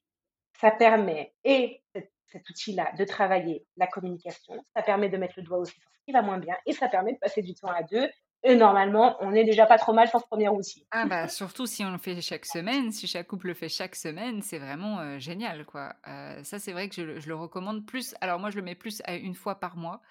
ça 0.60 0.72
permet, 0.72 1.34
et 1.44 1.82
cet, 1.94 2.50
outil-là, 2.50 2.92
de 2.98 3.06
travailler 3.06 3.66
la 3.78 3.86
communication, 3.86 4.56
ça 4.76 4.82
permet 4.82 5.10
de 5.10 5.18
mettre 5.18 5.36
le 5.38 5.44
doigt 5.44 5.60
aussi 5.60 5.74
sur 5.74 5.92
ce 5.92 6.06
qui 6.06 6.12
va 6.12 6.22
moins 6.22 6.40
bien, 6.40 6.56
et 6.66 6.74
ça 6.74 6.88
permet 6.90 7.14
de 7.14 7.20
passer 7.20 7.42
du 7.42 7.54
temps 7.54 7.70
à 7.70 7.84
deux. 7.84 8.10
Et 8.46 8.56
normalement, 8.56 9.16
on 9.22 9.32
n'est 9.32 9.46
déjà 9.46 9.66
pas 9.66 9.78
trop 9.78 9.94
mal 9.94 10.10
sur 10.10 10.20
ce 10.20 10.26
premier 10.26 10.50
outil. 10.50 10.86
Ah 10.92 11.06
bah 11.06 11.30
surtout 11.30 11.66
si 11.66 11.86
on 11.86 11.92
le 11.92 11.98
fait 11.98 12.20
chaque 12.20 12.46
semaine, 12.46 12.92
si 12.92 13.08
chaque 13.08 13.28
couple 13.28 13.48
le 13.48 13.54
fait 13.54 13.70
chaque 13.70 13.96
semaine, 13.96 14.42
c'est 14.42 14.60
vraiment 14.60 15.00
euh, 15.00 15.18
génial 15.18 15.66
quoi. 15.66 15.94
Euh, 16.10 16.44
ça 16.44 16.60
c'est 16.60 16.74
vrai 16.74 16.90
que 16.90 16.96
je, 16.96 17.22
je, 17.22 17.28
le 17.30 17.36
recommande 17.36 17.86
plus. 17.86 18.16
Alors 18.20 18.40
moi 18.40 18.50
je 18.50 18.58
le 18.58 18.62
mets 18.62 18.76
plus 18.76 19.02
à 19.06 19.16
une 19.16 19.34
fois 19.34 19.62
par 19.62 19.78
mois 19.78 20.02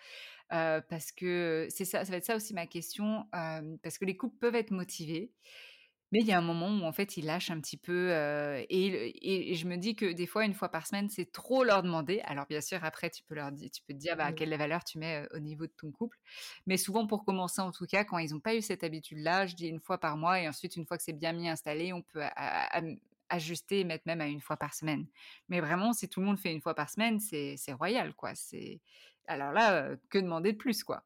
parce 0.88 1.12
que 1.12 1.66
c'est 1.70 1.84
ça, 1.84 2.05
ça 2.05 2.11
va 2.11 2.18
être 2.18 2.24
ça 2.24 2.36
aussi 2.36 2.55
ma 2.55 2.66
question, 2.66 3.26
parce 3.82 3.98
que 3.98 4.05
les 4.05 4.16
couples 4.16 4.36
peuvent 4.38 4.55
être 4.55 4.70
motivés, 4.70 5.32
mais 6.12 6.20
il 6.20 6.26
y 6.26 6.32
a 6.32 6.38
un 6.38 6.42
moment 6.42 6.68
où 6.68 6.86
en 6.86 6.92
fait 6.92 7.16
ils 7.16 7.24
lâchent 7.24 7.50
un 7.50 7.59
petit 7.61 7.78
peu, 7.78 8.11
et, 8.68 9.50
et, 9.50 9.55
je 9.55 9.66
me 9.66 9.76
dis 9.76 9.96
que 9.96 10.12
des 10.12 10.26
fois 10.26 10.44
une 10.44 10.53
fois 10.55 10.68
par 10.68 10.86
semaine 10.86 11.09
c'est 11.09 11.32
trop 11.32 11.64
leur 11.64 11.82
demander. 11.82 12.20
Alors 12.24 12.46
bien 12.46 12.61
sûr 12.61 12.84
après 12.84 13.09
tu 13.11 13.22
peux 13.24 13.34
leur 13.34 13.50
dire, 13.50 13.70
tu 13.70 13.82
peux 13.86 13.94
te 13.94 13.98
dire 13.98 14.16
bah, 14.16 14.30
mmh. 14.30 14.34
quelle 14.34 14.57
valeur 14.57 14.84
tu 14.84 14.98
mets 14.98 15.26
au 15.32 15.38
niveau 15.38 15.66
de 15.66 15.72
ton 15.72 15.90
couple, 15.90 16.18
mais 16.66 16.76
souvent 16.76 17.07
pour 17.07 17.24
commencer 17.24 17.62
en 17.62 17.72
tout 17.72 17.86
cas 17.86 18.05
quand 18.05 18.18
ils 18.18 18.32
n'ont 18.32 18.40
pas 18.40 18.55
eu 18.55 18.62
cette 18.62 18.84
habitude-là, 18.84 19.46
je 19.46 19.55
dis 19.57 19.68
une 19.68 19.80
fois 19.80 19.98
par 19.98 20.16
mois 20.16 20.40
et 20.40 20.48
ensuite 20.48 20.76
une 20.76 20.86
fois 20.86 20.98
que 20.98 21.03
c'est 21.03 21.14
bien 21.14 21.32
mis 21.32 21.48
installé, 21.48 21.92
on 21.94 22.03
peut 22.03 22.22
ajuster 23.32 23.80
et 23.80 23.84
mettre 23.84 24.05
même 24.07 24.20
à 24.20 24.26
une 24.26 24.40
fois 24.40 24.57
par 24.57 24.74
semaine. 24.74 25.07
Mais 25.48 25.61
vraiment, 25.61 25.92
si 25.92 26.09
tout 26.09 26.20
le 26.20 26.26
monde 26.26 26.38
fait 26.38 26.53
une 26.53 26.61
fois 26.61 26.74
par 26.74 26.90
semaine, 26.90 27.18
c'est 27.18 27.72
royal, 27.72 28.14
quoi. 28.14 28.34
C'est 28.34 28.80
alors 29.26 29.52
là, 29.52 29.88
que 30.10 30.18
demander 30.18 30.52
de 30.52 30.58
plus, 30.58 30.84
quoi? 30.84 31.02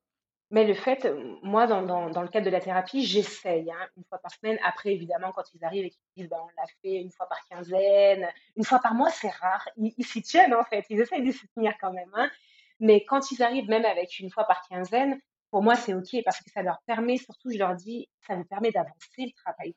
Mais 0.51 0.65
le 0.65 0.75
fait, 0.75 1.13
moi, 1.43 1.67
dans, 1.67 1.83
dans, 1.83 2.23
le 2.23 2.29
cadre 2.29 2.47
de 2.47 2.51
la 2.51 2.61
thérapie, 2.61 3.05
j'essaye 3.05 3.69
hein, 3.69 3.89
une 3.97 4.05
fois 4.05 4.19
par 4.19 4.31
semaine. 4.31 4.59
Après, 4.65 4.93
évidemment, 4.93 5.33
quand 5.33 5.43
ils 5.55 5.65
arrivent 5.65 5.87
et 5.87 5.91
qu'ils 5.91 6.01
disent, 6.17 6.29
ben, 6.29 6.39
on 6.41 6.47
l'a 6.57 6.67
fait 6.83 7.01
une 7.01 7.11
fois 7.11 7.27
par 7.27 7.41
quinzaine, 7.49 8.29
une 8.57 8.65
fois 8.65 8.79
par 8.79 8.95
mois, 8.95 9.11
c'est 9.11 9.31
rare. 9.31 9.69
Ils 9.77 10.05
s'y 10.05 10.23
tiennent, 10.23 10.55
en 10.55 10.63
fait. 10.63 10.85
Ils 10.89 11.01
essayent 11.01 11.25
de 11.25 11.33
s'y 11.33 11.49
tenir 11.49 11.75
quand 11.81 11.93
même. 11.93 12.11
Hein. 12.15 12.31
Mais 12.79 13.05
quand 13.05 13.33
ils 13.33 13.43
arrivent 13.43 13.69
même 13.69 13.85
avec 13.85 14.21
une 14.21 14.31
fois 14.31 14.45
par 14.45 14.63
quinzaine, 14.69 15.21
pour 15.51 15.63
moi, 15.63 15.75
c'est 15.75 15.95
OK 15.95 16.23
parce 16.25 16.41
que 16.41 16.51
ça 16.51 16.63
leur 16.63 16.81
permet, 16.87 17.17
surtout, 17.17 17.51
je 17.51 17.59
leur 17.59 17.75
dis, 17.75 18.09
ça 18.27 18.37
nous 18.37 18.45
permet 18.45 18.71
d'avancer 18.71 19.19
le 19.19 19.33
travail 19.33 19.75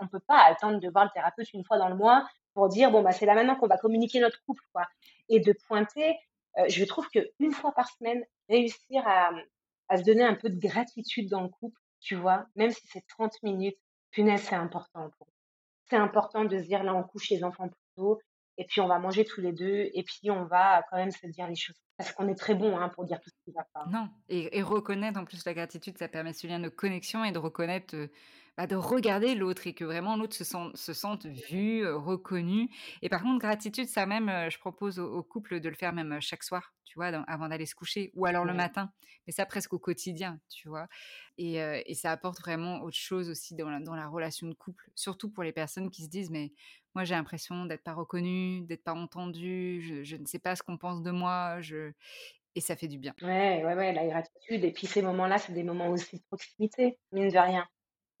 On 0.00 0.04
ne 0.04 0.08
peut 0.08 0.20
pas 0.20 0.42
attendre 0.44 0.80
de 0.80 0.88
voir 0.88 1.04
le 1.04 1.10
thérapeute 1.14 1.52
une 1.52 1.64
fois 1.64 1.78
dans 1.78 1.88
le 1.88 1.96
mois 1.96 2.26
pour 2.54 2.68
dire, 2.68 2.90
bon, 2.90 3.02
bah, 3.02 3.12
c'est 3.12 3.26
là 3.26 3.34
maintenant 3.34 3.56
qu'on 3.56 3.66
va 3.66 3.78
communiquer 3.78 4.20
notre 4.20 4.42
couple, 4.44 4.62
quoi. 4.72 4.86
Et 5.28 5.40
de 5.40 5.52
pointer, 5.68 6.16
euh, 6.58 6.68
je 6.68 6.84
trouve 6.84 7.08
qu'une 7.08 7.52
fois 7.52 7.72
par 7.72 7.88
semaine, 7.90 8.22
réussir 8.48 9.06
à, 9.06 9.30
à, 9.88 9.96
se 9.96 10.02
donner 10.02 10.24
un 10.24 10.34
peu 10.34 10.50
de 10.50 10.58
gratitude 10.58 11.28
dans 11.28 11.42
le 11.42 11.48
couple, 11.48 11.78
tu 12.00 12.14
vois, 12.14 12.46
même 12.56 12.70
si 12.70 12.82
c'est 12.86 13.06
30 13.06 13.32
minutes, 13.42 13.78
punaise, 14.10 14.42
c'est 14.42 14.54
important 14.54 15.10
pour 15.18 15.28
C'est 15.88 15.96
important 15.96 16.44
de 16.44 16.58
se 16.58 16.64
dire, 16.64 16.82
là, 16.82 16.94
on 16.94 17.02
couche 17.02 17.30
les 17.30 17.44
enfants 17.44 17.68
plus 17.68 17.94
tôt, 17.96 18.20
et 18.58 18.64
puis 18.64 18.80
on 18.80 18.86
va 18.86 18.98
manger 18.98 19.24
tous 19.24 19.40
les 19.40 19.52
deux, 19.52 19.90
et 19.94 20.02
puis 20.02 20.30
on 20.30 20.44
va 20.44 20.84
quand 20.90 20.96
même 20.96 21.10
se 21.10 21.26
dire 21.26 21.46
les 21.48 21.56
choses. 21.56 21.76
Parce 21.96 22.12
qu'on 22.12 22.28
est 22.28 22.34
très 22.34 22.54
bon 22.54 22.76
hein, 22.76 22.88
pour 22.90 23.04
dire 23.04 23.20
tout 23.20 23.30
ce 23.30 23.44
qui 23.44 23.52
va 23.52 23.66
pas. 23.72 23.86
Non, 23.86 24.08
et, 24.28 24.58
et 24.58 24.62
reconnaître 24.62 25.18
en 25.18 25.24
plus 25.24 25.44
la 25.44 25.54
gratitude, 25.54 25.96
ça 25.98 26.08
permet 26.08 26.32
ce 26.32 26.46
lien 26.46 26.60
de 26.60 26.68
connexion 26.68 27.24
et 27.24 27.32
de 27.32 27.38
reconnaître 27.38 27.96
euh, 27.96 28.08
bah, 28.56 28.66
de 28.66 28.76
regarder 28.76 29.34
l'autre 29.34 29.66
et 29.66 29.72
que 29.72 29.84
vraiment 29.84 30.16
l'autre 30.16 30.36
se, 30.36 30.44
sent, 30.44 30.70
se 30.74 30.92
sente 30.92 31.24
vu, 31.24 31.84
euh, 31.84 31.96
reconnu. 31.96 32.68
Et 33.00 33.08
par 33.08 33.22
contre, 33.22 33.38
gratitude, 33.38 33.88
ça 33.88 34.04
même, 34.04 34.28
euh, 34.28 34.50
je 34.50 34.58
propose 34.58 34.98
au, 34.98 35.22
couple 35.22 35.60
de 35.60 35.68
le 35.70 35.74
faire 35.74 35.94
même 35.94 36.12
euh, 36.12 36.20
chaque 36.20 36.42
soir, 36.42 36.74
tu 36.84 36.98
vois, 36.98 37.06
avant 37.06 37.48
d'aller 37.48 37.64
se 37.64 37.74
coucher, 37.74 38.10
ou 38.14 38.26
alors 38.26 38.44
le 38.44 38.52
matin, 38.52 38.92
mais 39.26 39.32
ça 39.32 39.46
presque 39.46 39.72
au 39.72 39.78
quotidien, 39.78 40.38
tu 40.50 40.68
vois. 40.68 40.86
Et, 41.38 41.54
et 41.54 41.94
ça 41.94 42.10
apporte 42.10 42.38
vraiment 42.40 42.82
autre 42.82 42.98
chose 42.98 43.30
aussi 43.30 43.54
dans 43.54 43.70
la, 43.70 43.80
dans 43.80 43.94
la 43.94 44.06
relation 44.06 44.46
de 44.46 44.52
couple, 44.52 44.90
surtout 44.94 45.30
pour 45.30 45.42
les 45.42 45.52
personnes 45.52 45.88
qui 45.88 46.02
se 46.04 46.10
disent, 46.10 46.30
mais 46.30 46.52
moi 46.94 47.04
j'ai 47.04 47.14
l'impression 47.14 47.64
d'être 47.64 47.82
pas 47.82 47.94
reconnue, 47.94 48.60
d'être 48.66 48.84
pas 48.84 48.92
entendue, 48.92 49.80
je, 49.80 50.02
je, 50.02 50.16
ne 50.16 50.26
sais 50.26 50.38
pas 50.38 50.54
ce 50.54 50.62
qu'on 50.62 50.76
pense 50.76 51.02
de 51.02 51.10
moi, 51.10 51.62
je... 51.62 51.92
et 52.54 52.60
ça 52.60 52.76
fait 52.76 52.88
du 52.88 52.98
bien. 52.98 53.14
Ouais, 53.22 53.64
ouais, 53.64 53.74
ouais, 53.74 53.94
la 53.94 54.06
gratitude. 54.06 54.62
Et 54.62 54.72
puis 54.72 54.86
ces 54.86 55.00
moments-là, 55.00 55.38
c'est 55.38 55.54
des 55.54 55.62
moments 55.62 55.88
aussi 55.88 56.18
de 56.18 56.22
proximité, 56.28 56.98
mine 57.12 57.30
de 57.30 57.38
rien 57.38 57.66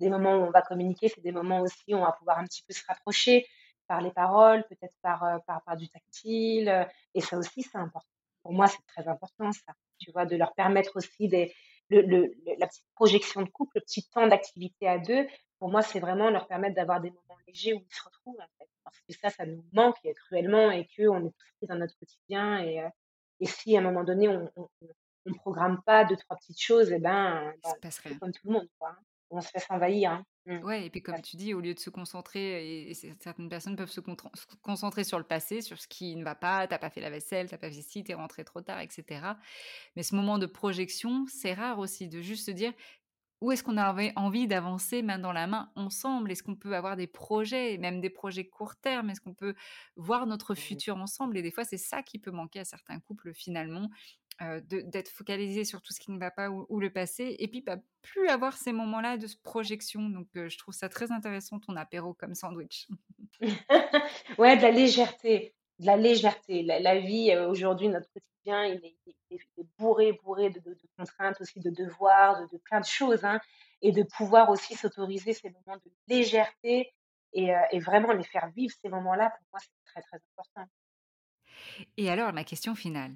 des 0.02 0.10
moments 0.10 0.36
où 0.36 0.42
on 0.42 0.50
va 0.50 0.62
communiquer, 0.62 1.08
c'est 1.08 1.22
des 1.22 1.32
moments 1.32 1.60
aussi 1.60 1.94
où 1.94 1.96
on 1.96 2.04
va 2.04 2.12
pouvoir 2.12 2.38
un 2.38 2.44
petit 2.44 2.62
peu 2.66 2.74
se 2.74 2.84
rapprocher 2.86 3.46
par 3.86 4.00
les 4.00 4.10
paroles, 4.10 4.64
peut-être 4.68 4.94
par, 5.02 5.24
euh, 5.24 5.38
par, 5.46 5.62
par, 5.64 5.76
du 5.76 5.88
tactile. 5.88 6.68
Euh, 6.68 6.84
et 7.14 7.20
ça 7.20 7.36
aussi, 7.36 7.62
c'est 7.62 7.78
important. 7.78 8.08
Pour 8.42 8.52
moi, 8.52 8.66
c'est 8.66 8.84
très 8.86 9.08
important, 9.08 9.52
ça. 9.52 9.72
Tu 9.98 10.10
vois, 10.12 10.26
de 10.26 10.36
leur 10.36 10.54
permettre 10.54 10.96
aussi 10.96 11.28
des, 11.28 11.54
le, 11.90 12.34
la 12.58 12.66
petite 12.66 12.86
projection 12.94 13.42
de 13.42 13.50
couple, 13.50 13.72
le 13.76 13.80
petit 13.82 14.08
temps 14.08 14.26
d'activité 14.26 14.88
à 14.88 14.98
deux. 14.98 15.26
Pour 15.58 15.70
moi, 15.70 15.82
c'est 15.82 16.00
vraiment 16.00 16.30
leur 16.30 16.48
permettre 16.48 16.74
d'avoir 16.74 17.00
des 17.00 17.10
moments 17.10 17.38
légers 17.46 17.74
où 17.74 17.84
ils 17.88 17.94
se 17.94 18.02
retrouvent, 18.02 18.40
en 18.40 18.48
fait. 18.58 18.68
Parce 18.82 18.98
que 19.00 19.12
ça, 19.14 19.30
ça 19.30 19.46
nous 19.46 19.64
manque 19.72 19.96
cruellement 20.26 20.70
et 20.70 20.88
qu'on 20.96 21.26
est 21.26 21.30
tous 21.30 21.52
pris 21.58 21.66
dans 21.68 21.76
notre 21.76 21.96
quotidien. 21.98 22.58
Et, 22.64 22.80
euh, 22.80 22.88
et 23.40 23.46
si 23.46 23.76
à 23.76 23.80
un 23.80 23.82
moment 23.82 24.04
donné, 24.04 24.28
on, 24.28 24.50
ne 25.26 25.34
programme 25.34 25.82
pas 25.84 26.04
deux, 26.04 26.16
trois 26.16 26.36
petites 26.36 26.60
choses, 26.60 26.90
et 26.90 26.96
eh 26.96 26.98
ben, 26.98 27.52
ben 27.62 27.90
c'est 27.90 28.18
comme 28.18 28.32
tout 28.32 28.48
le 28.48 28.54
monde, 28.54 28.68
quoi. 28.78 28.96
On 29.32 29.40
se 29.40 29.48
fait 29.48 29.64
envahir. 29.70 30.12
Hein. 30.12 30.24
Mmh. 30.44 30.64
Ouais, 30.64 30.86
et 30.86 30.90
puis 30.90 31.02
comme 31.02 31.22
tu 31.22 31.36
dis, 31.36 31.54
au 31.54 31.60
lieu 31.60 31.72
de 31.72 31.78
se 31.78 31.88
concentrer, 31.88 32.90
et, 32.90 32.94
certaines 32.94 33.48
personnes 33.48 33.76
peuvent 33.76 33.90
se, 33.90 34.00
concentrer 34.60 35.04
sur 35.04 35.18
le 35.18 35.24
passé, 35.24 35.62
sur 35.62 35.80
ce 35.80 35.88
qui 35.88 36.14
ne 36.16 36.24
va 36.24 36.34
pas, 36.34 36.66
t'as 36.66 36.78
pas 36.78 36.90
fait 36.90 37.00
la 37.00 37.10
vaisselle, 37.10 37.48
t'as 37.48 37.58
pas 37.58 37.70
fait 37.70 37.80
ci, 37.80 38.04
t'es 38.04 38.14
rentré 38.14 38.44
trop 38.44 38.60
tard, 38.60 38.80
etc. 38.80 39.22
Mais 39.96 40.02
ce 40.02 40.14
moment 40.14 40.38
de 40.38 40.46
projection, 40.46 41.24
c'est 41.28 41.54
rare 41.54 41.78
aussi 41.78 42.08
de 42.08 42.20
juste 42.20 42.46
se 42.46 42.50
dire 42.50 42.72
où 43.42 43.50
est-ce 43.50 43.64
qu'on 43.64 43.76
a 43.76 43.92
envie 44.14 44.46
d'avancer 44.46 45.02
main 45.02 45.18
dans 45.18 45.32
la 45.32 45.48
main 45.48 45.72
ensemble? 45.74 46.30
Est-ce 46.30 46.44
qu'on 46.44 46.54
peut 46.54 46.76
avoir 46.76 46.96
des 46.96 47.08
projets, 47.08 47.76
même 47.76 48.00
des 48.00 48.08
projets 48.08 48.46
court 48.46 48.76
terme? 48.76 49.10
Est-ce 49.10 49.20
qu'on 49.20 49.34
peut 49.34 49.54
voir 49.96 50.26
notre 50.28 50.52
mmh 50.52 50.56
futur 50.56 50.96
ensemble? 50.98 51.36
Et 51.36 51.42
des 51.42 51.50
fois, 51.50 51.64
c'est 51.64 51.76
ça 51.76 52.04
qui 52.04 52.20
peut 52.20 52.30
manquer 52.30 52.60
à 52.60 52.64
certains 52.64 53.00
couples 53.00 53.34
finalement, 53.34 53.90
d'être 54.40 55.08
focalisé 55.08 55.64
sur 55.64 55.80
tout 55.82 55.92
ce 55.92 56.00
qui 56.00 56.10
ne 56.10 56.18
va 56.18 56.30
pas 56.30 56.50
ou, 56.50 56.80
le 56.80 56.90
passé, 56.90 57.36
et 57.38 57.48
puis 57.48 57.62
pas 57.62 57.76
plus 58.02 58.28
avoir 58.28 58.56
ces 58.56 58.72
moments-là 58.72 59.16
de 59.16 59.26
projection. 59.42 60.08
Donc, 60.08 60.26
euh, 60.36 60.48
je 60.48 60.58
trouve 60.58 60.74
ça 60.74 60.88
très 60.88 61.12
intéressant 61.12 61.60
ton 61.60 61.76
apéro 61.76 62.14
comme 62.14 62.34
sandwich. 62.34 62.88
ouais, 64.38 64.56
de 64.56 64.62
la 64.62 64.70
légèreté, 64.70 65.54
de 65.78 65.86
la 65.86 65.96
légèreté. 65.96 66.62
La, 66.62 66.98
vie 66.98 67.30
euh, 67.30 67.48
aujourd'hui, 67.48 67.88
notre 67.88 68.08
quotidien, 68.12 68.64
il 68.64 68.84
est, 68.84 68.96
bourré, 69.78 70.12
bourré 70.24 70.50
de, 70.50 70.60
contraintes 70.98 71.40
aussi, 71.40 71.60
de 71.60 71.70
devoirs, 71.70 72.48
de, 72.48 72.58
plein 72.58 72.80
de 72.80 72.86
choses, 72.86 73.24
hein, 73.24 73.40
et 73.80 73.92
de 73.92 74.02
pouvoir 74.02 74.50
aussi 74.50 74.74
s'autoriser 74.74 75.32
ces 75.32 75.50
moments 75.50 75.78
de 75.78 75.92
légèreté 76.08 76.92
et, 77.32 77.52
et 77.70 77.78
vraiment 77.78 78.12
les 78.12 78.24
faire 78.24 78.50
vivre 78.50 78.74
ces 78.82 78.88
moments-là. 78.88 79.30
Pour 79.30 79.46
moi, 79.52 79.60
c'est 79.60 79.92
très 79.92 80.02
très 80.02 80.16
important. 80.16 80.68
Et 81.96 82.10
alors, 82.10 82.32
ma 82.32 82.44
question 82.44 82.74
finale. 82.74 83.14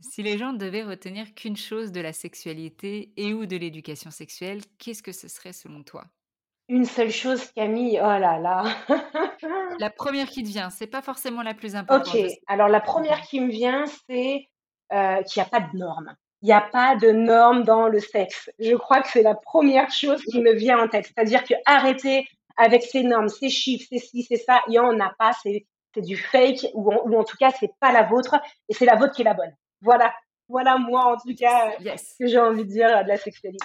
Si 0.00 0.22
les 0.22 0.38
gens 0.38 0.52
devaient 0.52 0.82
retenir 0.82 1.34
qu'une 1.34 1.56
chose 1.56 1.92
de 1.92 2.00
la 2.00 2.12
sexualité 2.12 3.12
et 3.16 3.32
ou 3.32 3.46
de 3.46 3.56
l'éducation 3.56 4.10
sexuelle, 4.10 4.60
qu'est-ce 4.78 5.02
que 5.02 5.12
ce 5.12 5.28
serait 5.28 5.52
selon 5.52 5.82
toi? 5.82 6.04
Une 6.68 6.86
seule 6.86 7.10
chose, 7.10 7.50
Camille, 7.52 7.98
oh 8.00 8.06
là 8.18 8.38
là 8.38 8.64
La 9.78 9.90
première 9.90 10.28
qui 10.28 10.42
te 10.42 10.48
vient, 10.48 10.70
c'est 10.70 10.86
pas 10.86 11.02
forcément 11.02 11.42
la 11.42 11.52
plus 11.52 11.76
importante. 11.76 12.14
Ok, 12.14 12.30
alors 12.46 12.68
la 12.68 12.80
première 12.80 13.20
qui 13.22 13.40
me 13.40 13.50
vient, 13.50 13.84
c'est 14.08 14.48
euh, 14.92 15.22
qu'il 15.22 15.42
n'y 15.42 15.46
a 15.46 15.50
pas 15.50 15.60
de 15.60 15.76
normes. 15.76 16.14
Il 16.40 16.46
n'y 16.46 16.52
a 16.52 16.62
pas 16.62 16.96
de 16.96 17.10
normes 17.10 17.64
dans 17.64 17.88
le 17.88 18.00
sexe. 18.00 18.50
Je 18.58 18.74
crois 18.74 19.02
que 19.02 19.08
c'est 19.08 19.22
la 19.22 19.34
première 19.34 19.90
chose 19.90 20.22
qui 20.22 20.40
me 20.40 20.54
vient 20.54 20.78
en 20.78 20.88
tête. 20.88 21.06
C'est-à-dire 21.06 21.44
que 21.44 21.54
arrêter 21.66 22.26
avec 22.56 22.82
ces 22.82 23.02
normes, 23.02 23.28
ces 23.28 23.50
chiffres, 23.50 23.86
ces 23.90 23.98
ci, 23.98 24.22
c'est 24.22 24.36
ça, 24.36 24.62
il 24.66 24.72
n'y 24.72 24.78
en 24.78 25.00
a 25.00 25.12
pas, 25.18 25.32
c'est 25.42 25.66
du 25.96 26.16
fake, 26.16 26.66
ou 26.74 26.92
en, 26.92 27.08
ou 27.08 27.18
en 27.18 27.24
tout 27.24 27.36
cas, 27.36 27.50
c'est 27.50 27.72
pas 27.80 27.92
la 27.92 28.02
vôtre, 28.02 28.36
et 28.68 28.74
c'est 28.74 28.84
la 28.84 28.96
vôtre 28.96 29.14
qui 29.14 29.22
est 29.22 29.24
la 29.24 29.34
bonne. 29.34 29.54
Voilà, 29.84 30.14
voilà 30.48 30.78
moi 30.78 31.14
en 31.14 31.16
tout 31.16 31.34
cas 31.36 31.72
ce 31.78 32.18
que 32.18 32.26
j'ai 32.26 32.40
envie 32.40 32.64
de 32.64 32.70
dire 32.70 33.04
de 33.04 33.08
la 33.08 33.18
sexualité. 33.18 33.64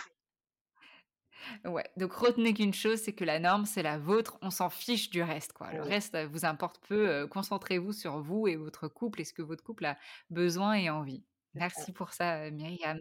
Ouais, 1.66 1.86
donc 1.98 2.14
retenez 2.14 2.54
qu'une 2.54 2.74
chose, 2.74 3.00
c'est 3.00 3.14
que 3.14 3.24
la 3.24 3.40
norme, 3.40 3.66
c'est 3.66 3.82
la 3.82 3.98
vôtre, 3.98 4.38
on 4.42 4.50
s'en 4.50 4.70
fiche 4.70 5.10
du 5.10 5.22
reste, 5.24 5.54
quoi. 5.54 5.72
Le 5.74 5.82
reste 5.82 6.16
euh, 6.16 6.28
vous 6.28 6.46
importe 6.46 6.80
peu, 6.88 7.10
euh, 7.10 7.28
concentrez-vous 7.28 7.94
sur 7.94 8.20
vous 8.20 8.48
et 8.48 8.56
votre 8.56 8.88
couple 8.88 9.22
et 9.22 9.24
ce 9.24 9.34
que 9.34 9.42
votre 9.42 9.64
couple 9.64 9.86
a 9.86 9.98
besoin 10.30 10.74
et 10.74 10.90
envie. 10.90 11.24
Merci 11.56 11.92
pour 11.92 12.14
ça, 12.14 12.42
euh, 12.42 12.52
Myriam. 12.52 13.00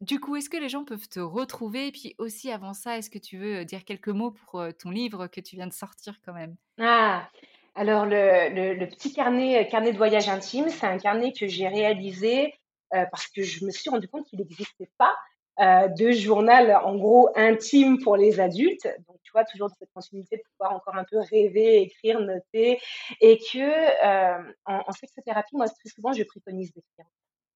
du 0.00 0.20
coup, 0.20 0.36
est-ce 0.36 0.50
que 0.50 0.58
les 0.58 0.68
gens 0.68 0.84
peuvent 0.84 1.08
te 1.08 1.20
retrouver? 1.20 1.88
Et 1.88 1.92
puis 1.92 2.14
aussi, 2.18 2.50
avant 2.52 2.74
ça, 2.74 2.98
est-ce 2.98 3.10
que 3.10 3.18
tu 3.18 3.38
veux 3.38 3.64
dire 3.64 3.84
quelques 3.84 4.08
mots 4.08 4.32
pour 4.32 4.62
ton 4.78 4.90
livre 4.90 5.26
que 5.26 5.40
tu 5.40 5.56
viens 5.56 5.66
de 5.66 5.72
sortir 5.72 6.20
quand 6.24 6.34
même? 6.34 6.56
Ah, 6.78 7.28
alors, 7.74 8.04
le, 8.06 8.84
petit 8.86 9.12
carnet, 9.12 9.60
euh, 9.64 9.70
carnet 9.70 9.92
de 9.92 9.96
voyage 9.96 10.28
intime, 10.28 10.68
c'est 10.68 10.86
un 10.86 10.98
carnet 10.98 11.32
que 11.32 11.46
j'ai 11.46 11.68
réalisé 11.68 12.54
euh, 12.94 13.04
parce 13.10 13.28
que 13.28 13.42
je 13.42 13.64
me 13.64 13.70
suis 13.70 13.90
rendu 13.90 14.08
compte 14.08 14.26
qu'il 14.26 14.40
n'existait 14.40 14.90
pas 14.98 15.16
euh, 15.60 15.88
de 15.88 16.10
journal, 16.10 16.74
en 16.84 16.96
gros, 16.96 17.30
intime 17.36 17.98
pour 18.02 18.16
les 18.16 18.40
adultes. 18.40 18.88
Donc, 19.06 19.18
tu 19.22 19.30
vois, 19.32 19.44
toujours 19.44 19.70
cette 19.78 19.90
continuité 19.94 20.38
de 20.38 20.42
pouvoir 20.52 20.74
encore 20.74 20.96
un 20.96 21.04
peu 21.04 21.18
rêver, 21.18 21.82
écrire, 21.82 22.20
noter. 22.20 22.80
Et 23.20 23.38
que 23.38 24.46
en, 24.66 24.82
en, 24.86 24.92
sexothérapie, 24.92 25.56
moi, 25.56 25.68
très 25.68 25.88
souvent, 25.90 26.12
je 26.12 26.24
préconise 26.24 26.72
d'écrire. 26.72 27.06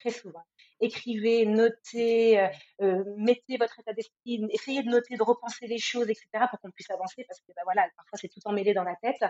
Très 0.00 0.10
souvent. 0.10 0.44
Écrivez, 0.80 1.46
notez, 1.46 2.46
mettez 3.16 3.56
votre 3.56 3.80
état 3.80 3.94
d'esprit, 3.94 4.46
essayez 4.50 4.82
de 4.82 4.90
noter, 4.90 5.16
de 5.16 5.22
repenser 5.22 5.66
les 5.66 5.78
choses, 5.78 6.10
etc., 6.10 6.26
pour 6.50 6.60
qu'on 6.60 6.70
puisse 6.70 6.90
avancer, 6.90 7.24
parce 7.26 7.40
que 7.40 7.52
bah, 7.56 7.62
voilà, 7.64 7.88
parfois 7.96 8.18
c'est 8.18 8.28
tout 8.28 8.40
emmêlé 8.44 8.74
dans 8.74 8.84
la 8.84 8.96
tête. 8.96 9.24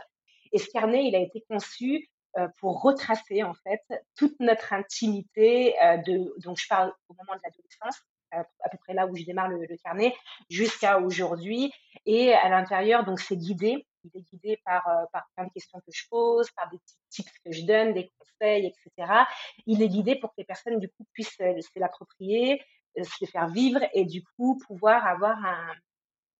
Et 0.54 0.58
ce 0.58 0.70
carnet, 0.70 1.04
il 1.04 1.14
a 1.16 1.18
été 1.18 1.44
conçu 1.50 2.08
euh, 2.38 2.48
pour 2.58 2.80
retracer 2.80 3.42
en 3.42 3.54
fait 3.54 3.82
toute 4.16 4.38
notre 4.40 4.72
intimité 4.72 5.74
euh, 5.80 5.98
donc 6.38 6.58
je 6.58 6.66
parle 6.68 6.92
au 7.08 7.14
moment 7.14 7.36
de 7.36 7.40
l'adolescence 7.44 8.02
à 8.32 8.68
peu 8.68 8.76
près 8.78 8.94
là 8.94 9.06
où 9.06 9.14
je 9.14 9.22
démarre 9.22 9.46
le, 9.46 9.64
carnet 9.84 10.12
jusqu'à 10.50 10.98
aujourd'hui. 10.98 11.72
Et 12.06 12.32
à 12.32 12.48
l'intérieur 12.48 13.04
donc 13.04 13.20
c'est 13.20 13.36
guidé. 13.36 13.86
Il 14.02 14.10
est 14.18 14.22
guidé 14.22 14.60
par 14.64 14.88
euh, 14.88 15.04
par 15.12 15.28
plein 15.36 15.46
de 15.46 15.52
questions 15.52 15.78
que 15.78 15.92
je 15.92 16.02
pose 16.10 16.50
par 16.56 16.68
des 16.70 16.78
petits 16.78 16.96
tips 17.10 17.38
que 17.44 17.52
je 17.52 17.62
donne 17.62 17.92
des 17.92 18.12
conseils 18.18 18.66
etc 18.66 19.12
il 19.66 19.80
est 19.80 19.88
guidé 19.88 20.16
pour 20.16 20.30
que 20.30 20.36
les 20.38 20.44
personnes 20.44 20.80
du 20.80 20.88
coup 20.88 21.06
puissent 21.12 21.36
se 21.36 21.78
l'approprier 21.78 22.60
se 23.00 23.16
les 23.20 23.26
faire 23.28 23.48
vivre 23.48 23.80
et 23.92 24.04
du 24.04 24.24
coup 24.24 24.58
pouvoir 24.66 25.06
avoir 25.06 25.36
un, 25.44 25.72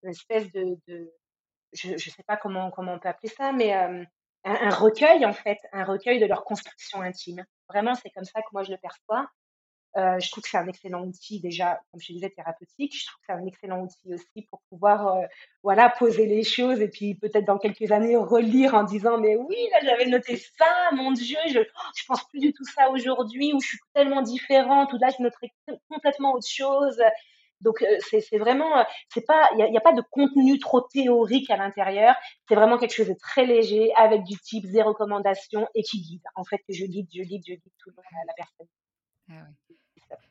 une 0.03 0.09
espèce 0.09 0.51
de 0.51 0.77
je 1.73 1.93
ne 1.93 1.97
sais 1.97 2.23
pas 2.27 2.37
comment, 2.37 2.71
comment 2.71 2.93
on 2.93 2.99
peut 2.99 3.09
appeler 3.09 3.29
ça, 3.29 3.51
mais 3.51 3.73
un, 3.73 4.69
recueil, 4.69 5.25
en 5.25 5.33
fait, 5.33 5.57
un 5.73 5.83
recueil 5.83 6.19
de 6.19 6.25
leur 6.25 6.43
construction 6.43 7.01
intime. 7.01 7.43
Vraiment, 7.69 7.95
c'est 7.95 8.09
comme 8.11 8.25
ça 8.25 8.41
que 8.41 8.47
moi 8.53 8.63
je 8.63 8.71
le 8.71 8.77
perçois. 8.77 9.27
Euh, 9.97 10.19
je 10.19 10.29
trouve 10.29 10.43
que 10.43 10.49
c'est 10.49 10.57
un 10.57 10.67
excellent 10.67 11.03
outil 11.05 11.39
déjà, 11.39 11.79
comme 11.89 12.01
je 12.01 12.11
disais, 12.11 12.29
thérapeutique. 12.29 12.93
Je 12.93 13.05
trouve 13.05 13.17
que 13.19 13.25
c'est 13.27 13.33
un 13.33 13.45
excellent 13.45 13.79
outil 13.81 14.13
aussi 14.13 14.41
pour 14.49 14.61
pouvoir, 14.69 15.19
voilà, 15.63 15.89
poser 15.89 16.25
les 16.25 16.43
choses 16.43 16.81
et 16.81 16.89
puis 16.89 17.15
peut-être 17.15 17.45
dans 17.45 17.57
quelques 17.57 17.91
années 17.91 18.17
relire 18.17 18.75
en 18.75 18.83
disant 18.83 19.17
mais 19.17 19.37
oui, 19.37 19.55
là 19.71 19.79
j'avais 19.83 20.05
noté 20.07 20.35
ça, 20.35 20.91
mon 20.91 21.11
Dieu, 21.13 21.37
je 21.47 21.59
je 21.95 22.05
pense 22.07 22.27
plus 22.27 22.39
du 22.39 22.53
tout 22.53 22.65
ça 22.65 22.89
aujourd'hui 22.89 23.53
ou 23.53 23.61
je 23.61 23.67
suis 23.67 23.79
tellement 23.93 24.21
différente 24.21 24.91
ou 24.91 24.97
là 24.97 25.07
je 25.17 25.23
noterais 25.23 25.53
complètement 25.89 26.33
autre 26.33 26.47
chose. 26.47 27.01
Donc 27.61 27.81
euh, 27.81 27.97
c'est 28.01 28.37
vraiment, 28.37 28.77
euh, 28.77 28.83
c'est 29.13 29.25
pas, 29.25 29.49
il 29.57 29.71
n'y 29.71 29.77
a, 29.77 29.81
pas 29.81 29.93
de 29.93 30.03
contenu 30.11 30.59
trop 30.59 30.81
théorique 30.81 31.49
à 31.49 31.57
l'intérieur. 31.57 32.15
C'est 32.47 32.55
vraiment 32.55 32.77
quelque 32.77 32.93
chose 32.93 33.07
de 33.07 33.15
très 33.19 33.45
léger 33.45 33.93
avec 33.95 34.23
du 34.23 34.37
type 34.39 34.69
des 34.71 34.81
recommandations 34.81 35.67
et 35.73 35.83
qui 35.83 36.01
guide. 36.01 36.23
En 36.35 36.43
fait, 36.43 36.61
je 36.69 36.85
guide, 36.85 37.07
je 37.13 37.23
guide, 37.23 37.43
je 37.47 37.53
guide 37.53 37.73
tout 37.79 37.89
le 37.89 37.95
monde 37.95 38.05
à 38.11 38.25
la 38.27 38.33
personne. 38.33 38.67
Ah 39.29 39.75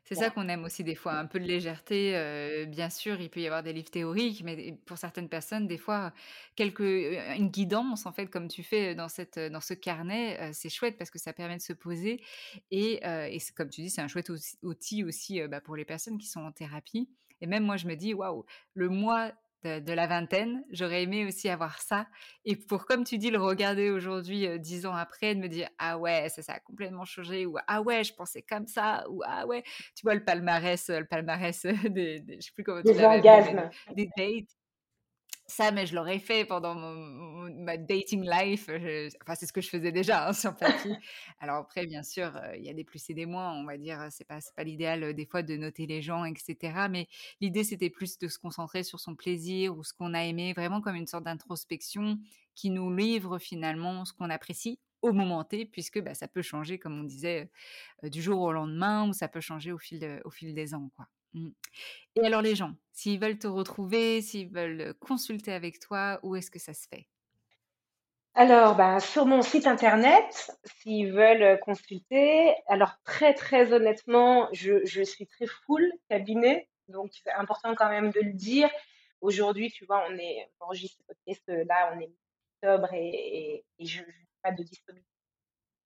C'est 0.05 0.17
ça 0.17 0.29
qu'on 0.31 0.49
aime 0.49 0.65
aussi 0.65 0.85
des 0.85 0.95
fois, 0.95 1.15
un 1.15 1.25
peu 1.25 1.41
de 1.41 1.47
légèreté. 1.47 2.15
euh, 2.15 2.67
bien 2.67 2.91
sûr, 2.91 3.21
il 3.21 3.31
peut 3.31 3.41
y 3.41 3.47
avoir 3.47 3.63
des 3.63 3.73
livres 3.73 3.91
théoriques, 3.91 4.43
mais 4.45 4.79
pour 4.85 4.99
certaines 4.99 5.31
personnes, 5.31 5.67
des 5.67 5.79
fois, 5.79 6.13
quelques, 6.57 6.81
une 6.81 7.49
guidance, 7.49 8.05
en 8.05 8.13
fait, 8.13 8.27
comme 8.27 8.49
tu 8.49 8.63
fais 8.63 8.95
dans, 8.95 9.09
cette, 9.09 9.39
dans 9.39 9.63
ce 9.63 9.73
carnet, 9.73 10.39
euh, 10.41 10.51
c'est 10.53 10.69
chouette 10.69 10.99
parce 10.99 11.11
que 11.11 11.19
ça 11.19 11.33
permet 11.33 11.57
de 11.57 11.63
se 11.63 11.73
poser. 11.73 12.23
Et, 12.71 13.01
euh, 13.07 13.25
et 13.31 13.39
comme 13.57 13.71
tu 13.71 13.81
dis, 13.81 13.89
c'est 13.89 14.03
un 14.03 14.09
chouette 14.09 14.31
outil 14.63 15.05
aussi 15.05 15.41
bah, 15.49 15.63
pour 15.63 15.75
les 15.75 15.87
personnes 15.87 16.19
qui 16.19 16.27
sont 16.27 16.43
en 16.43 16.53
thérapie. 16.53 17.09
Et 17.41 17.47
même 17.47 17.65
moi, 17.65 17.79
je 17.79 17.87
me 17.87 17.95
dis, 17.95 18.13
waouh, 18.13 18.45
le 18.75 18.91
mois 18.91 19.33
de, 19.65 19.81
de 19.81 19.93
la 19.93 20.07
vingtaine, 20.07 20.65
j'aurais 20.71 21.03
aimé 21.03 21.25
aussi 21.27 21.49
avoir 21.49 21.81
ça. 21.81 22.07
Et 22.45 22.57
pour, 22.57 22.87
comme 22.87 23.05
tu 23.05 23.19
dis, 23.19 23.31
le 23.31 23.39
regarder 23.41 23.91
aujourd'hui, 23.91 24.47
euh, 24.47 24.59
dix 24.59 24.87
ans 24.87 24.95
après, 24.95 25.35
de 25.35 25.41
me 25.41 25.49
dire, 25.49 25.69
ah 25.79 25.99
ouais, 25.99 26.29
ça, 26.29 26.43
ça 26.43 26.55
a 26.55 26.61
complètement 26.61 27.05
changé, 27.05 27.47
ou 27.47 27.57
ah 27.67 27.83
ouais, 27.83 28.05
je 28.05 28.15
pensais 28.15 28.43
comme 28.43 28.67
ça, 28.67 29.05
ou 29.11 29.23
ah 29.27 29.47
ouais, 29.47 29.63
tu 29.97 30.03
vois, 30.05 30.15
le 30.15 30.25
palmarès, 30.25 30.89
euh, 30.91 31.01
le 31.01 31.07
palmarès 31.07 31.65
euh, 31.65 31.73
des, 31.89 32.21
des- 32.21 32.37
je 32.41 32.47
sais 32.47 32.53
plus 32.55 32.65
comment 32.65 32.83
tu 32.83 32.97
Des 32.97 33.01
l'avais 33.01 33.17
appelé, 33.17 33.43
mais 33.43 33.55
orgasmes. 33.55 33.71
des, 33.89 34.07
des 34.07 34.07
dates. 34.17 34.57
Ça, 35.47 35.71
mais 35.73 35.85
je 35.87 35.95
l'aurais 35.95 36.21
fait 36.21 36.47
pendant 36.47 36.75
mon, 36.75 36.95
mon- 36.95 37.63
ma 37.65 37.77
dating 37.77 38.25
life. 38.27 38.65
je- 38.69 39.11
enfin, 39.23 39.35
c'est 39.35 39.45
ce 39.45 39.53
que 39.53 39.61
je 39.61 39.69
faisais 39.69 39.93
déjà 39.93 40.27
hein, 40.29 40.33
sur 40.33 40.57
papier. 40.57 40.97
Alors 41.39 41.57
après, 41.57 41.85
bien 41.87 42.03
sûr, 42.03 42.35
euh, 42.37 42.57
il 42.57 42.65
y 42.65 42.71
a 42.71 42.73
des 42.73 42.83
plus 42.85 43.09
et 43.11 43.15
des 43.15 43.27
moins. 43.27 43.53
On 43.53 43.65
va 43.67 43.77
dire, 43.77 44.07
c'est 44.11 44.25
pas, 44.27 44.39
pas 44.57 44.65
l'idéal 44.65 45.03
euh, 45.05 45.13
des 45.13 45.27
fois 45.27 45.43
de 45.43 45.55
noter 45.57 45.87
les 45.87 46.01
gens, 46.01 46.25
etc. 46.25 46.89
Mais 46.89 47.09
l'idée, 47.43 47.63
c'était 47.63 47.91
plus 47.91 48.19
de 48.19 48.27
se 48.29 48.39
concentrer 48.39 48.85
sur 48.85 49.01
son 49.01 49.15
plaisir 49.15 49.77
ou 49.77 49.85
ce 49.85 49.93
qu'on 49.93 50.15
a 50.15 50.25
aimé, 50.25 50.55
vraiment 50.55 50.81
comme 50.81 50.97
une 50.97 51.07
sorte 51.07 51.25
d'introspection 51.25 52.19
qui 52.55 52.71
nous 52.71 52.95
livre 52.95 53.39
finalement 53.39 54.07
ce 54.07 54.15
qu'on 54.15 54.31
apprécie 54.31 54.81
au 55.03 55.13
moment 55.13 55.45
T, 55.45 55.67
puisque 55.67 56.01
bah, 56.03 56.15
ça 56.15 56.27
peut 56.27 56.41
changer, 56.41 56.79
comme 56.79 56.99
on 56.99 57.05
disait, 57.05 57.51
euh, 58.05 58.09
du 58.09 58.23
jour 58.23 58.41
au 58.41 58.53
lendemain, 58.53 59.09
ou 59.09 59.13
ça 59.13 59.29
peut 59.29 59.41
changer 59.43 59.73
au 59.73 59.79
fil, 59.79 60.01
de- 60.01 60.23
au 60.25 60.31
fil 60.31 60.55
des 60.55 60.75
ans, 60.75 60.91
quoi. 60.97 61.07
Mm. 61.35 61.51
Et 62.17 62.27
alors 62.27 62.43
les 62.43 62.55
gens, 62.55 62.75
s'ils 62.93 63.21
veulent 63.21 63.39
te 63.39 63.47
retrouver, 63.47 64.23
s'ils 64.23 64.49
veulent 64.49 64.95
consulter 65.01 65.53
avec 65.53 65.81
toi, 65.81 66.21
où 66.23 66.37
est-ce 66.37 66.51
que 66.51 66.59
ça 66.59 66.73
se 66.75 66.87
fait? 66.89 67.07
Alors, 68.37 68.75
ben, 68.75 68.99
sur 68.99 69.27
mon 69.27 69.43
site 69.43 69.69
internet, 69.69 70.51
s'ils 70.65 71.13
veulent 71.13 71.61
consulter, 71.61 72.53
alors 72.67 72.93
très 73.05 73.33
très 73.33 73.73
honnêtement, 73.73 74.49
je, 74.53 75.05
suis 75.05 75.27
très 75.29 75.47
full 75.47 75.89
cabinet, 76.09 76.69
donc 76.89 77.13
c'est 77.13 77.31
important 77.31 77.77
quand 77.77 77.89
même 77.89 78.11
de 78.11 78.21
le 78.21 78.33
dire. 78.33 78.69
Aujourd'hui, 79.21 79.71
tu 79.71 79.87
vois, 79.87 80.05
on 80.11 80.19
est 80.19 80.49
ce 80.75 81.03
podcast 81.07 81.43
euh, 81.49 81.65
là, 81.69 81.93
on 81.95 82.01
est 82.01 82.11
octobre 82.63 82.93
et, 82.93 83.65
et, 83.79 83.87
je 83.87 84.01
n'ai 84.03 84.29
pas 84.43 84.51
de 84.51 84.65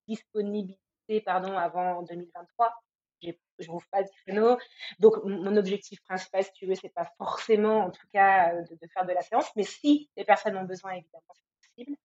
disponibilité 0.07 1.21
pardon, 1.25 1.57
avant 1.57 2.03
2023. 2.03 2.73
Je 3.23 3.67
n'ouvre 3.67 3.87
pas 3.91 4.03
de 4.03 4.09
créneau. 4.23 4.57
Donc, 5.01 5.15
mon 5.25 5.57
objectif 5.57 6.01
principal, 6.03 6.45
si 6.45 6.53
tu 6.53 6.67
veux, 6.67 6.75
c'est 6.75 6.93
pas 6.95 7.11
forcément, 7.19 7.87
en 7.87 7.91
tout 7.91 8.07
cas, 8.13 8.55
euh, 8.55 8.63
de, 8.63 8.89
faire 8.89 9.05
de 9.05 9.13
la 9.13 9.23
séance, 9.23 9.51
mais 9.57 9.65
si 9.65 10.09
les 10.17 10.25
personnes 10.25 10.57
ont 10.57 10.65
besoin, 10.65 10.93
évidemment, 10.93 11.25
c'est 11.35 11.71
possible 11.77 11.97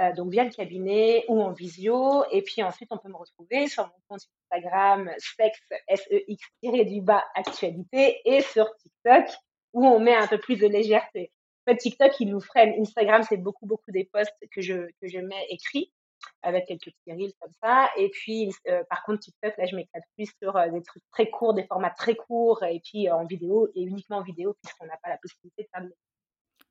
euh, 0.00 0.12
donc 0.12 0.32
via 0.32 0.42
le 0.42 0.50
cabinet 0.50 1.24
ou 1.28 1.40
en 1.40 1.52
visio. 1.52 2.24
Et 2.32 2.42
puis 2.42 2.62
ensuite, 2.62 2.88
on 2.90 2.98
peut 2.98 3.08
me 3.08 3.16
retrouver 3.16 3.68
sur 3.68 3.84
mon 3.84 3.92
compte 4.08 4.22
Instagram 4.50 5.10
sex, 5.18 5.58
S-E-X, 5.88 6.44
du 6.62 7.00
bas, 7.00 7.24
actualité, 7.34 8.20
et 8.24 8.40
sur 8.40 8.74
TikTok, 8.76 9.26
où 9.72 9.86
on 9.86 10.00
met 10.00 10.14
un 10.14 10.26
peu 10.26 10.38
plus 10.38 10.56
de 10.56 10.66
légèreté. 10.66 11.30
En 11.66 11.72
fait, 11.72 11.78
TikTok, 11.78 12.12
il 12.20 12.30
nous 12.30 12.40
freine. 12.40 12.74
Instagram, 12.80 13.22
c'est 13.22 13.36
beaucoup, 13.36 13.66
beaucoup 13.66 13.90
des 13.90 14.04
posts 14.04 14.34
que 14.50 14.60
je, 14.60 14.88
que 15.00 15.08
je 15.08 15.18
mets 15.18 15.46
écrits, 15.48 15.92
avec 16.44 16.66
quelques 16.66 16.84
petits 16.84 17.12
reels 17.12 17.32
comme 17.40 17.52
ça. 17.62 17.88
Et 17.96 18.10
puis, 18.10 18.52
euh, 18.68 18.84
par 18.88 19.02
contre, 19.04 19.20
TikTok, 19.20 19.56
là, 19.56 19.66
je 19.66 19.74
m'éclate 19.74 20.04
plus 20.16 20.30
sur 20.40 20.56
euh, 20.56 20.68
des 20.68 20.82
trucs 20.82 21.02
très 21.10 21.28
courts, 21.30 21.54
des 21.54 21.66
formats 21.66 21.90
très 21.90 22.14
courts, 22.14 22.62
et 22.62 22.80
puis 22.84 23.08
euh, 23.08 23.14
en 23.14 23.26
vidéo, 23.26 23.68
et 23.74 23.82
uniquement 23.82 24.18
en 24.18 24.22
vidéo, 24.22 24.54
puisqu'on 24.62 24.86
n'a 24.86 24.96
pas 25.02 25.08
la 25.08 25.18
possibilité 25.18 25.62
de 25.62 25.68
faire 25.72 25.82
de 25.82 25.94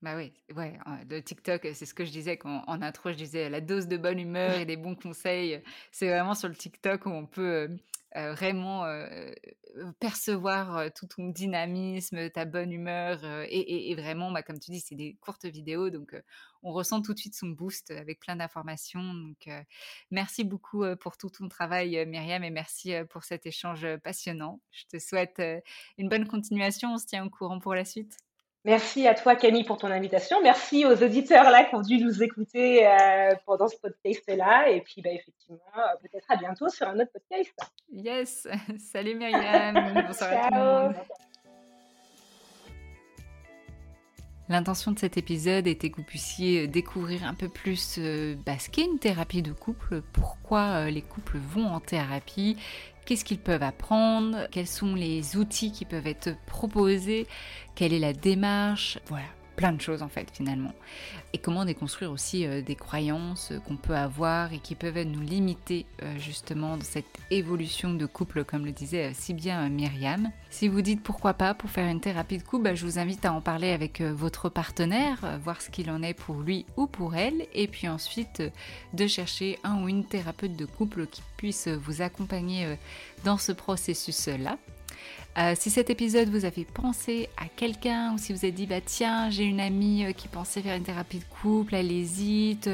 Bah 0.02 0.16
oui, 0.16 0.34
ouais, 0.56 0.78
euh, 0.88 0.92
le 1.10 1.22
TikTok, 1.22 1.68
c'est 1.74 1.86
ce 1.86 1.94
que 1.94 2.06
je 2.06 2.12
disais 2.12 2.40
en 2.46 2.82
intro, 2.82 3.12
je 3.12 3.18
disais 3.18 3.50
la 3.50 3.62
dose 3.62 3.88
de 3.88 3.98
bonne 3.98 4.20
humeur 4.20 4.54
et 4.60 4.66
des 4.66 4.78
bons 4.78 4.96
conseils. 4.96 5.62
C'est 5.92 6.08
vraiment 6.08 6.36
sur 6.36 6.50
le 6.50 6.56
TikTok 6.56 7.06
où 7.06 7.10
on 7.10 7.26
peut 7.26 7.70
euh, 8.16 8.34
vraiment 8.34 8.86
euh, 8.86 9.32
euh, 9.78 9.92
percevoir 10.00 10.78
euh, 10.78 10.90
tout 10.96 11.08
ton 11.08 11.30
dynamisme, 11.30 12.30
ta 12.30 12.46
bonne 12.46 12.72
humeur. 12.72 13.24
et, 13.50 13.96
vraiment, 13.96 14.32
bah, 14.32 14.44
comme 14.44 14.60
tu 14.60 14.72
dis, 14.72 14.80
c'est 14.80 14.96
des 14.96 15.18
courtes 15.22 15.46
vidéos, 15.46 15.90
donc 15.90 16.16
on 16.62 16.72
ressent 16.72 17.02
tout 17.02 17.14
de 17.14 17.20
suite 17.20 17.36
son 17.36 17.48
boost 17.48 17.92
avec 17.92 18.20
plein 18.20 18.36
d'informations. 18.36 19.14
Donc 19.14 19.50
merci 20.12 20.44
beaucoup 20.44 20.84
pour 21.00 21.18
tout 21.18 21.30
ton 21.30 21.48
travail, 21.50 22.06
Myriam, 22.06 22.44
et 22.44 22.50
merci 22.52 22.94
pour 23.10 23.24
cet 23.24 23.46
échange 23.46 23.88
passionnant. 24.04 24.62
Je 24.72 24.86
te 24.86 25.00
souhaite 25.00 25.42
une 25.98 26.10
bonne 26.10 26.28
continuation. 26.28 26.94
On 26.94 26.98
se 26.98 27.06
tient 27.06 27.26
au 27.26 27.30
courant 27.30 27.60
pour 27.60 27.76
la 27.76 27.86
suite. 27.86 28.18
Merci 28.66 29.08
à 29.08 29.14
toi 29.14 29.36
Camille 29.36 29.66
pour 29.66 29.78
ton 29.78 29.88
invitation. 29.92 30.42
Merci 30.42 30.86
aux 30.86 31.04
auditeurs 31.04 31.50
là 31.52 31.66
qui 31.66 31.76
ont 31.76 31.82
dû 31.82 31.98
nous 31.98 32.24
écouter 32.24 32.88
euh, 32.88 33.36
pendant 33.46 33.68
ce 33.68 33.76
podcast 33.76 34.24
là. 34.28 34.70
Et 34.70 34.80
puis 34.82 35.02
bah, 35.02 35.12
effectivement, 35.12 35.60
euh, 35.78 35.82
peut-être 36.02 36.26
à 36.30 36.38
bientôt 36.38 36.70
sur 36.70 36.88
un 36.88 36.98
autre 37.00 37.12
podcast. 37.12 37.54
Yes, 37.92 38.48
salut 38.80 39.16
Myriam, 39.16 40.04
bonsoir 40.08 40.32
à 40.32 40.36
tout 40.36 40.44
le 40.46 40.50
Ciao. 40.50 40.84
monde. 40.84 40.96
L'intention 44.50 44.92
de 44.92 45.00
cet 45.00 45.18
épisode 45.18 45.68
était 45.68 45.90
que 45.90 45.98
vous 45.98 46.04
puissiez 46.04 46.68
découvrir 46.68 47.26
un 47.26 47.34
peu 47.34 47.48
plus 47.48 47.96
euh, 47.98 48.36
bah, 48.46 48.60
ce 48.60 48.70
qu'est 48.70 48.84
une 48.84 49.00
thérapie 49.00 49.42
de 49.42 49.54
couple, 49.54 50.02
pourquoi 50.12 50.60
euh, 50.60 50.90
les 50.90 51.02
couples 51.02 51.38
vont 51.38 51.68
en 51.68 51.80
thérapie, 51.80 52.58
qu'est-ce 53.06 53.26
qu'ils 53.26 53.40
peuvent 53.40 53.64
apprendre, 53.64 54.48
quels 54.52 54.68
sont 54.68 54.96
les 54.96 55.38
outils 55.38 55.72
qui 55.72 55.86
peuvent 55.86 56.08
être 56.08 56.36
proposés, 56.46 57.28
quelle 57.76 57.94
est 57.94 58.00
la 58.00 58.14
démarche, 58.14 59.00
voilà, 59.08 59.26
plein 59.56 59.72
de 59.72 59.82
choses 59.82 60.02
en 60.02 60.10
fait 60.10 60.30
finalement. 60.32 60.74
Et 61.34 61.38
comment 61.38 61.66
déconstruire 61.66 62.12
aussi 62.12 62.46
euh, 62.46 62.62
des 62.62 62.76
croyances 62.76 63.52
euh, 63.52 63.60
qu'on 63.60 63.76
peut 63.76 63.96
avoir 63.96 64.54
et 64.54 64.60
qui 64.60 64.76
peuvent 64.76 65.02
nous 65.04 65.22
limiter 65.22 65.86
euh, 66.02 66.18
justement 66.20 66.78
dans 66.78 66.84
cette 66.84 67.06
évolution 67.32 67.94
de 67.94 68.06
couple, 68.06 68.44
comme 68.44 68.66
le 68.66 68.72
disait 68.72 69.12
si 69.14 69.34
bien 69.34 69.68
Myriam. 69.70 70.32
Si 70.50 70.68
vous 70.68 70.82
dites 70.82 71.02
pourquoi 71.02 71.34
pas 71.34 71.54
pour 71.54 71.70
faire 71.70 71.90
une 71.90 72.02
thérapie 72.02 72.38
de 72.38 72.44
couple, 72.44 72.66
bah, 72.66 72.76
je 72.76 72.86
vous 72.86 73.00
invite 73.00 73.26
à 73.26 73.34
en 73.34 73.42
parler 73.42 73.72
avec 73.72 74.02
votre 74.02 74.50
partenaire, 74.50 75.40
voir 75.44 75.62
ce 75.62 75.70
qu'il 75.70 75.90
en 75.90 76.04
est 76.04 76.14
pour 76.14 76.42
lui 76.42 76.66
ou 76.78 76.88
pour 76.88 77.16
elle, 77.16 77.48
et 77.54 77.68
puis 77.68 77.88
ensuite 77.88 78.44
de 78.94 79.08
chercher 79.08 79.58
un 79.64 79.82
ou 79.82 79.90
une 79.90 80.06
thérapeute 80.06 80.56
de 80.56 80.66
couple 80.66 81.08
qui 81.08 81.22
puisse 81.38 81.68
vous 81.68 82.02
accompagner 82.02 82.78
dans 83.24 83.38
ce 83.38 83.52
processus-là. 83.52 84.58
Euh, 85.38 85.56
si 85.58 85.72
cet 85.72 85.90
épisode 85.90 86.30
vous 86.30 86.46
a 86.46 86.52
fait 86.52 86.64
penser 86.64 87.28
à 87.38 87.46
quelqu'un 87.48 88.14
ou 88.14 88.20
si 88.20 88.34
vous 88.34 88.46
avez 88.46 88.52
dit 88.52 88.68
bah 88.68 88.82
tiens 88.86 89.32
j'ai 89.32 89.46
une 89.46 89.60
amie 89.60 90.06
euh, 90.06 90.12
qui 90.12 90.28
pensait 90.28 90.62
faire 90.62 90.76
une 90.76 90.84
thérapie 90.84 91.18
de 91.18 91.24
couple, 91.42 91.74
elle 91.74 91.92
hésite, 91.92 92.70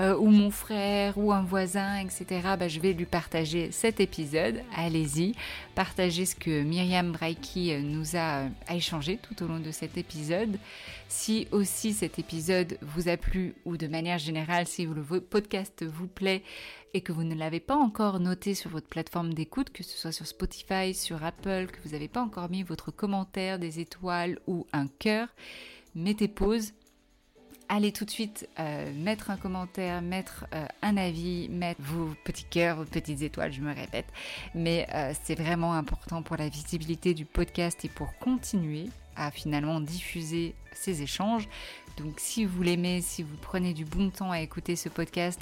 euh, 0.00 0.16
ou 0.16 0.30
mon 0.30 0.50
frère 0.50 1.16
ou 1.16 1.32
un 1.32 1.42
voisin, 1.42 1.98
etc. 1.98 2.40
Bah, 2.58 2.66
je 2.66 2.80
vais 2.80 2.92
lui 2.92 3.04
partager 3.04 3.70
cet 3.70 4.00
épisode. 4.00 4.62
Allez-y, 4.76 5.34
partagez 5.76 6.26
ce 6.26 6.34
que 6.34 6.62
Myriam 6.62 7.12
Braiki 7.12 7.72
euh, 7.72 7.80
nous 7.80 8.16
a, 8.16 8.46
a 8.66 8.74
échangé 8.74 9.18
tout 9.22 9.44
au 9.44 9.46
long 9.46 9.60
de 9.60 9.70
cet 9.70 9.96
épisode. 9.96 10.58
Si 11.08 11.46
aussi 11.52 11.92
cet 11.92 12.18
épisode 12.18 12.78
vous 12.82 13.08
a 13.08 13.16
plu 13.16 13.54
ou 13.64 13.76
de 13.76 13.86
manière 13.86 14.18
générale 14.18 14.66
si 14.66 14.86
le 14.86 15.20
podcast 15.20 15.84
vous 15.84 16.06
plaît 16.06 16.42
et 16.94 17.00
que 17.00 17.12
vous 17.12 17.24
ne 17.24 17.34
l'avez 17.34 17.60
pas 17.60 17.76
encore 17.76 18.20
noté 18.20 18.54
sur 18.54 18.70
votre 18.70 18.88
plateforme 18.88 19.32
d'écoute, 19.32 19.70
que 19.70 19.82
ce 19.82 19.96
soit 19.96 20.12
sur 20.12 20.26
Spotify, 20.26 20.94
sur 20.94 21.24
Apple, 21.24 21.66
que 21.72 21.80
vous 21.84 21.92
n'avez 21.92 22.08
pas 22.08 22.20
encore 22.20 22.50
mis 22.50 22.62
votre 22.62 22.90
commentaire, 22.90 23.58
des 23.58 23.80
étoiles 23.80 24.38
ou 24.46 24.66
un 24.72 24.86
cœur, 24.86 25.28
mettez 25.94 26.28
pause. 26.28 26.72
Allez 27.68 27.92
tout 27.92 28.04
de 28.04 28.10
suite 28.10 28.46
euh, 28.58 28.92
mettre 28.92 29.30
un 29.30 29.38
commentaire, 29.38 30.02
mettre 30.02 30.46
euh, 30.52 30.66
un 30.82 30.98
avis, 30.98 31.48
mettre 31.48 31.80
vos 31.80 32.10
petits 32.24 32.44
cœurs, 32.44 32.76
vos 32.76 32.84
petites 32.84 33.22
étoiles, 33.22 33.52
je 33.52 33.62
me 33.62 33.74
répète. 33.74 34.06
Mais 34.54 34.86
euh, 34.92 35.14
c'est 35.22 35.34
vraiment 35.34 35.72
important 35.72 36.22
pour 36.22 36.36
la 36.36 36.50
visibilité 36.50 37.14
du 37.14 37.24
podcast 37.24 37.82
et 37.86 37.88
pour 37.88 38.18
continuer 38.18 38.90
à 39.16 39.30
finalement 39.30 39.80
diffuser 39.80 40.54
ces 40.74 41.00
échanges. 41.00 41.48
Donc 41.96 42.14
si 42.18 42.44
vous 42.44 42.62
l'aimez, 42.62 43.00
si 43.00 43.22
vous 43.22 43.36
prenez 43.40 43.72
du 43.72 43.86
bon 43.86 44.10
temps 44.10 44.30
à 44.30 44.40
écouter 44.40 44.76
ce 44.76 44.90
podcast, 44.90 45.40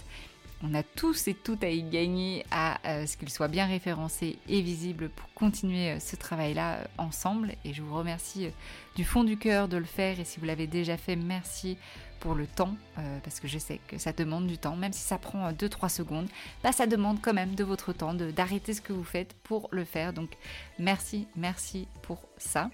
on 0.63 0.75
a 0.75 0.83
tous 0.83 1.29
et 1.29 1.35
toutes 1.35 1.65
à 1.65 1.71
y 1.71 1.83
gagner 1.83 2.45
à 2.51 2.79
euh, 2.87 3.07
ce 3.07 3.17
qu'il 3.17 3.31
soit 3.31 3.49
bien 3.49 3.67
référencé 3.67 4.39
et 4.49 4.61
visible 4.61 5.09
pour 5.09 5.33
continuer 5.35 5.93
euh, 5.93 6.01
ce 6.01 6.17
travail-là 6.17 6.75
euh, 6.75 6.85
ensemble. 6.99 7.53
Et 7.65 7.73
je 7.73 7.83
vous 7.83 7.97
remercie 7.97 8.49
du 8.97 9.05
fond 9.05 9.25
du 9.25 9.39
cœur 9.39 9.69
de 9.69 9.77
le 9.77 9.85
faire. 9.85 10.21
Et 10.21 10.25
si 10.25 10.39
vous 10.39 10.47
l'avez 10.47 10.67
déjà 10.67 10.97
fait, 10.97 11.17
merci 11.17 11.79
pour 12.21 12.35
le 12.35 12.47
temps, 12.47 12.77
parce 13.25 13.41
que 13.41 13.49
je 13.49 13.59
sais 13.59 13.81
que 13.89 13.97
ça 13.97 14.13
demande 14.13 14.47
du 14.47 14.59
temps, 14.59 14.77
même 14.77 14.93
si 14.93 15.01
ça 15.01 15.17
prend 15.17 15.51
2-3 15.53 15.89
secondes, 15.89 16.29
bah, 16.63 16.71
ça 16.71 16.87
demande 16.87 17.23
quand 17.23 17.33
même 17.33 17.55
de 17.55 17.65
votre 17.65 17.95
temps, 17.95 18.13
d'arrêter 18.13 18.75
ce 18.75 18.83
que 18.83 18.93
vous 18.93 19.05
faites 19.05 19.33
pour 19.43 19.71
le 19.73 19.87
faire. 19.87 20.13
Donc 20.13 20.37
merci, 20.79 21.27
merci 21.35 21.89
pour 22.03 22.21
ça. 22.37 22.69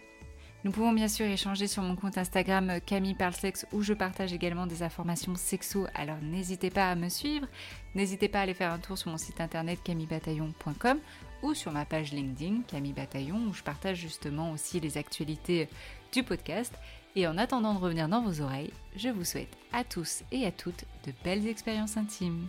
Nous 0.67 0.73
pouvons 0.73 0.93
bien 0.93 1.07
sûr 1.07 1.27
échanger 1.27 1.69
sur 1.69 1.85
mon 1.85 1.95
compte 1.95 2.19
Instagram 2.19 2.71
euh, 2.71 2.81
Camille 2.85 3.14
Parlesex 3.14 3.69
où 3.71 3.83
je 3.83 3.93
partage 3.93 4.33
également 4.33 4.67
des 4.67 4.83
informations 4.83 5.37
sexo. 5.37 5.87
Alors 5.95 6.17
n'hésitez 6.21 6.71
pas 6.71 6.91
à 6.91 6.97
me 6.97 7.09
suivre, 7.09 7.47
n'hésitez 7.95 8.27
pas 8.27 8.41
à 8.41 8.43
aller 8.43 8.53
faire 8.53 8.73
un 8.73 8.81
tour 8.81 8.99
sur 8.99 9.12
mon 9.12 9.17
site 9.17 9.41
internet 9.41 9.79
camillebataillon.com 9.85 10.99
ou 11.45 11.55
sur 11.55 11.71
ma 11.71 11.85
page 11.85 12.11
LinkedIn, 12.11 12.62
Camille 12.67 12.95
Bataillon, 12.95 13.47
où 13.49 13.55
je 13.55 13.62
partage 13.62 13.99
justement 13.99 14.51
aussi 14.51 14.81
les 14.81 14.99
actualités 14.99 15.69
du 16.12 16.25
podcast. 16.25 16.75
Et 17.14 17.29
en 17.29 17.39
attendant 17.39 17.73
de 17.73 17.79
revenir 17.79 18.09
dans 18.09 18.23
vos 18.23 18.41
oreilles, 18.41 18.73
je 18.97 19.09
vous 19.09 19.25
souhaite 19.25 19.57
à 19.73 19.85
tous 19.85 20.25
et 20.33 20.47
à 20.47 20.51
toutes 20.51 20.85
de 21.07 21.12
belles 21.23 21.47
expériences 21.47 21.97
intimes. 21.97 22.49